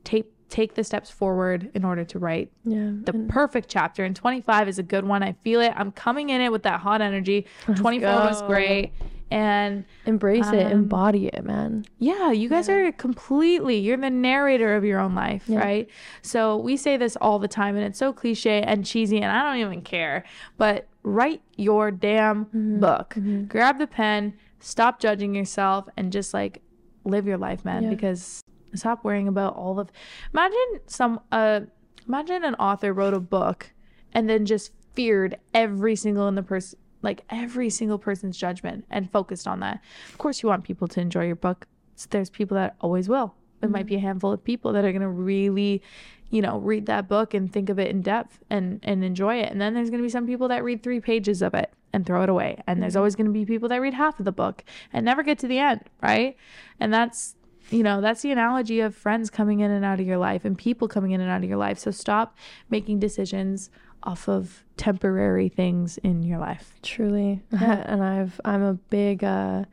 take 0.05 0.32
take 0.53 0.75
the 0.75 0.83
steps 0.83 1.09
forward 1.09 1.71
in 1.73 1.83
order 1.83 2.03
to 2.05 2.19
write 2.19 2.51
Yeah. 2.63 2.91
the 3.05 3.13
perfect 3.27 3.69
chapter. 3.69 4.03
And 4.05 4.15
25 4.15 4.67
is 4.67 4.77
a 4.77 4.83
good 4.83 5.03
one. 5.03 5.23
I 5.23 5.31
feel 5.43 5.59
it. 5.61 5.73
I'm 5.75 5.91
coming 5.91 6.29
in 6.29 6.41
it 6.41 6.51
with 6.51 6.61
that 6.63 6.79
hot 6.79 7.01
energy. 7.01 7.47
24 7.75 8.07
was 8.09 8.41
great. 8.43 8.91
And 9.31 9.83
Embrace 10.05 10.47
it, 10.51 10.67
Um, 10.67 10.71
embody 10.73 11.25
it, 11.25 11.43
man. 11.43 11.85
yeah 11.97 12.31
you 12.31 12.47
guys 12.49 12.69
are 12.69 12.91
completely 12.91 13.77
you're 13.79 13.97
the 13.97 14.11
narrator 14.11 14.75
of 14.75 14.83
your 14.85 14.99
own 14.99 15.15
life 15.15 15.45
right? 15.47 15.89
So 16.21 16.57
we 16.57 16.77
say 16.77 16.97
this 16.97 17.15
all 17.15 17.39
the 17.39 17.47
time 17.47 17.75
and 17.75 17.83
it's 17.83 17.97
so 17.97 18.13
cliche 18.13 18.61
and 18.61 18.85
cheesy 18.85 19.17
and 19.19 19.31
i 19.31 19.41
don't 19.41 19.57
even 19.59 19.81
care. 19.81 20.23
But 20.59 20.87
write 21.01 21.41
your 21.57 21.89
damn 21.89 22.45
book. 22.79 23.15
Grab 23.47 23.79
the 23.79 23.87
pen 23.87 24.33
stop 24.59 24.99
judging 24.99 25.33
yourself 25.33 25.89
and 25.97 26.11
just 26.11 26.31
like 26.35 26.61
live 27.03 27.25
your 27.25 27.37
life 27.39 27.65
man 27.65 27.83
Yeah. 27.83 27.89
because 27.89 28.39
stop 28.77 29.03
worrying 29.03 29.27
about 29.27 29.55
all 29.55 29.79
of 29.79 29.91
imagine 30.33 30.79
some 30.87 31.19
uh 31.31 31.61
imagine 32.07 32.43
an 32.43 32.55
author 32.55 32.93
wrote 32.93 33.13
a 33.13 33.19
book 33.19 33.71
and 34.13 34.29
then 34.29 34.45
just 34.45 34.71
feared 34.95 35.37
every 35.53 35.95
single 35.95 36.27
in 36.27 36.35
the 36.35 36.43
person 36.43 36.79
like 37.01 37.23
every 37.29 37.69
single 37.69 37.97
person's 37.97 38.37
judgment 38.37 38.85
and 38.89 39.11
focused 39.11 39.45
on 39.45 39.59
that. 39.59 39.81
Of 40.09 40.17
course 40.17 40.41
you 40.41 40.47
want 40.47 40.63
people 40.63 40.87
to 40.87 41.01
enjoy 41.01 41.25
your 41.25 41.35
book. 41.35 41.67
S- 41.97 42.07
there's 42.09 42.29
people 42.29 42.55
that 42.55 42.77
always 42.79 43.09
will. 43.09 43.35
There 43.59 43.69
might 43.69 43.85
be 43.85 43.95
a 43.95 43.99
handful 43.99 44.31
of 44.31 44.43
people 44.43 44.71
that 44.73 44.85
are 44.85 44.91
going 44.91 45.01
to 45.01 45.09
really 45.09 45.81
you 46.29 46.41
know 46.41 46.57
read 46.59 46.85
that 46.87 47.07
book 47.07 47.33
and 47.33 47.51
think 47.51 47.69
of 47.69 47.77
it 47.77 47.89
in 47.89 48.01
depth 48.01 48.39
and 48.49 48.79
and 48.83 49.03
enjoy 49.03 49.35
it. 49.37 49.51
And 49.51 49.61
then 49.61 49.73
there's 49.73 49.89
going 49.89 49.99
to 49.99 50.05
be 50.05 50.09
some 50.09 50.27
people 50.27 50.47
that 50.47 50.63
read 50.63 50.81
three 50.81 50.99
pages 50.99 51.41
of 51.41 51.53
it 51.53 51.71
and 51.91 52.05
throw 52.05 52.23
it 52.23 52.29
away. 52.29 52.61
And 52.65 52.81
there's 52.81 52.95
always 52.95 53.15
going 53.15 53.27
to 53.27 53.31
be 53.31 53.45
people 53.45 53.69
that 53.69 53.81
read 53.81 53.93
half 53.93 54.17
of 54.19 54.25
the 54.25 54.31
book 54.31 54.63
and 54.91 55.05
never 55.05 55.23
get 55.23 55.39
to 55.39 55.47
the 55.47 55.59
end 55.59 55.81
right? 56.01 56.35
And 56.79 56.93
that's 56.93 57.35
you 57.73 57.83
know 57.83 58.01
that's 58.01 58.21
the 58.21 58.31
analogy 58.31 58.79
of 58.79 58.95
friends 58.95 59.29
coming 59.29 59.59
in 59.59 59.71
and 59.71 59.83
out 59.83 59.99
of 59.99 60.05
your 60.05 60.17
life 60.17 60.45
and 60.45 60.57
people 60.57 60.87
coming 60.87 61.11
in 61.11 61.19
and 61.21 61.29
out 61.29 61.43
of 61.43 61.49
your 61.49 61.57
life 61.57 61.79
so 61.79 61.91
stop 61.91 62.35
making 62.69 62.99
decisions 62.99 63.69
off 64.03 64.27
of 64.27 64.63
temporary 64.77 65.49
things 65.49 65.97
in 65.99 66.23
your 66.23 66.37
life 66.37 66.73
Truly. 66.81 67.41
and 67.51 68.03
I've 68.03 68.39
I'm 68.45 68.61
a 68.61 68.73
big 68.73 69.23
uh 69.23 69.65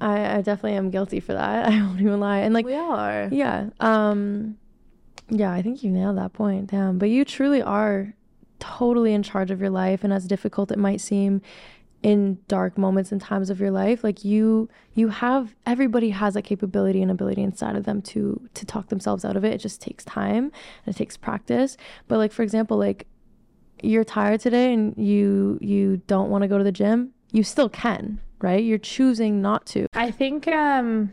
I, 0.00 0.36
I 0.36 0.40
definitely 0.40 0.74
am 0.78 0.90
guilty 0.90 1.20
for 1.20 1.34
that. 1.34 1.66
I 1.70 1.82
won't 1.82 2.00
even 2.00 2.20
lie. 2.20 2.38
And 2.38 2.54
like 2.54 2.64
we 2.64 2.74
all 2.74 2.92
are 2.92 3.28
yeah. 3.30 3.70
Um 3.80 4.56
yeah, 5.28 5.52
I 5.52 5.62
think 5.62 5.82
you 5.82 5.90
nailed 5.90 6.18
that 6.18 6.32
point. 6.32 6.70
Damn. 6.70 6.98
But 6.98 7.10
you 7.10 7.24
truly 7.24 7.62
are 7.62 8.14
totally 8.58 9.14
in 9.14 9.22
charge 9.22 9.50
of 9.50 9.60
your 9.60 9.70
life 9.70 10.04
and 10.04 10.12
as 10.12 10.26
difficult 10.26 10.70
it 10.70 10.78
might 10.78 11.00
seem 11.00 11.40
in 12.02 12.38
dark 12.48 12.78
moments 12.78 13.12
and 13.12 13.20
times 13.20 13.50
of 13.50 13.60
your 13.60 13.70
life, 13.70 14.02
like 14.02 14.24
you 14.24 14.68
you 14.94 15.08
have 15.08 15.54
everybody 15.66 16.10
has 16.10 16.34
that 16.34 16.42
capability 16.42 17.02
and 17.02 17.10
ability 17.10 17.42
inside 17.42 17.76
of 17.76 17.84
them 17.84 18.00
to 18.02 18.48
to 18.54 18.64
talk 18.64 18.88
themselves 18.88 19.24
out 19.24 19.36
of 19.36 19.44
it. 19.44 19.52
It 19.52 19.58
just 19.58 19.80
takes 19.80 20.04
time 20.04 20.50
and 20.86 20.94
it 20.94 20.98
takes 20.98 21.16
practice. 21.16 21.76
But 22.08 22.18
like 22.18 22.32
for 22.32 22.42
example, 22.42 22.78
like 22.78 23.06
you're 23.82 24.04
tired 24.04 24.40
today 24.40 24.72
and 24.72 24.94
you 24.96 25.58
you 25.60 25.98
don't 26.06 26.30
want 26.30 26.42
to 26.42 26.48
go 26.48 26.58
to 26.58 26.64
the 26.64 26.72
gym, 26.72 27.12
you 27.32 27.42
still 27.42 27.68
can, 27.68 28.20
right? 28.40 28.62
You're 28.62 28.78
choosing 28.78 29.42
not 29.42 29.66
to. 29.66 29.86
I 29.92 30.10
think 30.10 30.48
um 30.48 31.12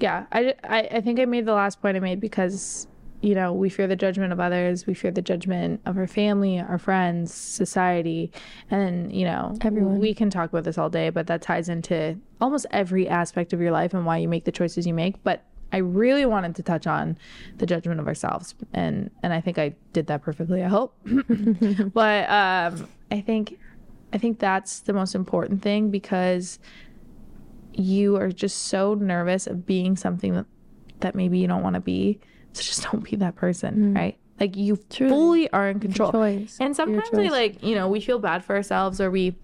yeah, 0.00 0.26
I, 0.32 0.54
I 0.64 0.88
I 0.92 1.00
think 1.00 1.20
I 1.20 1.26
made 1.26 1.44
the 1.44 1.54
last 1.54 1.82
point 1.82 1.96
I 1.96 2.00
made 2.00 2.20
because 2.20 2.86
you 3.26 3.34
know, 3.34 3.52
we 3.52 3.68
fear 3.68 3.88
the 3.88 3.96
judgment 3.96 4.32
of 4.32 4.38
others, 4.38 4.86
we 4.86 4.94
fear 4.94 5.10
the 5.10 5.20
judgment 5.20 5.80
of 5.84 5.98
our 5.98 6.06
family, 6.06 6.60
our 6.60 6.78
friends, 6.78 7.34
society, 7.34 8.30
and 8.70 9.12
you 9.12 9.24
know, 9.24 9.52
Everyone. 9.62 9.98
we 9.98 10.14
can 10.14 10.30
talk 10.30 10.50
about 10.50 10.62
this 10.62 10.78
all 10.78 10.88
day, 10.88 11.10
but 11.10 11.26
that 11.26 11.42
ties 11.42 11.68
into 11.68 12.16
almost 12.40 12.66
every 12.70 13.08
aspect 13.08 13.52
of 13.52 13.60
your 13.60 13.72
life 13.72 13.92
and 13.94 14.06
why 14.06 14.18
you 14.18 14.28
make 14.28 14.44
the 14.44 14.52
choices 14.52 14.86
you 14.86 14.94
make, 14.94 15.20
but 15.24 15.42
I 15.72 15.78
really 15.78 16.24
wanted 16.24 16.54
to 16.54 16.62
touch 16.62 16.86
on 16.86 17.18
the 17.58 17.66
judgment 17.66 17.98
of 17.98 18.06
ourselves 18.06 18.54
and 18.72 19.10
and 19.24 19.32
I 19.32 19.40
think 19.40 19.58
I 19.58 19.74
did 19.92 20.06
that 20.06 20.22
perfectly, 20.22 20.62
I 20.62 20.68
hope. 20.68 20.96
but 21.92 22.30
um 22.30 22.88
I 23.10 23.20
think 23.20 23.58
I 24.12 24.18
think 24.18 24.38
that's 24.38 24.78
the 24.80 24.92
most 24.92 25.16
important 25.16 25.62
thing 25.62 25.90
because 25.90 26.60
you 27.72 28.14
are 28.14 28.30
just 28.30 28.68
so 28.68 28.94
nervous 28.94 29.48
of 29.48 29.66
being 29.66 29.96
something 29.96 30.32
that, 30.34 30.46
that 31.00 31.16
maybe 31.16 31.38
you 31.40 31.48
don't 31.48 31.64
want 31.64 31.74
to 31.74 31.80
be. 31.80 32.20
So 32.56 32.62
just 32.62 32.82
don't 32.84 33.04
be 33.04 33.16
that 33.16 33.36
person, 33.36 33.92
right? 33.94 34.18
Like 34.40 34.56
you 34.56 34.78
Truly. 34.90 35.10
fully 35.10 35.50
are 35.50 35.68
in 35.68 35.80
control. 35.80 36.10
choice. 36.10 36.56
And 36.60 36.74
sometimes 36.74 37.10
we 37.12 37.28
like, 37.30 37.62
you 37.62 37.74
know, 37.74 37.88
we 37.88 38.00
feel 38.00 38.18
bad 38.18 38.44
for 38.44 38.56
ourselves 38.56 39.00
or 39.00 39.10
we 39.10 39.36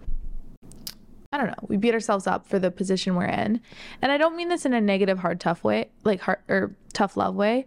I 1.31 1.37
don't 1.37 1.47
know, 1.47 1.67
we 1.67 1.77
beat 1.77 1.95
ourselves 1.95 2.27
up 2.27 2.47
for 2.47 2.59
the 2.59 2.69
position 2.69 3.15
we're 3.15 3.25
in. 3.25 3.59
And 4.01 4.11
I 4.11 4.17
don't 4.17 4.35
mean 4.35 4.49
this 4.49 4.65
in 4.65 4.73
a 4.73 4.81
negative 4.81 5.19
hard 5.19 5.39
tough 5.39 5.63
way, 5.63 5.89
like 6.03 6.21
hard 6.21 6.39
or 6.47 6.75
tough 6.93 7.17
love 7.17 7.33
way, 7.35 7.65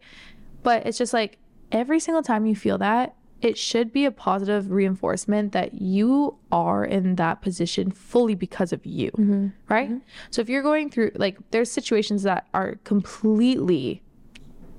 but 0.63 0.87
it's 0.87 0.99
just 0.99 1.13
like 1.13 1.39
every 1.73 1.99
single 1.99 2.23
time 2.23 2.47
you 2.47 2.55
feel 2.55 2.79
that, 2.79 3.17
it 3.43 3.59
should 3.59 3.93
be 3.93 4.05
a 4.05 4.11
positive 4.11 4.71
reinforcement 4.71 5.53
that 5.53 5.75
you 5.75 6.39
are 6.51 6.85
in 6.85 7.17
that 7.17 7.43
position 7.43 7.91
fully 7.91 8.35
because 8.35 8.73
of 8.73 8.87
you, 8.87 9.11
right? 9.69 9.91
So 10.31 10.41
if 10.41 10.49
you're 10.49 10.63
going 10.63 10.89
through 10.89 11.11
like 11.17 11.39
there's 11.51 11.71
situations 11.71 12.23
that 12.23 12.47
are 12.55 12.77
completely 12.85 14.03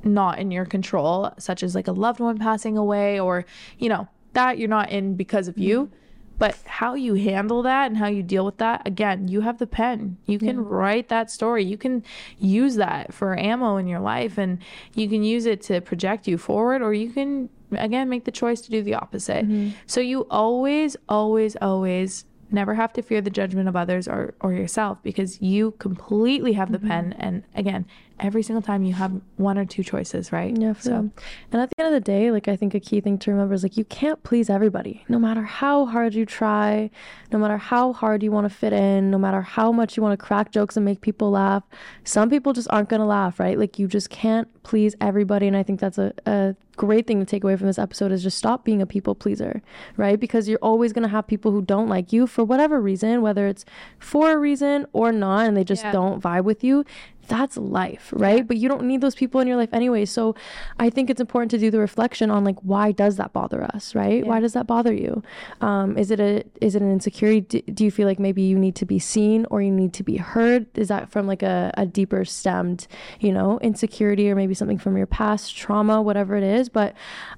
not 0.03 0.39
in 0.39 0.51
your 0.51 0.65
control, 0.65 1.31
such 1.37 1.63
as 1.63 1.75
like 1.75 1.87
a 1.87 1.91
loved 1.91 2.19
one 2.19 2.37
passing 2.37 2.77
away 2.77 3.19
or, 3.19 3.45
you 3.77 3.89
know, 3.89 4.07
that 4.33 4.57
you're 4.57 4.69
not 4.69 4.89
in 4.89 5.15
because 5.15 5.47
of 5.47 5.57
you. 5.57 5.85
Mm-hmm. 5.85 5.95
But 6.39 6.55
how 6.65 6.93
you 6.93 7.15
handle 7.15 7.63
that 7.63 7.87
and 7.87 7.97
how 7.97 8.05
you 8.07 8.21
deal 8.21 8.45
with 8.45 8.57
that, 8.57 8.85
again, 8.85 9.27
you 9.27 9.41
have 9.41 9.57
the 9.57 9.65
pen. 9.65 10.17
You 10.27 10.37
can 10.37 10.63
write 10.63 11.09
that 11.09 11.31
story. 11.31 11.65
You 11.65 11.77
can 11.77 12.03
use 12.37 12.75
that 12.75 13.11
for 13.11 13.35
ammo 13.39 13.77
in 13.77 13.87
your 13.87 14.01
life 14.01 14.37
and 14.37 14.59
you 14.93 15.09
can 15.09 15.23
use 15.23 15.47
it 15.47 15.63
to 15.63 15.81
project 15.81 16.27
you 16.27 16.37
forward 16.37 16.83
or 16.83 16.93
you 16.93 17.09
can 17.09 17.49
again 17.71 18.07
make 18.07 18.25
the 18.25 18.31
choice 18.31 18.61
to 18.61 18.69
do 18.69 18.83
the 18.83 18.93
opposite. 18.93 19.47
Mm-hmm. 19.47 19.71
So 19.87 19.99
you 19.99 20.27
always 20.29 20.95
always 21.09 21.55
always 21.55 22.25
never 22.51 22.75
have 22.75 22.93
to 22.93 23.01
fear 23.01 23.19
the 23.19 23.29
judgment 23.29 23.67
of 23.67 23.75
others 23.75 24.07
or, 24.07 24.33
or 24.39 24.53
yourself 24.53 25.01
because 25.03 25.41
you 25.41 25.71
completely 25.79 26.53
have 26.53 26.71
the 26.71 26.77
mm-hmm. 26.77 26.87
pen 26.87 27.15
and 27.17 27.43
again 27.55 27.85
every 28.20 28.43
single 28.43 28.61
time 28.61 28.84
you 28.84 28.93
have 28.93 29.11
one 29.36 29.57
or 29.57 29.65
two 29.65 29.84
choices 29.84 30.32
right 30.32 30.55
Yeah, 30.57 30.74
so. 30.74 31.09
And 31.51 31.61
at 31.61 31.70
the 31.70 31.84
end 31.84 31.93
of 31.93 31.93
the 31.93 32.05
day, 32.05 32.32
like 32.32 32.47
I 32.47 32.55
think 32.55 32.74
a 32.74 32.80
key 32.80 33.01
thing 33.01 33.18
to 33.20 33.32
remember 33.32 33.53
is 33.53 33.63
like 33.63 33.78
you 33.78 33.86
can't 33.86 34.22
please 34.24 34.49
everybody. 34.49 35.03
No 35.07 35.20
matter 35.20 35.43
how 35.43 35.86
hard 35.86 36.13
you 36.13 36.26
try, 36.26 36.89
no 37.32 37.39
matter 37.39 37.57
how 37.57 37.93
hard 37.93 38.24
you 38.24 38.32
want 38.32 38.49
to 38.49 38.55
fit 38.55 38.74
in, 38.74 39.11
no 39.11 39.18
matter 39.18 39.41
how 39.41 39.72
much 39.72 39.97
you 39.97 40.03
want 40.03 40.18
to 40.18 40.26
crack 40.26 40.51
jokes 40.51 40.76
and 40.76 40.86
make 40.86 41.01
people 41.01 41.32
laugh, 41.32 41.63
some 42.03 42.30
people 42.30 42.53
just 42.53 42.68
aren't 42.72 42.89
gonna 42.89 43.05
laugh, 43.05 43.39
right? 43.39 43.57
Like 43.57 43.78
you 43.78 43.88
just 43.88 44.09
can't 44.09 44.47
please 44.63 44.95
everybody. 45.01 45.47
And 45.47 45.55
I 45.55 45.63
think 45.63 45.80
that's 45.80 45.97
a, 45.97 46.13
a 46.26 46.55
great 46.78 47.07
thing 47.07 47.19
to 47.19 47.25
take 47.25 47.43
away 47.43 47.55
from 47.57 47.67
this 47.67 47.80
episode 47.80 48.11
is 48.11 48.23
just 48.23 48.38
stop 48.38 48.63
being 48.63 48.82
a 48.82 48.86
people 48.86 49.15
pleaser, 49.15 49.61
right? 49.97 50.19
Because 50.19 50.47
you're 50.47 50.59
always 50.61 50.93
gonna 50.93 51.07
have 51.09 51.28
people 51.28 51.51
who 51.51 51.61
don't 51.61 51.89
like 51.89 52.13
you 52.13 52.28
for 52.28 52.43
whatever 52.45 52.80
reason, 52.80 53.21
whether 53.21 53.47
it's 53.47 53.65
for 53.99 54.32
a 54.32 54.38
reason 54.38 54.86
or 54.93 55.11
not, 55.11 55.47
and 55.47 55.57
they 55.57 55.63
just 55.63 55.84
Yeah. 55.84 55.91
don't 55.91 56.21
vibe 56.23 56.43
with 56.45 56.63
you 56.63 56.86
that's 57.28 57.57
life, 57.57 58.13
right? 58.15 58.47
But 58.47 58.55
you 58.55 58.69
don't 58.69 58.84
need 58.86 59.01
those 59.01 59.13
people 59.15 59.41
in 59.41 59.47
your 59.47 59.57
life 59.57 59.73
anyway. 59.73 60.05
So 60.05 60.34
I 60.80 60.89
think 60.89 61.09
it's 61.09 61.19
important 61.19 61.51
to 61.51 61.57
do 61.57 61.69
the 61.69 61.80
reflection 61.80 62.32
on 62.32 62.45
like 62.45 62.57
why 62.61 62.91
does 62.93 63.17
that 63.17 63.34
bother 63.34 63.63
us, 63.63 63.93
right? 63.95 64.25
Why 64.25 64.39
does 64.39 64.53
that 64.53 64.65
bother 64.65 64.93
you? 64.93 65.21
Um, 65.61 65.97
is 65.97 66.09
it 66.11 66.19
a 66.19 66.43
is 66.61 66.75
it 66.75 66.82
an 66.82 66.91
insecurity? 66.91 67.41
Do, 67.41 67.61
do 67.63 67.84
you 67.84 67.91
feel 67.91 68.07
like 68.07 68.19
maybe 68.19 68.41
you 68.41 68.57
need 68.57 68.75
to 68.75 68.86
be 68.86 68.99
seen 68.99 69.45
or 69.51 69.61
you 69.61 69.71
need 69.71 69.93
to 69.95 70.03
be 70.03 70.17
heard? 70.17 70.67
Is 70.78 70.88
that 70.88 71.09
from 71.09 71.28
like 71.28 71.43
a, 71.43 71.73
a 71.75 71.86
deeper 71.86 72.23
stemmed, 72.23 72.88
you 73.19 73.34
know, 73.34 73.59
insecurity 73.59 74.30
or 74.32 74.36
maybe 74.36 74.53
something 74.53 74.78
from 74.78 74.95
your 74.95 75.07
past 75.07 75.55
trauma, 75.55 76.01
whatever 76.01 76.36
it 76.38 76.43
is? 76.43 76.66
But 76.70 76.93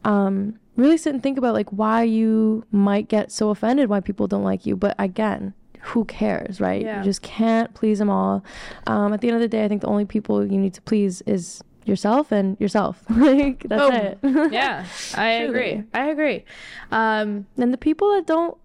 um 0.05 0.59
really 0.75 0.97
sit 0.97 1.13
and 1.13 1.21
think 1.21 1.37
about 1.37 1.53
like 1.53 1.69
why 1.71 2.03
you 2.03 2.63
might 2.71 3.09
get 3.09 3.31
so 3.31 3.49
offended 3.49 3.89
why 3.89 3.99
people 3.99 4.27
don't 4.27 4.43
like 4.43 4.65
you. 4.65 4.75
But 4.75 4.95
again, 4.97 5.53
who 5.81 6.05
cares, 6.05 6.59
right? 6.61 6.81
Yeah. 6.81 6.99
You 6.99 7.03
just 7.03 7.21
can't 7.21 7.73
please 7.73 7.99
them 7.99 8.09
all. 8.09 8.43
Um, 8.87 9.13
at 9.13 9.21
the 9.21 9.27
end 9.27 9.35
of 9.35 9.41
the 9.41 9.47
day, 9.47 9.63
I 9.65 9.67
think 9.67 9.81
the 9.81 9.87
only 9.87 10.05
people 10.05 10.45
you 10.45 10.57
need 10.57 10.73
to 10.73 10.81
please 10.81 11.21
is 11.25 11.61
yourself 11.85 12.31
and 12.31 12.59
yourself. 12.59 13.03
like 13.09 13.63
that's 13.67 14.17
Boom. 14.21 14.35
it. 14.35 14.51
yeah 14.51 14.85
i 15.15 15.29
agree 15.29 15.83
i 15.93 16.09
agree 16.09 16.45
um 16.91 17.47
and 17.57 17.73
the 17.73 17.77
people 17.77 18.13
that 18.13 18.27
don't 18.27 18.57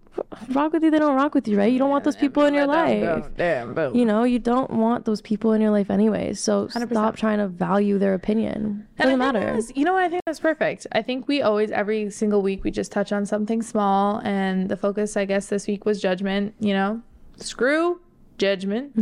rock 0.49 0.73
with 0.73 0.83
you, 0.83 0.91
they 0.91 0.99
don't 0.99 1.15
rock 1.15 1.33
with 1.35 1.47
you, 1.47 1.57
right? 1.57 1.71
You 1.71 1.79
don't 1.79 1.89
want 1.89 2.03
those 2.03 2.15
people 2.15 2.45
in 2.45 2.53
your 2.53 2.67
life. 2.67 3.25
damn 3.37 3.73
boom 3.73 3.95
You 3.95 4.05
know, 4.05 4.23
you 4.23 4.39
don't 4.39 4.71
want 4.71 5.05
those 5.05 5.21
people 5.21 5.53
in 5.53 5.61
your 5.61 5.71
life 5.71 5.89
anyways. 5.89 6.39
So 6.39 6.67
100%. 6.67 6.89
stop 6.89 7.15
trying 7.15 7.37
to 7.39 7.47
value 7.47 7.97
their 7.97 8.13
opinion. 8.13 8.55
And 8.55 8.85
I 8.97 9.03
Doesn't 9.03 9.19
think 9.19 9.33
matter. 9.33 9.39
that's- 9.45 9.71
you 9.75 9.85
know 9.85 9.93
what? 9.93 10.03
I 10.03 10.09
think 10.09 10.21
that's 10.25 10.39
perfect. 10.39 10.87
I 10.91 11.01
think 11.01 11.27
we 11.27 11.41
always, 11.41 11.71
every 11.71 12.09
single 12.09 12.41
week, 12.41 12.63
we 12.63 12.71
just 12.71 12.91
touch 12.91 13.11
on 13.11 13.25
something 13.25 13.61
small. 13.61 14.19
And 14.23 14.69
the 14.69 14.77
focus, 14.77 15.17
I 15.17 15.25
guess, 15.25 15.47
this 15.47 15.67
week 15.67 15.85
was 15.85 16.01
judgment. 16.01 16.53
You 16.59 16.73
know, 16.73 17.01
screw 17.37 17.99
judgment. 18.37 18.93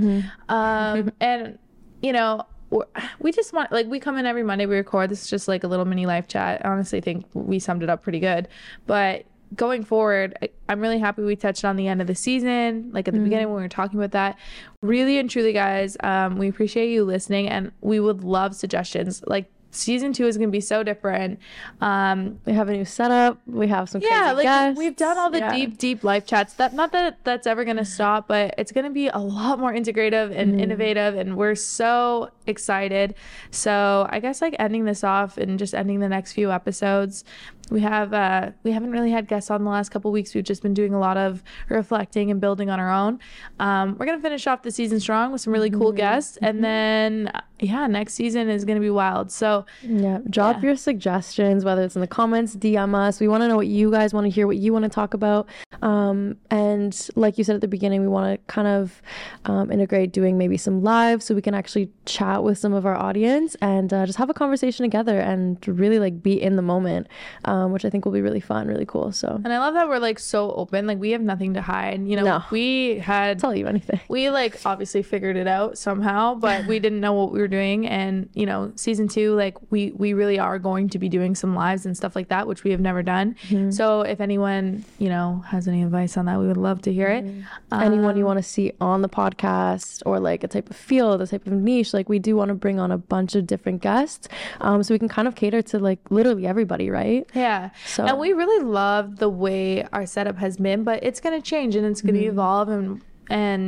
Um, 0.49 1.11
and, 1.21 1.57
you 2.01 2.13
know, 2.13 2.43
we're- 2.69 2.87
we 3.19 3.31
just 3.31 3.53
want, 3.53 3.71
like, 3.71 3.87
we 3.87 3.99
come 3.99 4.17
in 4.17 4.25
every 4.25 4.43
Monday, 4.43 4.65
we 4.65 4.75
record. 4.75 5.09
This 5.11 5.23
is 5.23 5.29
just 5.29 5.47
like 5.47 5.63
a 5.63 5.67
little 5.67 5.85
mini 5.85 6.05
life 6.05 6.27
chat. 6.27 6.61
I 6.65 6.69
honestly 6.69 7.01
think 7.01 7.25
we 7.33 7.59
summed 7.59 7.83
it 7.83 7.89
up 7.89 8.01
pretty 8.01 8.19
good. 8.19 8.47
But 8.87 9.25
going 9.55 9.83
forward, 9.83 10.37
I- 10.41 10.49
I'm 10.69 10.79
really 10.79 10.99
happy 10.99 11.21
we 11.23 11.35
touched 11.35 11.65
on 11.65 11.75
the 11.75 11.87
end 11.87 12.01
of 12.01 12.07
the 12.07 12.15
season, 12.15 12.89
like 12.93 13.07
at 13.07 13.13
the 13.13 13.19
beginning 13.19 13.47
when 13.47 13.57
we 13.57 13.61
were 13.61 13.67
talking 13.69 13.99
about 13.99 14.11
that. 14.11 14.37
Really 14.81 15.17
and 15.19 15.29
truly, 15.29 15.53
guys, 15.53 15.97
um, 16.01 16.37
we 16.37 16.47
appreciate 16.47 16.89
you 16.91 17.03
listening 17.03 17.47
and 17.49 17.71
we 17.81 17.99
would 17.99 18.23
love 18.23 18.55
suggestions. 18.55 19.23
Like, 19.27 19.49
season 19.75 20.13
two 20.13 20.27
is 20.27 20.37
going 20.37 20.49
to 20.49 20.51
be 20.51 20.61
so 20.61 20.83
different. 20.83 21.39
Um, 21.81 22.39
We 22.45 22.53
have 22.53 22.69
a 22.69 22.73
new 22.73 22.85
setup. 22.85 23.39
We 23.47 23.69
have 23.69 23.89
some 23.89 24.01
yeah, 24.01 24.31
like 24.31 24.43
guests. 24.43 24.77
we've 24.77 24.95
done 24.95 25.17
all 25.17 25.31
the 25.31 25.39
Yeah. 25.39 25.51
deep, 25.51 25.77
deep 25.79 26.03
life 26.03 26.27
chats. 26.27 26.53
That 26.53 26.73
not 26.75 26.91
that 26.91 27.17
that's 27.23 27.47
ever 27.47 27.65
gonna 27.65 27.83
stop, 27.97 28.27
but 28.27 28.53
it's 28.59 28.71
gonna 28.71 28.91
be 28.91 29.07
a 29.07 29.17
lot 29.17 29.57
more 29.57 29.73
integrative 29.73 30.31
and 30.35 30.51
Mm-hmm. 30.51 30.59
innovative, 30.59 31.15
and 31.15 31.35
we're 31.37 31.55
so 31.55 32.29
excited. 32.45 33.15
So 33.49 34.05
I 34.11 34.19
guess 34.19 34.41
like 34.43 34.55
ending 34.59 34.85
this 34.85 35.03
off 35.03 35.39
and 35.39 35.57
just 35.57 35.73
ending 35.73 36.01
the 36.01 36.09
next 36.09 36.33
few 36.33 36.51
episodes. 36.51 37.23
We 37.69 37.79
have 37.81 38.13
uh 38.13 38.51
we 38.63 38.71
haven't 38.71 38.91
really 38.91 39.09
had 39.11 39.27
guests 39.27 39.49
on 39.49 39.63
the 39.63 39.69
last 39.69 39.89
couple 39.89 40.11
weeks. 40.11 40.35
We've 40.35 40.43
just 40.43 40.61
been 40.61 40.73
doing 40.73 40.93
a 40.93 40.99
lot 40.99 41.17
of 41.17 41.43
reflecting 41.69 42.29
and 42.29 42.39
building 42.41 42.69
on 42.69 42.79
our 42.79 42.91
own. 42.91 43.19
Um, 43.59 43.95
we're 43.97 44.05
gonna 44.05 44.19
finish 44.21 44.45
off 44.47 44.61
the 44.63 44.71
season 44.71 44.99
strong 44.99 45.31
with 45.31 45.41
some 45.41 45.53
really 45.53 45.69
cool 45.69 45.89
Mm-hmm. 45.91 45.97
guests, 45.97 46.37
and 46.41 46.63
then 46.63 47.29
uh, 47.33 47.41
yeah, 47.63 47.87
next 47.87 48.13
season 48.15 48.49
is 48.49 48.65
gonna 48.65 48.79
be 48.79 48.89
wild. 48.89 49.31
So 49.31 49.65
Yeah, 49.81 50.19
drop 50.29 50.61
your 50.61 50.75
suggestions, 50.75 51.63
whether 51.65 51.81
it's 51.83 51.95
in 51.95 52.01
the 52.01 52.07
comments, 52.07 52.55
DM 52.55 52.93
us. 52.95 53.19
We 53.19 53.27
want 53.27 53.41
to 53.43 53.47
know 53.47 53.55
what 53.55 53.67
you 53.67 53.89
guys 53.89 54.13
want 54.13 54.25
to 54.25 54.29
hear, 54.29 54.45
what 54.47 54.57
you 54.57 54.73
want 54.73 54.83
to 54.83 54.89
talk 54.89 55.13
about. 55.13 55.47
Um, 55.81 56.37
and 56.51 57.09
like 57.15 57.37
you 57.37 57.43
said 57.43 57.55
at 57.55 57.61
the 57.61 57.67
beginning, 57.67 58.01
we 58.01 58.07
want 58.07 58.31
to 58.39 58.53
kind 58.53 58.67
of 58.67 59.01
um, 59.45 59.71
integrate 59.71 60.11
doing 60.11 60.37
maybe 60.37 60.57
some 60.57 60.83
live 60.83 61.21
so 61.23 61.33
we 61.35 61.41
can 61.41 61.53
actually 61.53 61.89
chat 62.05 62.43
with 62.43 62.57
some 62.57 62.73
of 62.73 62.85
our 62.85 62.95
audience 62.95 63.55
and 63.61 63.93
uh, 63.93 64.05
just 64.05 64.17
have 64.17 64.29
a 64.29 64.33
conversation 64.33 64.83
together 64.83 65.19
and 65.19 65.65
really 65.67 65.99
like 65.99 66.21
be 66.21 66.41
in 66.41 66.55
the 66.55 66.61
moment, 66.61 67.07
um, 67.45 67.71
which 67.71 67.85
I 67.85 67.89
think 67.89 68.05
will 68.05 68.11
be 68.11 68.21
really 68.21 68.39
fun, 68.39 68.67
really 68.67 68.85
cool. 68.85 69.11
So 69.11 69.41
and 69.43 69.53
I 69.53 69.59
love 69.59 69.73
that 69.75 69.87
we're 69.87 69.99
like 69.99 70.19
so 70.19 70.51
open. 70.51 70.87
Like 70.87 70.99
we 70.99 71.11
have 71.11 71.21
nothing 71.21 71.53
to 71.55 71.61
hide. 71.61 72.05
You 72.07 72.15
know, 72.17 72.23
No. 72.23 72.43
we 72.51 72.99
had 72.99 73.39
tell 73.39 73.55
you 73.55 73.67
anything. 73.67 73.99
we 74.09 74.29
like 74.29 74.59
obviously 74.65 75.01
figured 75.03 75.37
it 75.37 75.47
out 75.47 75.77
somehow 75.77 76.33
but 76.35 76.65
we 76.65 76.79
didn't 76.79 76.99
know 76.99 77.13
what 77.13 77.31
we 77.31 77.39
were 77.39 77.47
doing 77.57 77.79
and 77.97 78.13
you 78.41 78.45
know 78.49 78.59
season 78.85 79.05
two 79.15 79.29
like 79.43 79.55
we 79.73 79.81
we 80.03 80.09
really 80.21 80.37
are 80.47 80.57
going 80.69 80.85
to 80.93 80.97
be 81.05 81.09
doing 81.17 81.33
some 81.41 81.53
lives 81.63 81.81
and 81.87 81.93
stuff 82.01 82.13
like 82.19 82.29
that 82.33 82.43
which 82.49 82.61
we 82.65 82.71
have 82.75 82.83
never 82.89 83.01
done 83.15 83.27
Mm-hmm. 83.49 83.69
so 83.79 83.85
if 84.13 84.19
anyone 84.27 84.65
you 85.03 85.09
know 85.13 85.27
has 85.53 85.63
any 85.71 85.81
advice 85.87 86.13
on 86.19 86.23
that 86.29 86.37
we 86.41 86.47
would 86.51 86.61
love 86.69 86.79
to 86.87 86.91
hear 86.99 87.09
it 87.19 87.23
Mm-hmm. 87.25 87.81
Anyone 87.89 88.13
Um, 88.15 88.17
you 88.21 88.25
want 88.31 88.39
to 88.43 88.47
see 88.55 88.65
on 88.91 88.97
the 89.05 89.09
podcast 89.21 90.01
or 90.07 90.15
like 90.29 90.41
a 90.47 90.49
type 90.55 90.69
of 90.69 90.77
field, 90.89 91.21
a 91.21 91.27
type 91.33 91.45
of 91.47 91.53
niche, 91.69 91.91
like 91.97 92.07
we 92.15 92.19
do 92.27 92.31
want 92.39 92.49
to 92.53 92.57
bring 92.65 92.77
on 92.79 92.89
a 92.91 92.97
bunch 93.13 93.31
of 93.39 93.43
different 93.53 93.79
guests, 93.89 94.27
um, 94.65 94.77
so 94.83 94.93
we 94.95 94.99
can 95.03 95.09
kind 95.17 95.27
of 95.29 95.33
cater 95.41 95.61
to 95.71 95.75
like 95.89 95.99
literally 96.17 96.45
everybody, 96.53 96.87
right? 96.99 97.23
yeah 97.45 97.61
So- 97.95 98.05
and 98.07 98.15
we 98.25 98.29
really 98.41 98.61
love 98.81 99.05
the 99.23 99.29
way 99.45 99.63
our 99.95 100.05
setup 100.15 100.37
has 100.45 100.53
been 100.57 100.79
but 100.89 100.97
it's 101.07 101.19
going 101.23 101.35
to 101.39 101.43
change 101.53 101.71
and 101.77 101.85
it's 101.91 102.01
going 102.05 102.15
to 102.15 102.21
Mm-hmm. 102.21 102.35
evolve 102.39 102.67
and 102.75 102.85
and 103.29 103.63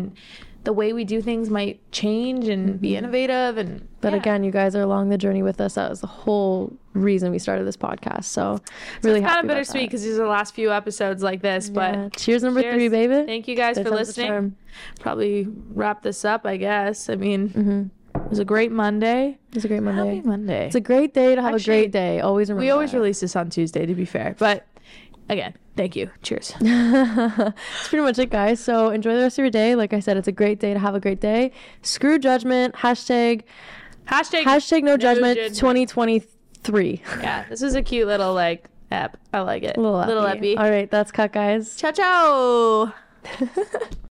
the 0.66 0.74
way 0.74 0.92
we 0.94 1.06
do 1.06 1.22
things 1.22 1.50
might 1.50 1.80
change 1.92 2.48
and 2.48 2.80
be 2.82 2.96
innovative 2.98 3.58
and 3.58 3.70
Mm-hmm. 3.82 3.86
But 4.02 4.14
yeah. 4.14 4.20
again, 4.20 4.44
you 4.44 4.52
guys 4.52 4.76
are 4.76 4.82
along 4.82 5.10
the 5.10 5.18
journey 5.18 5.42
with 5.42 5.60
us. 5.60 5.74
That 5.76 5.90
was 5.90 6.02
the 6.02 6.06
whole 6.06 6.78
reason 6.94 7.32
we 7.32 7.40
started 7.40 7.66
this 7.66 7.76
podcast. 7.78 8.26
So, 8.26 8.62
really 9.02 9.20
it's 9.22 9.28
kind 9.28 9.40
of 9.44 9.48
bittersweet 9.48 9.88
because 9.90 10.04
these 10.04 10.14
are 10.20 10.24
the 10.24 10.30
last 10.30 10.54
few 10.54 10.72
episodes 10.72 11.24
like 11.24 11.42
this 11.42 11.70
but 11.72 12.16
cheers 12.16 12.44
number 12.44 12.62
Cheers. 12.62 12.76
three, 12.76 12.88
baby. 12.90 13.26
Thank 13.26 13.48
you 13.48 13.56
guys 13.56 13.78
Third 13.78 13.88
for 13.88 13.96
listening. 13.96 14.56
Probably 15.00 15.48
wrap 15.74 16.04
this 16.04 16.24
up, 16.24 16.46
I 16.46 16.58
guess. 16.58 17.10
I 17.10 17.16
mean, 17.16 17.50
Mm-hmm. 17.50 18.20
it 18.26 18.30
was 18.30 18.38
a 18.38 18.46
great 18.46 18.72
Monday. 18.72 19.40
it 19.50 19.56
was 19.56 19.66
a 19.66 19.68
great 19.70 19.82
Monday. 19.82 20.18
Happy 20.18 20.28
Monday. 20.28 20.66
It's 20.68 20.76
a 20.76 20.82
great 20.82 21.16
day 21.16 21.34
to 21.34 21.42
have 21.42 21.56
Actually, 21.56 21.74
a 21.78 21.82
great 21.82 21.92
day. 21.92 22.20
Always 22.20 22.50
remember. 22.50 22.64
we 22.66 22.70
always 22.70 22.92
that. 22.92 22.98
release 23.00 23.22
this 23.22 23.36
on 23.36 23.50
Tuesday, 23.50 23.88
to 23.88 23.96
be 23.96 24.06
fair. 24.06 24.36
But 24.38 24.68
again, 25.30 25.56
thank 25.76 25.96
you. 25.96 26.10
Cheers. 26.22 26.54
That's 26.62 27.88
pretty 27.88 28.04
much 28.04 28.18
it, 28.20 28.30
guys. 28.30 28.60
So 28.60 28.90
enjoy 28.90 29.16
the 29.16 29.22
rest 29.22 29.38
of 29.38 29.44
your 29.44 29.52
day. 29.52 29.76
Like 29.76 29.94
I 29.94 30.00
said, 30.00 30.18
it's 30.18 30.28
a 30.28 30.32
great 30.32 30.60
day 30.60 30.74
to 30.74 30.80
have 30.80 30.96
a 30.96 31.00
great 31.00 31.22
day. 31.22 31.52
Screw 31.82 32.18
judgment. 32.20 32.76
Hashtag 32.76 33.44
Hashtag, 34.08 34.44
hashtag 34.44 34.84
no 34.84 34.98
judgment 34.98 35.38
judgment. 35.38 35.56
2023. 35.56 37.02
Yeah, 37.22 37.46
this 37.50 37.62
is 37.62 37.76
a 37.76 37.82
cute 37.82 38.08
little 38.08 38.34
like 38.34 38.70
app. 38.92 39.18
I 39.34 39.40
like 39.42 39.64
it. 39.64 39.78
Little, 39.78 40.00
little 40.00 40.26
epi. 40.26 40.58
All 40.58 40.70
right, 40.70 40.90
that's 40.90 41.12
cut, 41.12 41.34
guys. 41.34 41.76
Ciao, 41.76 41.92
ciao. 41.92 42.94